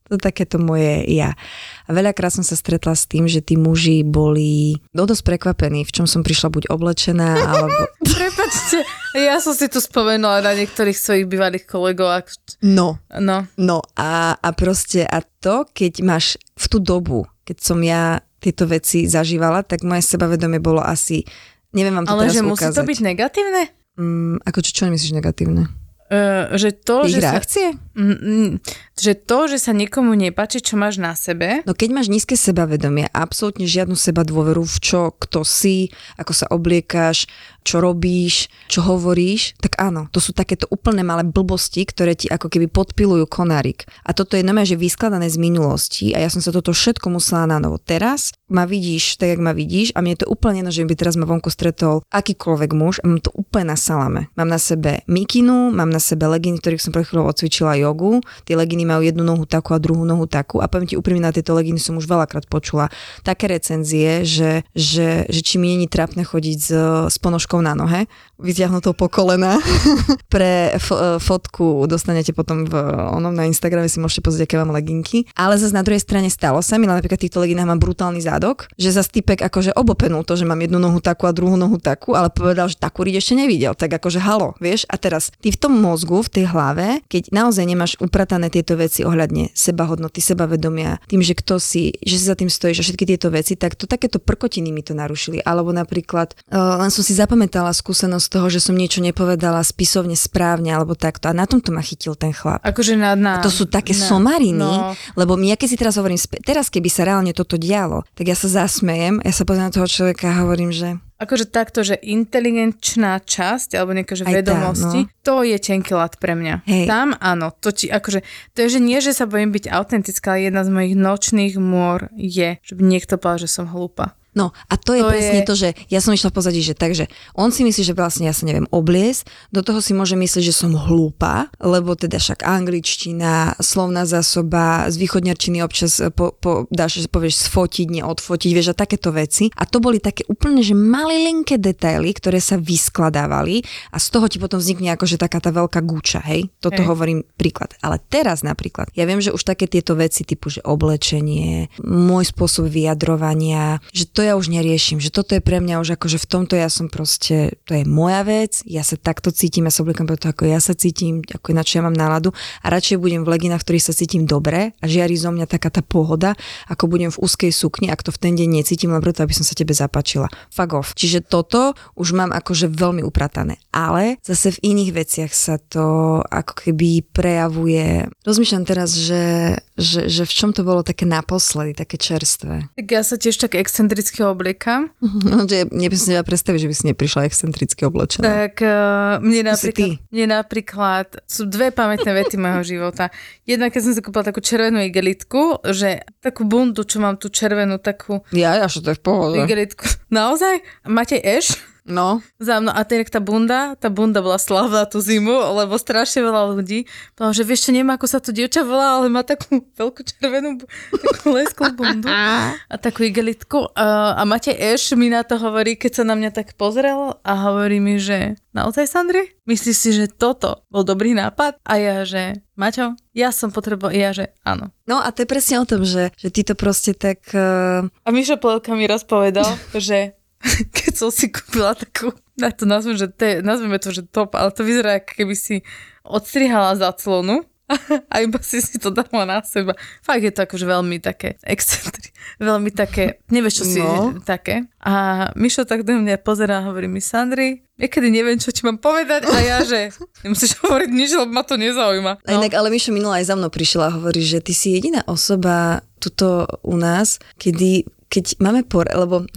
To 0.08 0.16
je 0.16 0.22
takéto 0.22 0.56
moje 0.58 1.04
ja. 1.06 1.36
A 1.84 1.90
veľakrát 1.90 2.30
som 2.30 2.42
sa 2.42 2.54
stretla 2.54 2.92
s 2.92 3.04
tým, 3.04 3.26
že 3.26 3.40
tí 3.40 3.54
muži 3.54 4.02
boli 4.02 4.76
no 4.92 5.04
dosť 5.04 5.24
prekvapení, 5.26 5.84
v 5.84 5.92
čom 5.92 6.04
som 6.04 6.20
prišla 6.20 6.48
buď 6.50 6.64
oblečená, 6.68 7.28
alebo... 7.38 7.92
Prepačte, 8.18 8.88
ja 9.14 9.38
som 9.38 9.52
si 9.52 9.68
tu 9.68 9.78
spomenula 9.78 10.40
na 10.40 10.52
niektorých 10.54 10.96
svojich 10.96 11.26
bývalých 11.26 11.64
kolegov. 11.64 12.08
ak- 12.14 12.60
No, 12.62 13.04
No, 13.14 13.48
No 13.56 13.78
a, 13.94 14.34
a 14.34 14.50
proste 14.52 15.04
a 15.04 15.20
to, 15.20 15.68
keď 15.68 16.00
máš 16.02 16.26
v 16.54 16.66
tú 16.66 16.78
dobu, 16.78 17.20
keď 17.44 17.58
som 17.58 17.80
ja 17.80 18.20
tieto 18.38 18.64
veci 18.64 19.06
zažívala, 19.06 19.62
tak 19.62 19.82
moje 19.82 20.04
sebavedomie 20.04 20.58
bolo 20.58 20.80
asi, 20.80 21.24
neviem 21.72 21.92
vám 21.94 22.06
to 22.06 22.12
ale 22.12 22.22
teraz 22.24 22.34
že 22.34 22.42
musí 22.42 22.64
ukázať. 22.64 22.76
to 22.76 22.84
byť 22.86 23.00
negatívne? 23.02 23.62
Mm, 23.96 24.36
ako 24.42 24.60
čo, 24.62 24.72
čo 24.72 24.84
nemyslíš 24.86 25.12
negatívne? 25.12 25.64
Uh, 26.08 26.54
že 26.54 26.72
to, 26.72 27.04
Ich 27.04 27.16
že 27.16 27.20
sa... 27.20 27.34
reakcie? 27.34 27.66
mm, 27.74 27.87
mm, 27.98 28.62
že 28.94 29.18
to, 29.18 29.50
že 29.50 29.58
sa 29.58 29.74
nikomu 29.74 30.14
nepáči, 30.14 30.62
čo 30.62 30.78
máš 30.78 31.02
na 31.02 31.18
sebe, 31.18 31.66
No 31.66 31.74
keď 31.74 31.90
máš 31.92 32.08
nízke 32.08 32.38
sebavedomie, 32.38 33.10
absolútne 33.12 33.66
žiadnu 33.66 33.98
seba 33.98 34.22
dôveru 34.22 34.62
v 34.62 34.78
čo, 34.78 35.12
kto 35.18 35.42
si, 35.42 35.90
ako 36.16 36.32
sa 36.32 36.46
obliekáš, 36.54 37.26
čo 37.68 37.84
robíš, 37.84 38.48
čo 38.72 38.80
hovoríš, 38.80 39.60
tak 39.60 39.76
áno, 39.76 40.08
to 40.16 40.24
sú 40.24 40.32
takéto 40.32 40.72
úplne 40.72 41.04
malé 41.04 41.28
blbosti, 41.28 41.84
ktoré 41.84 42.16
ti 42.16 42.32
ako 42.32 42.48
keby 42.48 42.72
podpilujú 42.72 43.28
konárik. 43.28 43.84
A 44.08 44.16
toto 44.16 44.40
je 44.40 44.48
normálne, 44.48 44.72
že 44.72 44.80
vyskladané 44.80 45.28
z 45.28 45.36
minulosti 45.36 46.16
a 46.16 46.24
ja 46.24 46.32
som 46.32 46.40
sa 46.40 46.56
toto 46.56 46.72
všetko 46.72 47.12
musela 47.12 47.44
na 47.44 47.60
novo. 47.60 47.76
Teraz 47.76 48.32
ma 48.48 48.64
vidíš 48.64 49.20
tak, 49.20 49.36
jak 49.36 49.44
ma 49.44 49.52
vidíš 49.52 49.92
a 49.92 50.00
mne 50.00 50.16
je 50.16 50.24
to 50.24 50.32
úplne 50.32 50.64
jedno, 50.64 50.72
že 50.72 50.88
by 50.88 50.96
teraz 50.96 51.20
ma 51.20 51.28
vonku 51.28 51.52
stretol 51.52 52.08
akýkoľvek 52.08 52.72
muž 52.72 53.04
a 53.04 53.12
mám 53.12 53.20
to 53.20 53.36
úplne 53.36 53.76
na 53.76 53.78
salame. 53.78 54.32
Mám 54.40 54.48
na 54.48 54.60
sebe 54.64 55.04
mikinu, 55.12 55.76
mám 55.76 55.92
na 55.92 56.00
sebe 56.00 56.24
leginy, 56.32 56.64
ktorých 56.64 56.80
som 56.80 56.96
pred 56.96 57.04
chvíľou 57.04 57.28
odcvičila 57.28 57.76
jogu. 57.88 58.22
Tie 58.46 58.54
leginy 58.54 58.86
majú 58.86 59.02
jednu 59.04 59.24
nohu 59.26 59.44
takú 59.44 59.74
a 59.74 59.82
druhú 59.82 60.06
nohu 60.06 60.30
takú 60.30 60.64
a 60.64 60.70
poviem 60.70 60.88
ti 60.88 60.96
úprimne, 60.96 61.28
na 61.28 61.34
tieto 61.36 61.56
leginy 61.58 61.82
som 61.82 61.98
už 61.98 62.06
veľakrát 62.08 62.46
počula 62.48 62.88
také 63.26 63.50
recenzie, 63.52 64.24
že, 64.24 64.64
že, 64.72 65.26
že 65.28 65.40
či 65.42 65.58
mi 65.58 65.76
není 65.76 65.90
trápne 65.90 66.24
chodiť 66.24 66.58
s, 66.60 66.72
s 67.12 67.18
ponožkou 67.18 67.60
na 67.60 67.74
nohe, 67.74 68.06
vyťahnutou 68.38 68.94
po 68.94 69.10
kolena. 69.10 69.58
Pre 70.34 70.78
f- 70.78 71.18
fotku 71.18 71.90
dostanete 71.90 72.32
potom 72.32 72.70
v 72.70 72.74
onom 73.18 73.34
na 73.34 73.50
Instagrame 73.50 73.90
si 73.90 73.98
môžete 73.98 74.22
pozrieť, 74.22 74.46
aké 74.54 74.56
mám 74.62 74.76
leginky. 74.76 75.26
Ale 75.34 75.58
zase 75.58 75.74
na 75.74 75.82
druhej 75.82 76.04
strane 76.06 76.30
stalo 76.30 76.62
sa 76.62 76.78
mi, 76.78 76.86
napríklad 76.86 77.18
týchto 77.18 77.42
leginách 77.42 77.70
mám 77.74 77.82
brutálny 77.82 78.22
zádok, 78.22 78.70
že 78.78 78.94
za 78.94 79.02
typek 79.02 79.42
akože 79.42 79.74
obopenul 79.74 80.22
to, 80.22 80.38
že 80.38 80.46
mám 80.46 80.62
jednu 80.62 80.78
nohu 80.78 81.02
takú 81.02 81.26
a 81.26 81.34
druhú 81.34 81.58
nohu 81.58 81.82
takú, 81.82 82.14
ale 82.14 82.30
povedal, 82.30 82.70
že 82.70 82.78
takú 82.78 83.08
ešte 83.08 83.38
nevidel. 83.38 83.72
Tak 83.78 84.04
akože 84.04 84.20
halo, 84.20 84.54
vieš? 84.60 84.84
A 84.92 85.00
teraz 85.00 85.32
ty 85.40 85.54
v 85.54 85.58
tom 85.58 85.74
mozgu, 85.80 86.20
v 86.20 86.30
tej 86.30 86.46
hlave, 86.50 87.02
keď 87.08 87.32
naozaj 87.32 87.64
nemáš 87.78 87.94
upratané 88.02 88.50
tieto 88.50 88.74
veci 88.74 89.06
ohľadne 89.06 89.54
sebahodnoty, 89.54 90.18
sebavedomia, 90.18 90.98
tým, 91.06 91.22
že 91.22 91.38
kto 91.38 91.62
si, 91.62 91.94
že 92.02 92.18
si 92.18 92.26
za 92.26 92.34
tým 92.34 92.50
stojíš 92.50 92.82
a 92.82 92.86
všetky 92.90 93.06
tieto 93.06 93.30
veci, 93.30 93.54
tak 93.54 93.78
to 93.78 93.86
takéto 93.86 94.18
prkotiny 94.18 94.74
mi 94.74 94.82
to 94.82 94.98
narušili. 94.98 95.46
Alebo 95.46 95.70
napríklad, 95.70 96.34
uh, 96.50 96.82
len 96.82 96.90
som 96.90 97.06
si 97.06 97.14
zapamätala 97.14 97.70
skúsenosť 97.70 98.26
toho, 98.34 98.50
že 98.50 98.60
som 98.60 98.74
niečo 98.74 99.06
nepovedala 99.06 99.62
spisovne 99.62 100.18
správne 100.18 100.74
alebo 100.74 100.98
takto. 100.98 101.30
A 101.30 101.38
na 101.38 101.46
tomto 101.46 101.70
ma 101.70 101.86
chytil 101.86 102.18
ten 102.18 102.34
chlap. 102.34 102.66
akože 102.66 102.98
na... 102.98 103.14
na 103.14 103.38
A 103.38 103.46
to 103.46 103.54
sú 103.54 103.70
také 103.70 103.94
na, 103.94 104.02
somariny, 104.02 104.56
No, 104.58 104.98
lebo 105.20 105.38
ja 105.44 105.60
keď 105.60 105.68
si 105.70 105.78
teraz 105.78 105.96
hovorím, 106.00 106.18
teraz 106.42 106.74
keby 106.74 106.90
sa 106.90 107.06
reálne 107.06 107.32
toto 107.36 107.60
dialo, 107.60 108.08
tak 108.18 108.32
ja 108.32 108.36
sa 108.36 108.50
zasmejem, 108.50 109.22
ja 109.22 109.34
sa 109.36 109.46
pozriem 109.46 109.70
na 109.70 109.76
toho 109.76 109.86
človeka 109.86 110.34
a 110.34 110.42
hovorím, 110.42 110.74
že 110.74 110.98
akože 111.18 111.50
takto, 111.50 111.82
že 111.82 111.98
inteligenčná 111.98 113.18
časť, 113.22 113.74
alebo 113.78 113.98
nejaké 113.98 114.14
že 114.14 114.26
Aj 114.30 114.34
vedomosti, 114.38 115.10
no. 115.10 115.12
to 115.26 115.36
je 115.42 115.58
tenký 115.58 115.98
lat 115.98 116.14
pre 116.22 116.38
mňa. 116.38 116.56
Hej. 116.70 116.86
Tam 116.86 117.18
áno, 117.18 117.50
to 117.58 117.74
ti, 117.74 117.90
akože, 117.90 118.22
to 118.54 118.58
je, 118.66 118.78
že 118.78 118.80
nie, 118.80 119.02
že 119.02 119.18
sa 119.18 119.26
bojím 119.26 119.50
byť 119.50 119.66
autentická, 119.74 120.38
ale 120.38 120.50
jedna 120.50 120.62
z 120.62 120.70
mojich 120.70 120.96
nočných 120.96 121.54
môr 121.58 122.14
je, 122.14 122.62
že 122.62 122.74
by 122.78 122.82
niekto 122.86 123.18
povedal, 123.18 123.50
že 123.50 123.50
som 123.50 123.66
hlúpa. 123.70 124.14
No 124.38 124.54
a 124.70 124.78
to 124.78 124.94
je 124.94 125.02
To 125.02 125.10
presne 125.10 125.42
je- 125.42 125.48
to, 125.50 125.54
že 125.58 125.70
ja 125.90 125.98
som 125.98 126.14
išla 126.14 126.30
v 126.30 126.38
pozadí, 126.38 126.62
že 126.62 126.78
takže 126.78 127.10
on 127.34 127.50
si 127.50 127.66
myslí, 127.66 127.82
že 127.82 127.98
vlastne 127.98 128.30
ja 128.30 128.36
sa 128.38 128.46
neviem 128.46 128.70
obliesť, 128.70 129.26
do 129.50 129.66
toho 129.66 129.82
si 129.82 129.98
môže 129.98 130.14
myslieť, 130.14 130.44
že 130.46 130.54
som 130.54 130.78
hlúpa, 130.78 131.50
lebo 131.58 131.98
teda 131.98 132.22
však 132.22 132.46
angličtina, 132.46 133.58
slovná 133.58 134.06
zásoba, 134.06 134.86
z 134.94 135.02
východňarčiny 135.02 135.66
občas 135.66 135.98
e, 135.98 136.14
po, 136.14 136.38
po, 136.38 136.70
dáš, 136.70 137.02
že 137.02 137.10
povieš 137.10 137.50
sfotiť, 137.50 137.88
neodfotiť, 137.98 138.52
vieš, 138.54 138.72
a 138.72 138.76
takéto 138.78 139.10
veci. 139.10 139.50
A 139.58 139.66
to 139.66 139.82
boli 139.82 139.98
také 139.98 140.22
úplne, 140.30 140.62
že 140.62 140.78
malilinké 140.78 141.58
detaily, 141.58 142.14
ktoré 142.14 142.38
sa 142.38 142.62
vyskladávali 142.62 143.66
a 143.90 143.98
z 143.98 144.08
toho 144.14 144.30
ti 144.30 144.38
potom 144.38 144.62
vznikne 144.62 144.94
akože 144.94 145.18
taká 145.18 145.42
tá 145.42 145.50
veľká 145.50 145.82
gúča, 145.82 146.22
hej? 146.22 146.52
Toto 146.62 146.84
Hej. 146.84 146.88
hovorím 146.88 147.20
príklad. 147.40 147.74
Ale 147.82 147.98
teraz 148.12 148.46
napríklad, 148.46 148.92
ja 148.94 149.08
viem, 149.08 149.24
že 149.24 149.34
už 149.34 149.42
také 149.42 149.66
tieto 149.66 149.96
veci 149.98 150.28
typu, 150.28 150.52
že 150.52 150.62
oblečenie, 150.62 151.72
môj 151.82 152.30
spôsob 152.30 152.68
vyjadrovania, 152.68 153.80
že 153.96 154.06
to 154.12 154.27
ja 154.28 154.36
už 154.36 154.52
neriešim, 154.52 155.00
že 155.00 155.10
toto 155.10 155.34
je 155.34 155.42
pre 155.42 155.64
mňa 155.64 155.80
už 155.80 155.96
akože 155.96 156.20
v 156.20 156.28
tomto 156.28 156.54
ja 156.60 156.68
som 156.68 156.92
proste, 156.92 157.56
to 157.64 157.72
je 157.74 157.88
moja 157.88 158.28
vec, 158.28 158.60
ja 158.68 158.84
sa 158.84 159.00
takto 159.00 159.32
cítim, 159.32 159.66
ja 159.66 159.72
sa 159.72 159.88
obliekam 159.88 160.06
preto, 160.06 160.28
ako 160.28 160.44
ja 160.44 160.60
sa 160.60 160.76
cítim, 160.76 161.24
ako 161.24 161.56
čo 161.64 161.80
ja 161.80 161.84
mám 161.84 161.96
náladu 161.96 162.36
a 162.62 162.68
radšej 162.68 163.00
budem 163.00 163.24
v 163.24 163.32
leginách, 163.34 163.64
v 163.64 163.68
ktorých 163.72 163.88
sa 163.88 163.94
cítim 163.96 164.24
dobre 164.28 164.76
a 164.78 164.86
žiari 164.86 165.16
zo 165.16 165.32
mňa 165.32 165.48
taká 165.48 165.74
tá 165.74 165.82
pohoda, 165.84 166.38
ako 166.68 166.88
budem 166.88 167.12
v 167.12 167.20
úzkej 167.20 167.52
sukni, 167.52 167.90
ak 167.90 168.06
to 168.06 168.12
v 168.14 168.20
ten 168.22 168.34
deň 168.38 168.50
necítim, 168.62 168.94
len 168.94 169.04
preto, 169.04 169.26
aby 169.26 169.34
som 169.36 169.44
sa 169.44 169.58
tebe 169.58 169.76
zapáčila. 169.76 170.32
Fuck 170.54 170.72
off. 170.78 170.90
Čiže 170.96 171.28
toto 171.28 171.76
už 172.00 172.16
mám 172.16 172.32
akože 172.32 172.72
veľmi 172.72 173.04
upratané. 173.04 173.60
Ale 173.76 174.22
zase 174.24 174.56
v 174.56 174.76
iných 174.76 174.92
veciach 174.96 175.32
sa 175.36 175.60
to 175.60 176.20
ako 176.24 176.54
keby 176.56 177.04
prejavuje. 177.12 178.08
Rozmýšľam 178.24 178.64
teraz, 178.64 178.96
že, 178.96 179.58
že, 179.76 180.08
že 180.08 180.24
v 180.24 180.34
čom 180.34 180.50
to 180.56 180.64
bolo 180.64 180.88
také 180.88 181.04
naposledy, 181.04 181.76
také 181.76 182.00
čerstvé. 182.00 182.72
Tak 182.80 182.88
ja 182.88 183.04
sa 183.04 183.20
tiež 183.20 183.36
tak 183.36 183.60
excentricky 183.60 184.07
obliekam. 184.24 184.92
No, 185.02 185.44
že 185.44 185.68
neviem 185.74 186.00
si 186.00 186.12
neviem 186.12 186.24
predstaviť, 186.24 186.60
že 186.64 186.70
by 186.70 186.76
si 186.76 186.84
neprišla 186.92 187.28
excentricky 187.28 187.82
oblečená. 187.84 188.24
Tak 188.24 188.54
uh, 188.64 189.20
mne 189.20 189.42
si 189.56 189.72
napríklad, 189.74 189.90
mne 190.10 190.26
napríklad 190.32 191.08
sú 191.28 191.42
dve 191.46 191.76
pamätné 191.76 192.12
vety 192.14 192.36
môjho 192.40 192.64
života. 192.64 193.12
Jedna, 193.44 193.68
keď 193.68 193.82
som 193.84 193.94
si 193.94 194.02
kúpila 194.02 194.24
takú 194.24 194.40
červenú 194.40 194.80
igelitku, 194.80 195.62
že 195.72 196.06
takú 196.20 196.48
bundu, 196.48 196.88
čo 196.88 197.04
mám 197.04 197.20
tú 197.20 197.28
červenú 197.28 197.78
takú 197.78 198.24
Ja, 198.32 198.56
ja, 198.56 198.66
že 198.68 198.80
to 198.80 198.94
je 198.94 198.98
v 199.00 199.04
pohode. 199.04 199.36
igelitku. 199.44 199.84
Naozaj? 200.08 200.64
Matej 200.88 201.22
Eš? 201.22 201.77
No, 201.88 202.20
Za 202.36 202.60
mnou. 202.60 202.76
A 202.76 202.84
tak 202.84 203.08
tá 203.08 203.24
bunda, 203.24 203.80
tá 203.80 203.88
bunda 203.88 204.20
bola 204.20 204.36
slavná 204.36 204.84
tú 204.84 205.00
zimu, 205.00 205.56
lebo 205.56 205.80
strašne 205.80 206.20
veľa 206.20 206.52
ľudí 206.60 206.84
povedal, 207.16 207.32
že 207.32 207.44
vieš 207.48 207.62
čo, 207.68 207.72
neviem, 207.72 207.96
ako 207.96 208.06
sa 208.12 208.20
to 208.20 208.36
dievča 208.36 208.68
volá, 208.68 209.00
ale 209.00 209.08
má 209.08 209.24
takú 209.24 209.64
veľkú 209.80 210.04
červenú, 210.04 210.60
takú 210.92 211.32
lesklú 211.32 211.72
bundu 211.72 212.12
a 212.12 212.76
takú 212.76 213.08
igelitku. 213.08 213.72
A, 213.72 214.20
a 214.20 214.22
Matej 214.28 214.60
Eš 214.60 215.00
mi 215.00 215.08
na 215.08 215.24
to 215.24 215.40
hovorí, 215.40 215.80
keď 215.80 216.02
sa 216.02 216.04
na 216.04 216.20
mňa 216.20 216.36
tak 216.36 216.60
pozrel 216.60 217.16
a 217.24 217.32
hovorí 217.48 217.80
mi, 217.80 217.96
že 217.96 218.36
naozaj, 218.52 218.90
Sandri? 218.92 219.40
Myslíš 219.48 219.78
si, 219.80 219.90
že 219.96 220.12
toto 220.12 220.68
bol 220.68 220.84
dobrý 220.84 221.16
nápad? 221.16 221.64
A 221.64 221.80
ja, 221.80 222.04
že 222.04 222.44
Maťo, 222.58 222.98
ja 223.14 223.30
som 223.30 223.54
potreboval, 223.54 223.94
ja, 223.94 224.12
že 224.12 224.34
áno. 224.42 224.74
no 224.90 224.98
a 224.98 225.14
to 225.14 225.24
je 225.24 225.30
presne 225.30 225.62
o 225.62 225.70
tom, 225.70 225.86
že, 225.86 226.10
že 226.18 226.34
ty 226.34 226.42
to 226.42 226.58
proste 226.58 226.98
tak... 226.98 227.22
Uh, 227.30 227.86
A 228.02 228.10
Mišo 228.10 228.42
Plelka 228.42 228.74
mi 228.74 228.90
raz 228.90 229.06
povedal, 229.06 229.46
že 229.78 230.17
keď 230.76 230.92
som 230.94 231.10
si 231.10 231.28
kúpila 231.28 231.74
takú, 231.74 232.12
na 232.36 232.50
to 232.50 232.64
nazvem, 232.64 232.94
že 232.94 233.08
to 233.08 233.22
je, 233.22 233.36
nazveme 233.42 233.78
to, 233.78 233.90
že 233.90 234.06
top, 234.06 234.34
ale 234.34 234.50
to 234.50 234.62
vyzerá, 234.62 235.00
ako 235.00 235.12
keby 235.14 235.34
si 235.34 235.56
odstrihala 236.04 236.78
zaclonu 236.78 237.44
a 238.14 238.24
iba 238.24 238.40
si 238.40 238.64
si 238.64 238.80
to 238.80 238.88
dala 238.88 239.28
na 239.28 239.44
seba. 239.44 239.76
Fakt 240.00 240.24
je 240.24 240.32
to 240.32 240.48
akože 240.48 240.64
veľmi 240.64 241.04
také 241.04 241.36
excentri, 241.44 242.16
veľmi 242.40 242.72
také, 242.72 243.20
nevieš 243.28 243.60
čo 243.60 243.66
si 243.68 243.80
No. 243.84 244.16
také. 244.24 244.72
A 244.80 245.28
Mišo 245.36 245.68
tak 245.68 245.84
do 245.84 246.00
mňa 246.00 246.24
pozerá 246.24 246.64
a 246.64 246.72
hovorí 246.72 246.88
mi, 246.88 247.04
Sandri, 247.04 247.68
niekedy 247.76 248.08
neviem, 248.08 248.40
čo 248.40 248.56
ti 248.56 248.64
mám 248.64 248.80
povedať 248.80 249.28
a 249.28 249.36
ja, 249.44 249.58
že 249.68 249.92
nemusíš 250.24 250.56
hovoriť 250.64 250.90
nič, 250.90 251.10
lebo 251.20 251.28
ma 251.28 251.44
to 251.44 251.60
nezaujíma. 251.60 252.24
No. 252.24 252.30
Inak, 252.40 252.56
ale 252.56 252.72
Mišo 252.72 252.96
minula 252.96 253.20
aj 253.20 253.28
za 253.28 253.36
mnou 253.36 253.52
prišiel 253.52 253.84
a 253.84 253.92
hovorí, 253.92 254.24
že 254.24 254.40
ty 254.40 254.56
si 254.56 254.72
jediná 254.72 255.04
osoba 255.04 255.84
tuto 256.00 256.48
u 256.64 256.80
nás, 256.80 257.20
kedy, 257.36 257.84
keď 258.08 258.40
máme 258.40 258.64
por, 258.64 258.88
lebo 258.88 259.28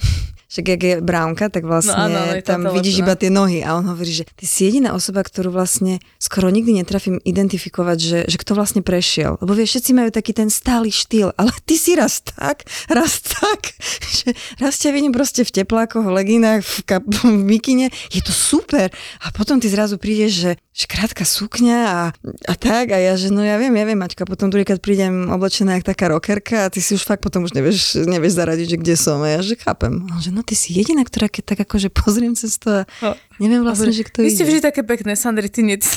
však 0.50 0.64
jak 0.66 0.82
je 0.82 0.94
bránka, 0.98 1.46
tak 1.46 1.62
vlastne 1.62 1.94
No 1.94 2.10
áno, 2.10 2.34
to 2.34 2.42
tam 2.42 2.66
vidíš 2.74 3.06
iba 3.06 3.14
tie 3.14 3.30
nohy 3.30 3.62
a 3.62 3.78
on 3.78 3.86
hovorí, 3.86 4.10
že 4.10 4.26
ty 4.34 4.50
si 4.50 4.66
jediná 4.66 4.90
osoba, 4.98 5.22
ktorú 5.22 5.54
vlastne 5.54 6.02
skoro 6.18 6.50
nikdy 6.50 6.82
netrafím 6.82 7.22
identifikovať, 7.22 7.98
že, 8.02 8.18
že 8.26 8.36
kto 8.36 8.58
vlastne 8.58 8.82
prešiel. 8.82 9.38
Lebo 9.38 9.54
vieš, 9.54 9.78
všetci 9.78 9.92
majú 9.94 10.10
taký 10.10 10.34
ten 10.34 10.50
stály 10.50 10.90
štýl, 10.90 11.30
ale 11.38 11.54
ty 11.62 11.78
si 11.78 11.94
raz 11.94 12.18
tak, 12.26 12.66
raz 12.90 13.22
tak, 13.22 13.78
že 14.18 14.34
raz 14.58 14.74
ťa 14.82 14.90
vidím 14.90 15.14
proste 15.14 15.46
v 15.46 15.62
teplákoch, 15.62 16.02
v 16.02 16.12
leginách, 16.18 16.66
v, 16.66 16.76
kap- 16.82 17.06
v 17.22 17.30
mikine, 17.30 17.94
je 18.10 18.18
to 18.18 18.34
super. 18.34 18.90
A 19.22 19.30
potom 19.30 19.62
ty 19.62 19.70
zrazu 19.70 20.02
prídeš, 20.02 20.32
že, 20.34 20.52
že 20.74 20.84
krátka 20.90 21.22
sukňa 21.22 21.78
a, 21.86 22.00
a 22.50 22.54
tak 22.58 22.90
a 22.90 22.98
ja, 22.98 23.14
že 23.14 23.30
no 23.30 23.46
ja 23.46 23.54
viem, 23.54 23.72
ja 23.78 23.86
viem, 23.86 23.98
Maťka, 24.02 24.26
potom 24.26 24.50
druhýkrát 24.50 24.82
prídem 24.82 25.30
oblečená 25.30 25.78
jak 25.78 25.94
taká 25.94 26.10
rockerka 26.10 26.66
a 26.66 26.70
ty 26.74 26.82
si 26.82 26.98
už 26.98 27.06
fakt 27.06 27.22
potom 27.22 27.46
už 27.46 27.54
nevieš, 27.54 28.02
nevieš 28.02 28.34
zaradiť, 28.34 28.66
že 28.66 28.80
kde 28.82 28.94
som 28.98 29.22
a 29.22 29.38
ja, 29.38 29.40
že 29.44 29.54
chápem. 29.54 30.02
A 30.10 30.18
že 30.18 30.32
no 30.32 30.39
ty 30.42 30.54
si 30.54 30.72
jediná, 30.72 31.02
ktorá 31.02 31.26
keď 31.26 31.54
tak 31.54 31.58
akože 31.64 31.88
pozriem 31.90 32.34
cez 32.34 32.56
to 32.56 32.82
a 32.82 32.82
No. 33.00 33.16
neviem 33.40 33.62
vlastne, 33.62 33.90
že 33.90 34.04
kto 34.04 34.22
Vy 34.22 34.30
ste 34.30 34.44
vždy 34.44 34.60
také 34.60 34.82
pekné, 34.82 35.14
Sandri, 35.14 35.48
ty, 35.48 35.62
nie, 35.62 35.76
ty, 35.80 35.88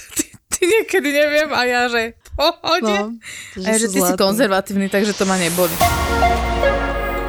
ty, 0.50 0.62
niekedy 0.64 1.10
neviem 1.10 1.50
a 1.52 1.62
ja, 1.66 1.82
že 1.88 2.16
pohode. 2.34 2.90
No, 2.90 3.14
a 3.62 3.68
ja, 3.68 3.78
že 3.78 3.88
ty 3.94 4.00
si 4.00 4.06
zlatí. 4.06 4.20
konzervatívny, 4.20 4.88
takže 4.90 5.14
to 5.14 5.26
ma 5.26 5.38
neboli. 5.38 5.74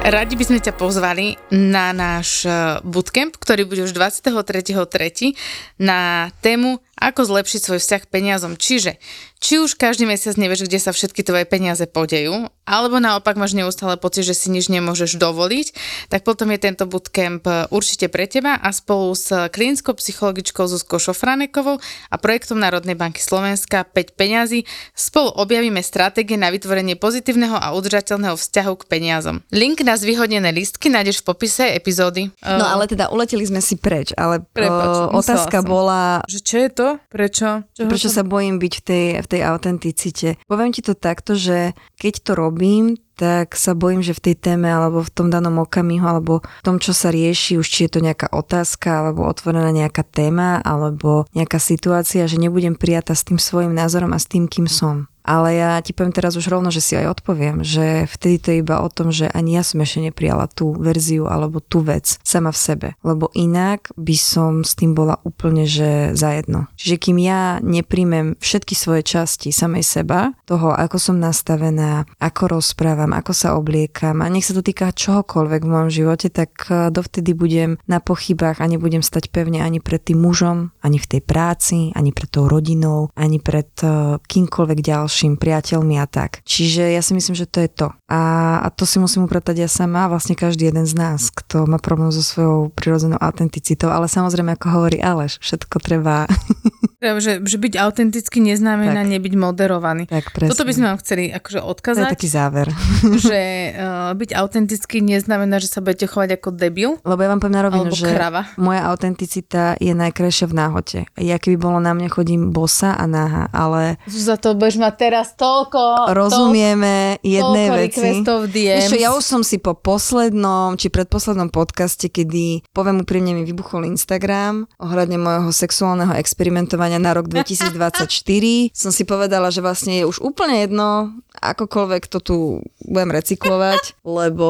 Radi 0.05 0.37
by 0.37 0.45
sme 0.45 0.61
ťa 0.61 0.77
pozvali 0.77 1.33
na 1.49 1.89
náš 1.89 2.45
eh, 2.45 2.77
bootcamp, 2.85 3.41
ktorý 3.41 3.65
bude 3.65 3.81
už 3.81 3.93
23.3. 3.97 5.33
na 5.81 6.29
tému 6.45 6.77
ako 6.93 7.25
zlepšiť 7.25 7.59
svoj 7.59 7.79
vzťah 7.81 8.01
k 8.05 8.11
peniazom. 8.13 8.53
Čiže, 8.53 9.01
či 9.39 9.61
už 9.61 9.77
každý 9.77 10.09
mesiac 10.09 10.33
nevieš, 10.39 10.65
kde 10.65 10.79
sa 10.81 10.91
všetky 10.95 11.21
tvoje 11.21 11.45
peniaze 11.45 11.83
podejú, 11.85 12.49
alebo 12.65 12.97
naopak 12.97 13.37
máš 13.37 13.53
neustále 13.53 13.93
pocit, 14.01 14.25
že 14.25 14.33
si 14.33 14.49
nič 14.49 14.73
nemôžeš 14.73 15.21
dovoliť, 15.21 15.67
tak 16.09 16.25
potom 16.25 16.49
je 16.49 16.59
tento 16.59 16.89
bootcamp 16.89 17.45
eh, 17.45 17.69
určite 17.69 18.09
pre 18.09 18.25
teba 18.25 18.57
a 18.57 18.73
spolu 18.73 19.13
s 19.13 19.29
klinickou 19.53 19.93
psychologičkou 19.93 20.65
Zuzkou 20.65 20.97
Šofranekovou 20.97 21.77
a 22.09 22.15
projektom 22.17 22.57
Národnej 22.57 22.97
banky 22.97 23.21
Slovenska 23.21 23.85
5 23.85 24.17
peňazí 24.17 24.65
spolu 24.97 25.29
objavíme 25.37 25.79
stratégie 25.85 26.39
na 26.41 26.49
vytvorenie 26.49 26.97
pozitívneho 26.97 27.53
a 27.53 27.77
udržateľného 27.77 28.33
vzťahu 28.33 28.73
k 28.81 28.83
peniazom. 28.89 29.45
Link 29.53 29.85
na 29.85 29.93
zvýhodnené 29.93 30.49
listky 30.49 30.89
nájdeš 30.89 31.21
v 31.21 31.35
popise 31.35 31.69
epizódy. 31.69 32.33
No 32.41 32.65
ale 32.65 32.89
teda 32.89 33.13
uleteli 33.13 33.45
sme 33.45 33.61
si 33.61 33.77
preč, 33.77 34.09
ale 34.17 34.41
Prepač, 34.41 35.13
o, 35.13 35.21
otázka 35.21 35.61
som. 35.61 35.69
bola, 35.69 36.25
Že 36.25 36.39
čo 36.41 36.55
je 36.57 36.69
to? 36.73 36.87
Prečo? 37.13 37.47
Čoho 37.77 37.89
prečo 37.91 38.09
sa 38.09 38.25
bojím 38.25 38.57
byť 38.57 38.73
v 38.73 38.81
tej, 38.81 39.05
v 39.21 39.24
tej 39.31 39.41
autenticite. 39.47 40.37
Poviem 40.45 40.71
ti 40.75 40.81
to 40.85 40.93
takto, 40.93 41.37
že 41.37 41.73
keď 41.97 42.13
to 42.21 42.31
robím, 42.37 42.95
tak 43.15 43.55
sa 43.55 43.71
bojím, 43.71 44.03
že 44.03 44.11
v 44.11 44.31
tej 44.31 44.35
téme 44.35 44.67
alebo 44.67 44.99
v 44.99 45.13
tom 45.13 45.31
danom 45.31 45.63
okamihu 45.63 46.03
alebo 46.03 46.43
v 46.43 46.63
tom, 46.63 46.83
čo 46.83 46.91
sa 46.91 47.09
rieši, 47.09 47.55
už 47.55 47.67
či 47.67 47.87
je 47.87 47.95
to 47.95 47.99
nejaká 48.03 48.27
otázka 48.35 48.91
alebo 48.91 49.23
otvorená 49.23 49.71
nejaká 49.71 50.03
téma 50.03 50.59
alebo 50.59 51.23
nejaká 51.31 51.57
situácia, 51.57 52.27
že 52.27 52.35
nebudem 52.35 52.75
prijatá 52.75 53.15
s 53.15 53.23
tým 53.23 53.39
svojim 53.39 53.71
názorom 53.71 54.11
a 54.11 54.19
s 54.19 54.27
tým, 54.27 54.51
kým 54.51 54.67
som. 54.67 55.07
Ale 55.25 55.57
ja 55.57 55.81
ti 55.81 55.91
poviem 55.91 56.13
teraz 56.13 56.37
už 56.37 56.45
rovno, 56.47 56.69
že 56.69 56.85
si 56.85 56.93
aj 56.93 57.19
odpoviem, 57.19 57.65
že 57.65 58.05
vtedy 58.05 58.35
to 58.37 58.47
je 58.53 58.61
iba 58.61 58.77
o 58.85 58.89
tom, 58.93 59.09
že 59.09 59.25
ani 59.33 59.57
ja 59.57 59.65
som 59.65 59.81
ešte 59.81 60.05
neprijala 60.05 60.45
tú 60.45 60.77
verziu 60.77 61.25
alebo 61.25 61.57
tú 61.57 61.81
vec 61.81 62.21
sama 62.21 62.53
v 62.53 62.61
sebe. 62.61 62.87
Lebo 63.01 63.33
inak 63.33 63.89
by 63.97 64.15
som 64.15 64.61
s 64.61 64.77
tým 64.77 64.93
bola 64.93 65.17
úplne, 65.25 65.65
že 65.65 66.13
zajedno. 66.13 66.69
Čiže 66.77 67.01
kým 67.01 67.17
ja 67.17 67.57
nepríjmem 67.65 68.37
všetky 68.37 68.77
svoje 68.77 69.01
časti 69.01 69.49
samej 69.49 69.81
seba, 69.81 70.37
toho, 70.45 70.77
ako 70.77 71.01
som 71.01 71.17
nastavená, 71.17 72.05
ako 72.21 72.61
rozprávam, 72.61 73.09
ako 73.17 73.33
sa 73.33 73.57
obliekam 73.57 74.21
a 74.21 74.29
nech 74.29 74.45
sa 74.45 74.53
to 74.53 74.61
týka 74.61 74.93
čohokoľvek 74.93 75.61
v 75.65 75.71
mojom 75.73 75.89
živote, 75.89 76.29
tak 76.29 76.69
eh, 76.69 76.93
dovtedy 76.93 77.33
budem 77.33 77.81
na 77.89 77.97
pochybách 77.97 78.61
a 78.61 78.69
nebudem 78.69 79.01
stať 79.01 79.33
pevne 79.33 79.65
ani 79.65 79.81
pred 79.81 80.05
tým 80.05 80.21
mužom, 80.21 80.69
ani 80.85 81.01
v 81.01 81.17
tej 81.17 81.21
práci, 81.25 81.89
ani 81.97 82.13
pred 82.13 82.29
tou 82.29 82.45
rodinou, 82.45 83.09
ani 83.17 83.41
pred 83.41 83.73
eh, 83.81 84.21
kýmkoľvek 84.21 84.79
ďalším 84.85 85.14
priateľmi 85.39 85.95
a 86.01 86.05
tak. 86.09 86.43
Čiže 86.43 86.91
ja 86.91 86.99
si 86.99 87.15
myslím, 87.15 87.35
že 87.37 87.47
to 87.47 87.63
je 87.63 87.69
to. 87.71 87.87
A, 88.11 88.21
a 88.59 88.67
to 88.67 88.83
si 88.83 88.99
musím 88.99 89.25
upratať 89.25 89.63
ja 89.63 89.69
sama, 89.71 90.05
a 90.05 90.11
vlastne 90.11 90.35
každý 90.35 90.67
jeden 90.67 90.83
z 90.83 90.93
nás, 90.99 91.31
kto 91.31 91.63
má 91.63 91.79
problém 91.79 92.11
so 92.11 92.19
svojou 92.19 92.69
prirodzenou 92.75 93.17
autenticitou, 93.17 93.89
ale 93.89 94.11
samozrejme, 94.11 94.59
ako 94.59 94.67
hovorí 94.67 94.99
Aleš, 94.99 95.39
všetko 95.39 95.79
treba 95.79 96.27
Že, 97.05 97.45
že 97.45 97.57
byť 97.61 97.73
autenticky 97.77 98.41
neznamená 98.41 99.05
Tak. 99.05 99.11
nebyť 99.13 99.33
moderovaný. 99.37 100.09
tak 100.09 100.33
presne. 100.33 100.57
Toto 100.57 100.65
by 100.65 100.73
sme 100.73 100.85
vám 100.89 100.97
chceli 101.05 101.29
akože 101.29 101.59
To 101.61 101.65
je 101.65 101.69
odkazať, 101.69 102.09
taký 102.09 102.29
záver. 102.31 102.67
že 103.29 103.41
uh, 103.77 104.09
byť 104.17 104.31
autenticky 104.33 105.05
neznamená, 105.05 105.61
že 105.61 105.69
sa 105.69 105.85
budete 105.85 106.09
chovať 106.09 106.41
ako 106.41 106.49
debil 106.57 106.97
Lebo 107.05 107.19
ja 107.21 107.29
vám 107.29 107.39
poviem 107.43 107.57
na 107.61 107.63
rovinu, 107.69 107.93
že 107.93 108.09
krava. 108.09 108.49
moja 108.57 108.89
autenticita 108.89 109.77
je 109.77 109.93
najkrajšia 109.93 110.49
v 110.49 110.55
náhote. 110.57 110.99
Ja 111.21 111.37
keby 111.37 111.61
bolo 111.61 111.77
na 111.77 111.93
mne, 111.93 112.09
chodím 112.09 112.49
bosa 112.49 112.97
a 112.97 113.05
náha, 113.05 113.53
ale 113.53 114.01
Za 114.09 114.41
to 114.41 114.57
budeš 114.57 114.81
mať 114.81 114.93
teraz 115.05 115.37
toľko, 115.37 116.09
rozumieme 116.17 117.21
jednej 117.21 117.67
toľko 117.69 117.77
veci. 117.77 118.09
Vieš 118.57 118.89
čo, 118.89 118.97
ja 118.97 119.13
už 119.13 119.21
som 119.21 119.41
si 119.45 119.61
po 119.61 119.77
poslednom, 119.77 120.81
či 120.81 120.89
predposlednom 120.89 121.53
podcaste, 121.53 122.09
kedy, 122.09 122.65
poviem 122.73 123.05
úprimne, 123.05 123.37
mi 123.37 123.45
vybuchol 123.45 123.85
Instagram 123.85 124.65
ohľadne 124.81 125.21
môjho 125.21 125.53
sexuálneho 125.53 126.17
experimentovania 126.17 126.97
na 126.97 127.13
rok 127.13 127.29
2024, 127.29 128.73
som 128.73 128.89
si 128.89 129.05
povedala, 129.05 129.53
že 129.53 129.61
vlastne 129.61 130.01
je 130.01 130.09
už 130.09 130.25
úplne 130.25 130.65
jedno, 130.65 131.13
akokoľvek 131.37 132.03
to 132.09 132.17
tu 132.23 132.37
budem 132.81 133.11
recyklovať, 133.13 134.01
lebo 134.01 134.47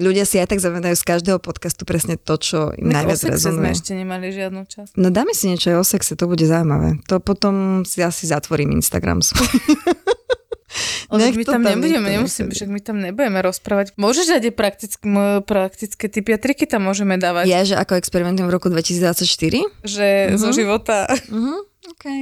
ľudia 0.00 0.24
si 0.24 0.40
aj 0.40 0.56
tak 0.56 0.60
zavedajú 0.62 0.96
z 0.96 1.04
každého 1.04 1.38
podcastu 1.42 1.84
presne 1.84 2.16
to, 2.16 2.38
čo 2.40 2.58
im 2.78 2.88
Tak 2.88 2.94
najviac 3.04 3.18
sexe 3.20 3.26
sme 3.26 3.34
rezonuje. 3.36 3.70
ešte 3.76 3.92
nemali 3.92 4.26
žiadnu 4.32 4.62
časť. 4.64 4.92
No 4.96 5.12
dáme 5.12 5.36
si 5.36 5.50
niečo 5.50 5.74
aj 5.74 5.78
o 5.82 5.84
sexe, 5.84 6.14
to 6.16 6.24
bude 6.30 6.44
zaujímavé. 6.44 7.02
To 7.10 7.18
potom 7.18 7.82
si 7.82 8.00
asi 8.00 8.30
zatvorím 8.30 8.78
Instagram 8.78 9.20
svoj. 9.20 9.48
Nech 11.10 11.34
my 11.34 11.44
tam 11.44 11.62
tam 11.62 11.74
nebudeme, 11.74 12.06
nemusíme, 12.06 12.50
však 12.54 12.68
my 12.70 12.80
tam 12.80 12.96
nebudeme 13.02 13.38
rozprávať. 13.42 13.98
Môžeš 13.98 14.30
dať 14.30 14.42
aj 14.50 14.54
praktické, 14.54 15.06
praktické 15.42 16.04
typy 16.06 16.30
a 16.34 16.38
triky 16.38 16.70
tam 16.70 16.86
môžeme 16.86 17.18
dávať. 17.18 17.50
Ja, 17.50 17.66
že 17.66 17.74
ako 17.74 17.98
experimentujem 17.98 18.46
v 18.46 18.54
roku 18.54 18.70
2024? 18.70 19.26
Že 19.82 20.08
zo 20.38 20.50
života 20.54 21.10
Mhm, 21.30 21.56
okay. 21.96 22.20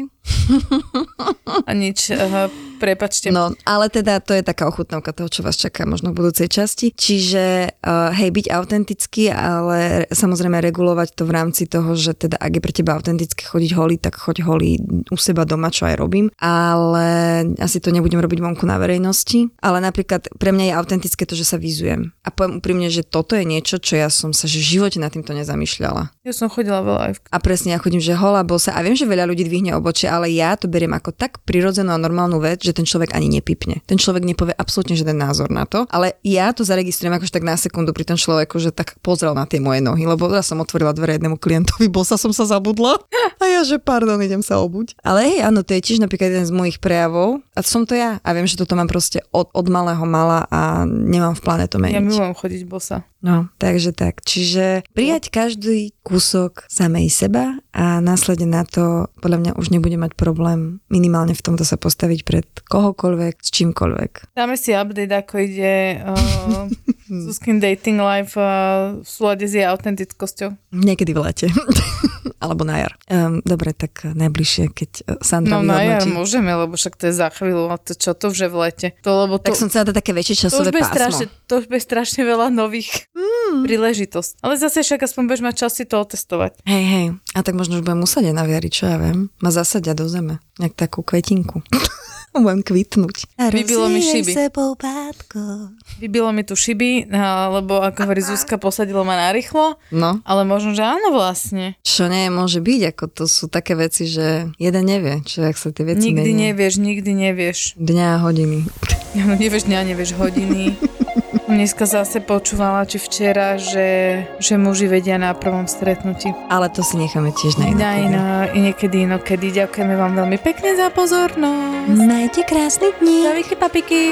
A 1.69 1.73
nič. 1.73 2.11
Aha, 2.11 2.51
prepačte. 2.83 3.31
No, 3.31 3.55
ale 3.63 3.87
teda 3.89 4.19
to 4.19 4.35
je 4.35 4.43
taká 4.43 4.67
ochutnávka 4.67 5.15
toho, 5.15 5.31
čo 5.31 5.41
vás 5.47 5.55
čaká 5.55 5.87
možno 5.87 6.11
v 6.11 6.19
budúcej 6.21 6.51
časti. 6.51 6.91
Čiže, 6.93 7.79
uh, 7.81 8.11
hej, 8.13 8.35
byť 8.35 8.47
autentický, 8.51 9.31
ale 9.31 10.11
samozrejme 10.11 10.59
regulovať 10.59 11.15
to 11.15 11.23
v 11.25 11.33
rámci 11.33 11.71
toho, 11.71 11.95
že 11.95 12.19
teda 12.19 12.35
ak 12.37 12.59
je 12.59 12.65
pre 12.65 12.73
teba 12.75 12.99
autentické 12.99 13.47
chodiť 13.47 13.71
holý, 13.79 13.97
tak 14.03 14.19
choď 14.19 14.43
holý 14.43 14.83
u 15.09 15.17
seba 15.17 15.47
doma, 15.47 15.71
čo 15.71 15.87
aj 15.87 15.95
robím. 15.97 16.29
Ale 16.43 17.47
asi 17.63 17.79
to 17.79 17.95
nebudem 17.95 18.19
robiť 18.19 18.39
vonku 18.43 18.67
na 18.67 18.77
verejnosti. 18.83 19.55
Ale 19.63 19.79
napríklad 19.79 20.27
pre 20.37 20.51
mňa 20.51 20.65
je 20.73 20.75
autentické 20.75 21.23
to, 21.29 21.39
že 21.39 21.47
sa 21.47 21.57
vyzujem. 21.61 22.11
A 22.27 22.35
poviem 22.35 22.59
úprimne, 22.59 22.89
že 22.91 23.07
toto 23.07 23.39
je 23.39 23.47
niečo, 23.47 23.79
čo 23.79 23.95
ja 23.95 24.11
som 24.11 24.35
sa 24.35 24.49
že 24.49 24.65
v 24.65 24.81
živote 24.81 24.99
nad 24.99 25.13
týmto 25.13 25.37
nezamýšľala. 25.37 26.11
Ja 26.25 26.33
som 26.33 26.49
chodila 26.49 26.81
veľa 26.81 27.03
aj 27.09 27.13
v 27.17 27.21
A 27.29 27.39
presne, 27.39 27.77
ja 27.77 27.79
chodím, 27.79 28.01
že 28.01 28.17
holá 28.17 28.41
bosa 28.43 28.73
a 28.73 28.81
viem, 28.81 28.97
že 28.97 29.05
veľa 29.05 29.29
ľudí 29.29 29.45
dvihne 29.45 29.77
obočie, 29.77 30.09
ale 30.19 30.35
ja 30.35 30.59
to 30.59 30.67
beriem 30.67 30.91
ako 30.91 31.15
tak 31.15 31.39
prirodzenú 31.47 31.95
a 31.95 31.99
normálnu 31.99 32.43
vec, 32.43 32.67
že 32.67 32.75
ten 32.75 32.83
človek 32.83 33.15
ani 33.15 33.31
nepipne. 33.31 33.79
Ten 33.87 33.97
človek 33.97 34.27
nepovie 34.27 34.53
absolútne 34.59 34.99
žiaden 34.99 35.15
názor 35.15 35.49
na 35.55 35.63
to, 35.63 35.87
ale 35.95 36.19
ja 36.27 36.51
to 36.51 36.67
zaregistrujem 36.67 37.15
akože 37.15 37.31
tak 37.31 37.47
na 37.47 37.55
sekundu 37.55 37.95
pri 37.95 38.03
tom 38.03 38.19
človeku, 38.19 38.59
že 38.59 38.75
tak 38.75 38.99
pozrel 38.99 39.33
na 39.39 39.47
tie 39.47 39.63
moje 39.63 39.79
nohy, 39.79 40.05
lebo 40.05 40.27
ja 40.35 40.43
som 40.43 40.59
otvorila 40.59 40.91
dvere 40.91 41.17
jednému 41.17 41.39
klientovi, 41.39 41.87
bosa 41.95 42.19
som 42.19 42.35
sa 42.35 42.45
zabudla. 42.45 42.99
A 43.39 43.45
ja, 43.47 43.63
že 43.63 43.79
pardon, 43.79 44.19
idem 44.19 44.43
sa 44.43 44.59
obuť. 44.59 44.99
Ale 45.07 45.23
hej, 45.23 45.39
áno, 45.47 45.63
to 45.63 45.79
je 45.79 45.85
tiež 45.85 46.03
napríklad 46.03 46.35
jeden 46.35 46.47
z 46.47 46.53
mojich 46.53 46.83
prejavov 46.83 47.39
a 47.55 47.63
som 47.63 47.87
to 47.87 47.95
ja. 47.95 48.19
A 48.27 48.29
viem, 48.35 48.51
že 48.51 48.59
toto 48.59 48.75
mám 48.75 48.91
proste 48.91 49.23
od, 49.31 49.55
od 49.55 49.67
malého 49.71 50.03
mala 50.03 50.51
a 50.51 50.83
nemám 50.89 51.39
v 51.39 51.43
pláne 51.47 51.67
to 51.71 51.79
meniť. 51.79 51.95
Ja 51.95 52.03
milujem 52.03 52.35
chodiť 52.35 52.63
bosa. 52.67 53.07
No, 53.19 53.51
takže 53.59 53.91
tak. 53.91 54.23
Čiže 54.23 54.87
prijať 54.95 55.35
každý 55.35 55.91
kúsok 56.07 56.63
samej 56.71 57.11
seba 57.11 57.59
a 57.75 57.99
následne 57.99 58.47
na 58.47 58.63
to 58.63 59.11
podľa 59.19 59.39
mňa 59.43 59.53
už 59.59 59.75
nebude 59.75 59.99
mať 59.99 60.15
problém 60.15 60.79
minimálne 60.87 61.35
v 61.35 61.43
tomto 61.43 61.67
sa 61.67 61.75
postaviť 61.75 62.21
pred 62.23 62.47
kohokoľvek, 62.71 63.35
s 63.43 63.51
čímkoľvek. 63.51 64.39
Dáme 64.39 64.55
si 64.55 64.71
update, 64.71 65.11
ako 65.11 65.35
ide 65.43 65.99
uh, 65.99 66.71
Zuzkin 67.09 67.59
dating 67.59 67.99
life 67.99 68.37
uh, 68.37 69.01
v 69.01 69.09
súlade 69.09 69.49
s 69.49 69.57
jej 69.57 69.65
autentickosťou. 69.65 70.53
Niekedy 70.77 71.17
v 71.17 71.21
lete. 71.25 71.47
Alebo 72.45 72.63
na 72.63 72.87
jar. 72.87 72.93
Um, 73.11 73.43
dobre, 73.43 73.75
tak 73.75 74.05
najbližšie, 74.05 74.71
keď 74.71 74.91
eh, 75.03 75.19
Sandra 75.25 75.59
No 75.59 75.67
na 75.67 75.83
jar 75.83 76.07
môžeme, 76.07 76.53
lebo 76.55 76.79
však 76.79 76.95
to 76.95 77.11
je 77.11 77.15
za 77.17 77.29
chvíľu. 77.35 77.73
A 77.73 77.81
to 77.81 77.99
čo 77.99 78.15
to 78.15 78.31
už 78.31 78.47
je 78.47 78.49
v 78.53 78.57
lete? 78.63 78.89
To, 79.03 79.27
lebo 79.27 79.43
to, 79.43 79.51
Tak 79.51 79.59
som 79.59 79.67
chcela 79.73 79.91
dať 79.91 79.97
také 79.99 80.13
väčšie 80.15 80.35
to, 80.37 80.39
už 80.39 80.45
časové 80.47 80.71
bude 80.71 80.85
pásmo. 80.87 80.95
strašne, 80.95 81.25
to 81.51 81.53
už 81.59 81.65
bude 81.67 81.83
strašne 81.83 82.23
veľa 82.23 82.47
nových 82.55 83.11
mm. 83.17 83.67
príležitosť. 83.67 84.31
Ale 84.45 84.55
zase 84.55 84.87
však 84.87 85.03
aspoň 85.09 85.23
budeš 85.27 85.43
mať 85.43 85.55
čas 85.59 85.73
si 85.75 85.85
to 85.89 85.97
otestovať. 85.99 86.63
Hej, 86.63 86.85
hej. 86.85 87.07
A 87.35 87.39
tak 87.43 87.59
možno 87.59 87.81
už 87.81 87.83
budem 87.83 88.07
musieť 88.07 88.31
aj 88.31 88.37
naviariť, 88.39 88.73
čo 88.73 88.85
ja 88.87 88.97
viem. 89.03 89.33
Ma 89.43 89.51
zasadia 89.51 89.99
do 89.99 90.07
zeme. 90.07 90.39
Jak 90.63 90.79
takú 90.79 91.03
kvetinku. 91.03 91.65
budem 92.41 92.61
kvitnúť. 92.61 93.17
Vybilo 93.49 93.87
mi 93.87 94.01
šiby. 94.01 94.33
sebou 94.33 94.75
bátko. 94.75 95.73
Vybilo 95.97 96.31
mi 96.31 96.43
tu 96.43 96.53
šiby, 96.53 97.09
a- 97.09 97.51
lebo 97.51 97.79
ako 97.79 97.99
hovorí 98.01 98.21
Zuzka, 98.21 98.57
posadilo 98.57 99.03
ma 99.03 99.19
narýchlo, 99.19 99.75
No. 99.91 100.21
ale 100.23 100.43
možno, 100.43 100.73
že 100.73 100.83
áno 100.83 101.11
vlastne. 101.11 101.75
Čo 101.81 102.07
nie 102.07 102.29
môže 102.29 102.59
byť, 102.59 102.81
ako 102.91 103.05
to 103.09 103.25
sú 103.25 103.47
také 103.47 103.75
veci, 103.75 104.05
že 104.05 104.51
jeden 104.57 104.85
nevie, 104.85 105.23
čo 105.23 105.43
ak 105.43 105.55
sa 105.55 105.69
tie 105.69 105.85
veci 105.85 106.11
Nikdy 106.11 106.21
menia. 106.25 106.43
nevieš, 106.49 106.75
nikdy 106.77 107.11
nevieš. 107.13 107.59
Dňa 107.75 108.07
a 108.09 108.21
hodiny. 108.21 108.69
No, 109.15 109.35
nevieš 109.37 109.65
dňa, 109.65 109.81
nevieš 109.87 110.11
hodiny. 110.15 110.77
Dneska 111.29 111.85
zase 111.85 112.25
počúvala, 112.25 112.89
či 112.89 112.97
včera, 112.97 113.61
že, 113.61 114.25
že 114.41 114.57
muži 114.57 114.89
vedia 114.89 115.21
na 115.21 115.37
prvom 115.37 115.69
stretnutí. 115.69 116.33
Ale 116.49 116.73
to 116.73 116.81
si 116.81 116.97
necháme 116.97 117.37
tiež 117.37 117.61
na 117.61 117.69
Na 117.69 118.01
inokedy. 118.01 118.01
iná, 118.09 118.29
i 118.49 118.59
niekedy 118.65 118.97
inokedy. 119.05 119.47
Ďakujeme 119.53 119.93
vám 119.93 120.13
veľmi 120.17 120.39
pekne 120.41 120.73
za 120.73 120.89
pozornosť. 120.89 122.01
Majte 122.01 122.43
krásne 122.49 122.97
dni. 122.97 123.29
Papiky, 123.29 123.55
papiky. 123.61 124.03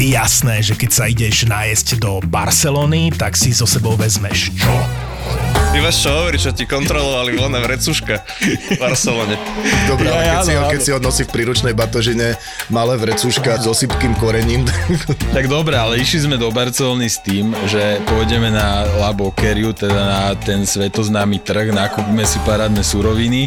Jasné, 0.00 0.64
že 0.64 0.80
keď 0.80 0.90
sa 0.96 1.04
ideš 1.04 1.44
nájsť 1.44 2.00
do 2.00 2.24
Barcelony, 2.24 3.12
tak 3.12 3.36
si 3.36 3.52
so 3.52 3.68
sebou 3.68 3.92
vezmeš 4.00 4.48
čo? 4.56 4.72
Ty 5.70 5.78
máš 5.78 6.02
čo 6.02 6.10
hovoriť, 6.10 6.40
čo 6.40 6.52
ti 6.52 6.64
kontrolovali 6.64 7.30
voľné 7.32 7.60
vrecuška 7.60 8.14
v 8.42 8.76
Barcelone. 8.76 9.38
Dobre, 9.86 10.06
ale 10.08 10.18
Ja, 10.20 10.32
keď, 10.34 10.42
si, 10.42 10.50
áno, 10.50 10.58
ho- 10.58 10.68
keď 10.68 10.76
áno. 10.76 10.84
si 10.84 10.90
ho 10.90 10.98
nosí 11.00 11.22
v 11.22 11.30
príručnej 11.30 11.72
batožine 11.72 12.34
malé 12.68 12.94
vrecuška 12.96 13.54
s 13.56 13.66
osypkým 13.66 14.12
korením, 14.16 14.66
Tak 15.30 15.46
dobre, 15.46 15.74
ale 15.74 15.96
išli 15.96 16.26
sme 16.26 16.36
do 16.36 16.50
Barcelony 16.50 17.06
s 17.06 17.18
tým, 17.18 17.54
že 17.64 17.80
pôjdeme 18.04 18.50
na 18.50 18.66
La 18.98 19.10
Boqueriu, 19.10 19.70
teda 19.70 19.94
na 19.94 20.22
ten 20.34 20.62
svetoznámy 20.62 21.38
trh, 21.38 21.70
nakúpime 21.70 22.24
si 22.24 22.42
parádne 22.42 22.82
suroviny 22.82 23.46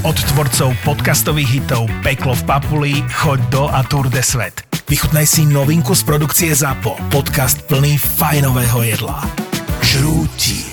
Od 0.00 0.16
tvorcov 0.16 0.72
podcastových 0.80 1.60
hitov 1.60 1.84
Peklo 2.00 2.32
v 2.32 2.42
Papuli, 2.48 2.94
Choď 3.20 3.40
do 3.52 3.68
a 3.68 3.84
Tour 3.84 4.08
de 4.08 4.24
Svet. 4.24 4.64
Vychutnaj 4.88 5.28
si 5.28 5.44
novinku 5.44 5.92
z 5.92 6.08
produkcie 6.08 6.56
ZAPO. 6.56 6.96
Podcast 7.12 7.60
plný 7.68 8.00
fajnového 8.00 8.80
jedla. 8.80 9.20
Žrúti. 9.84 10.69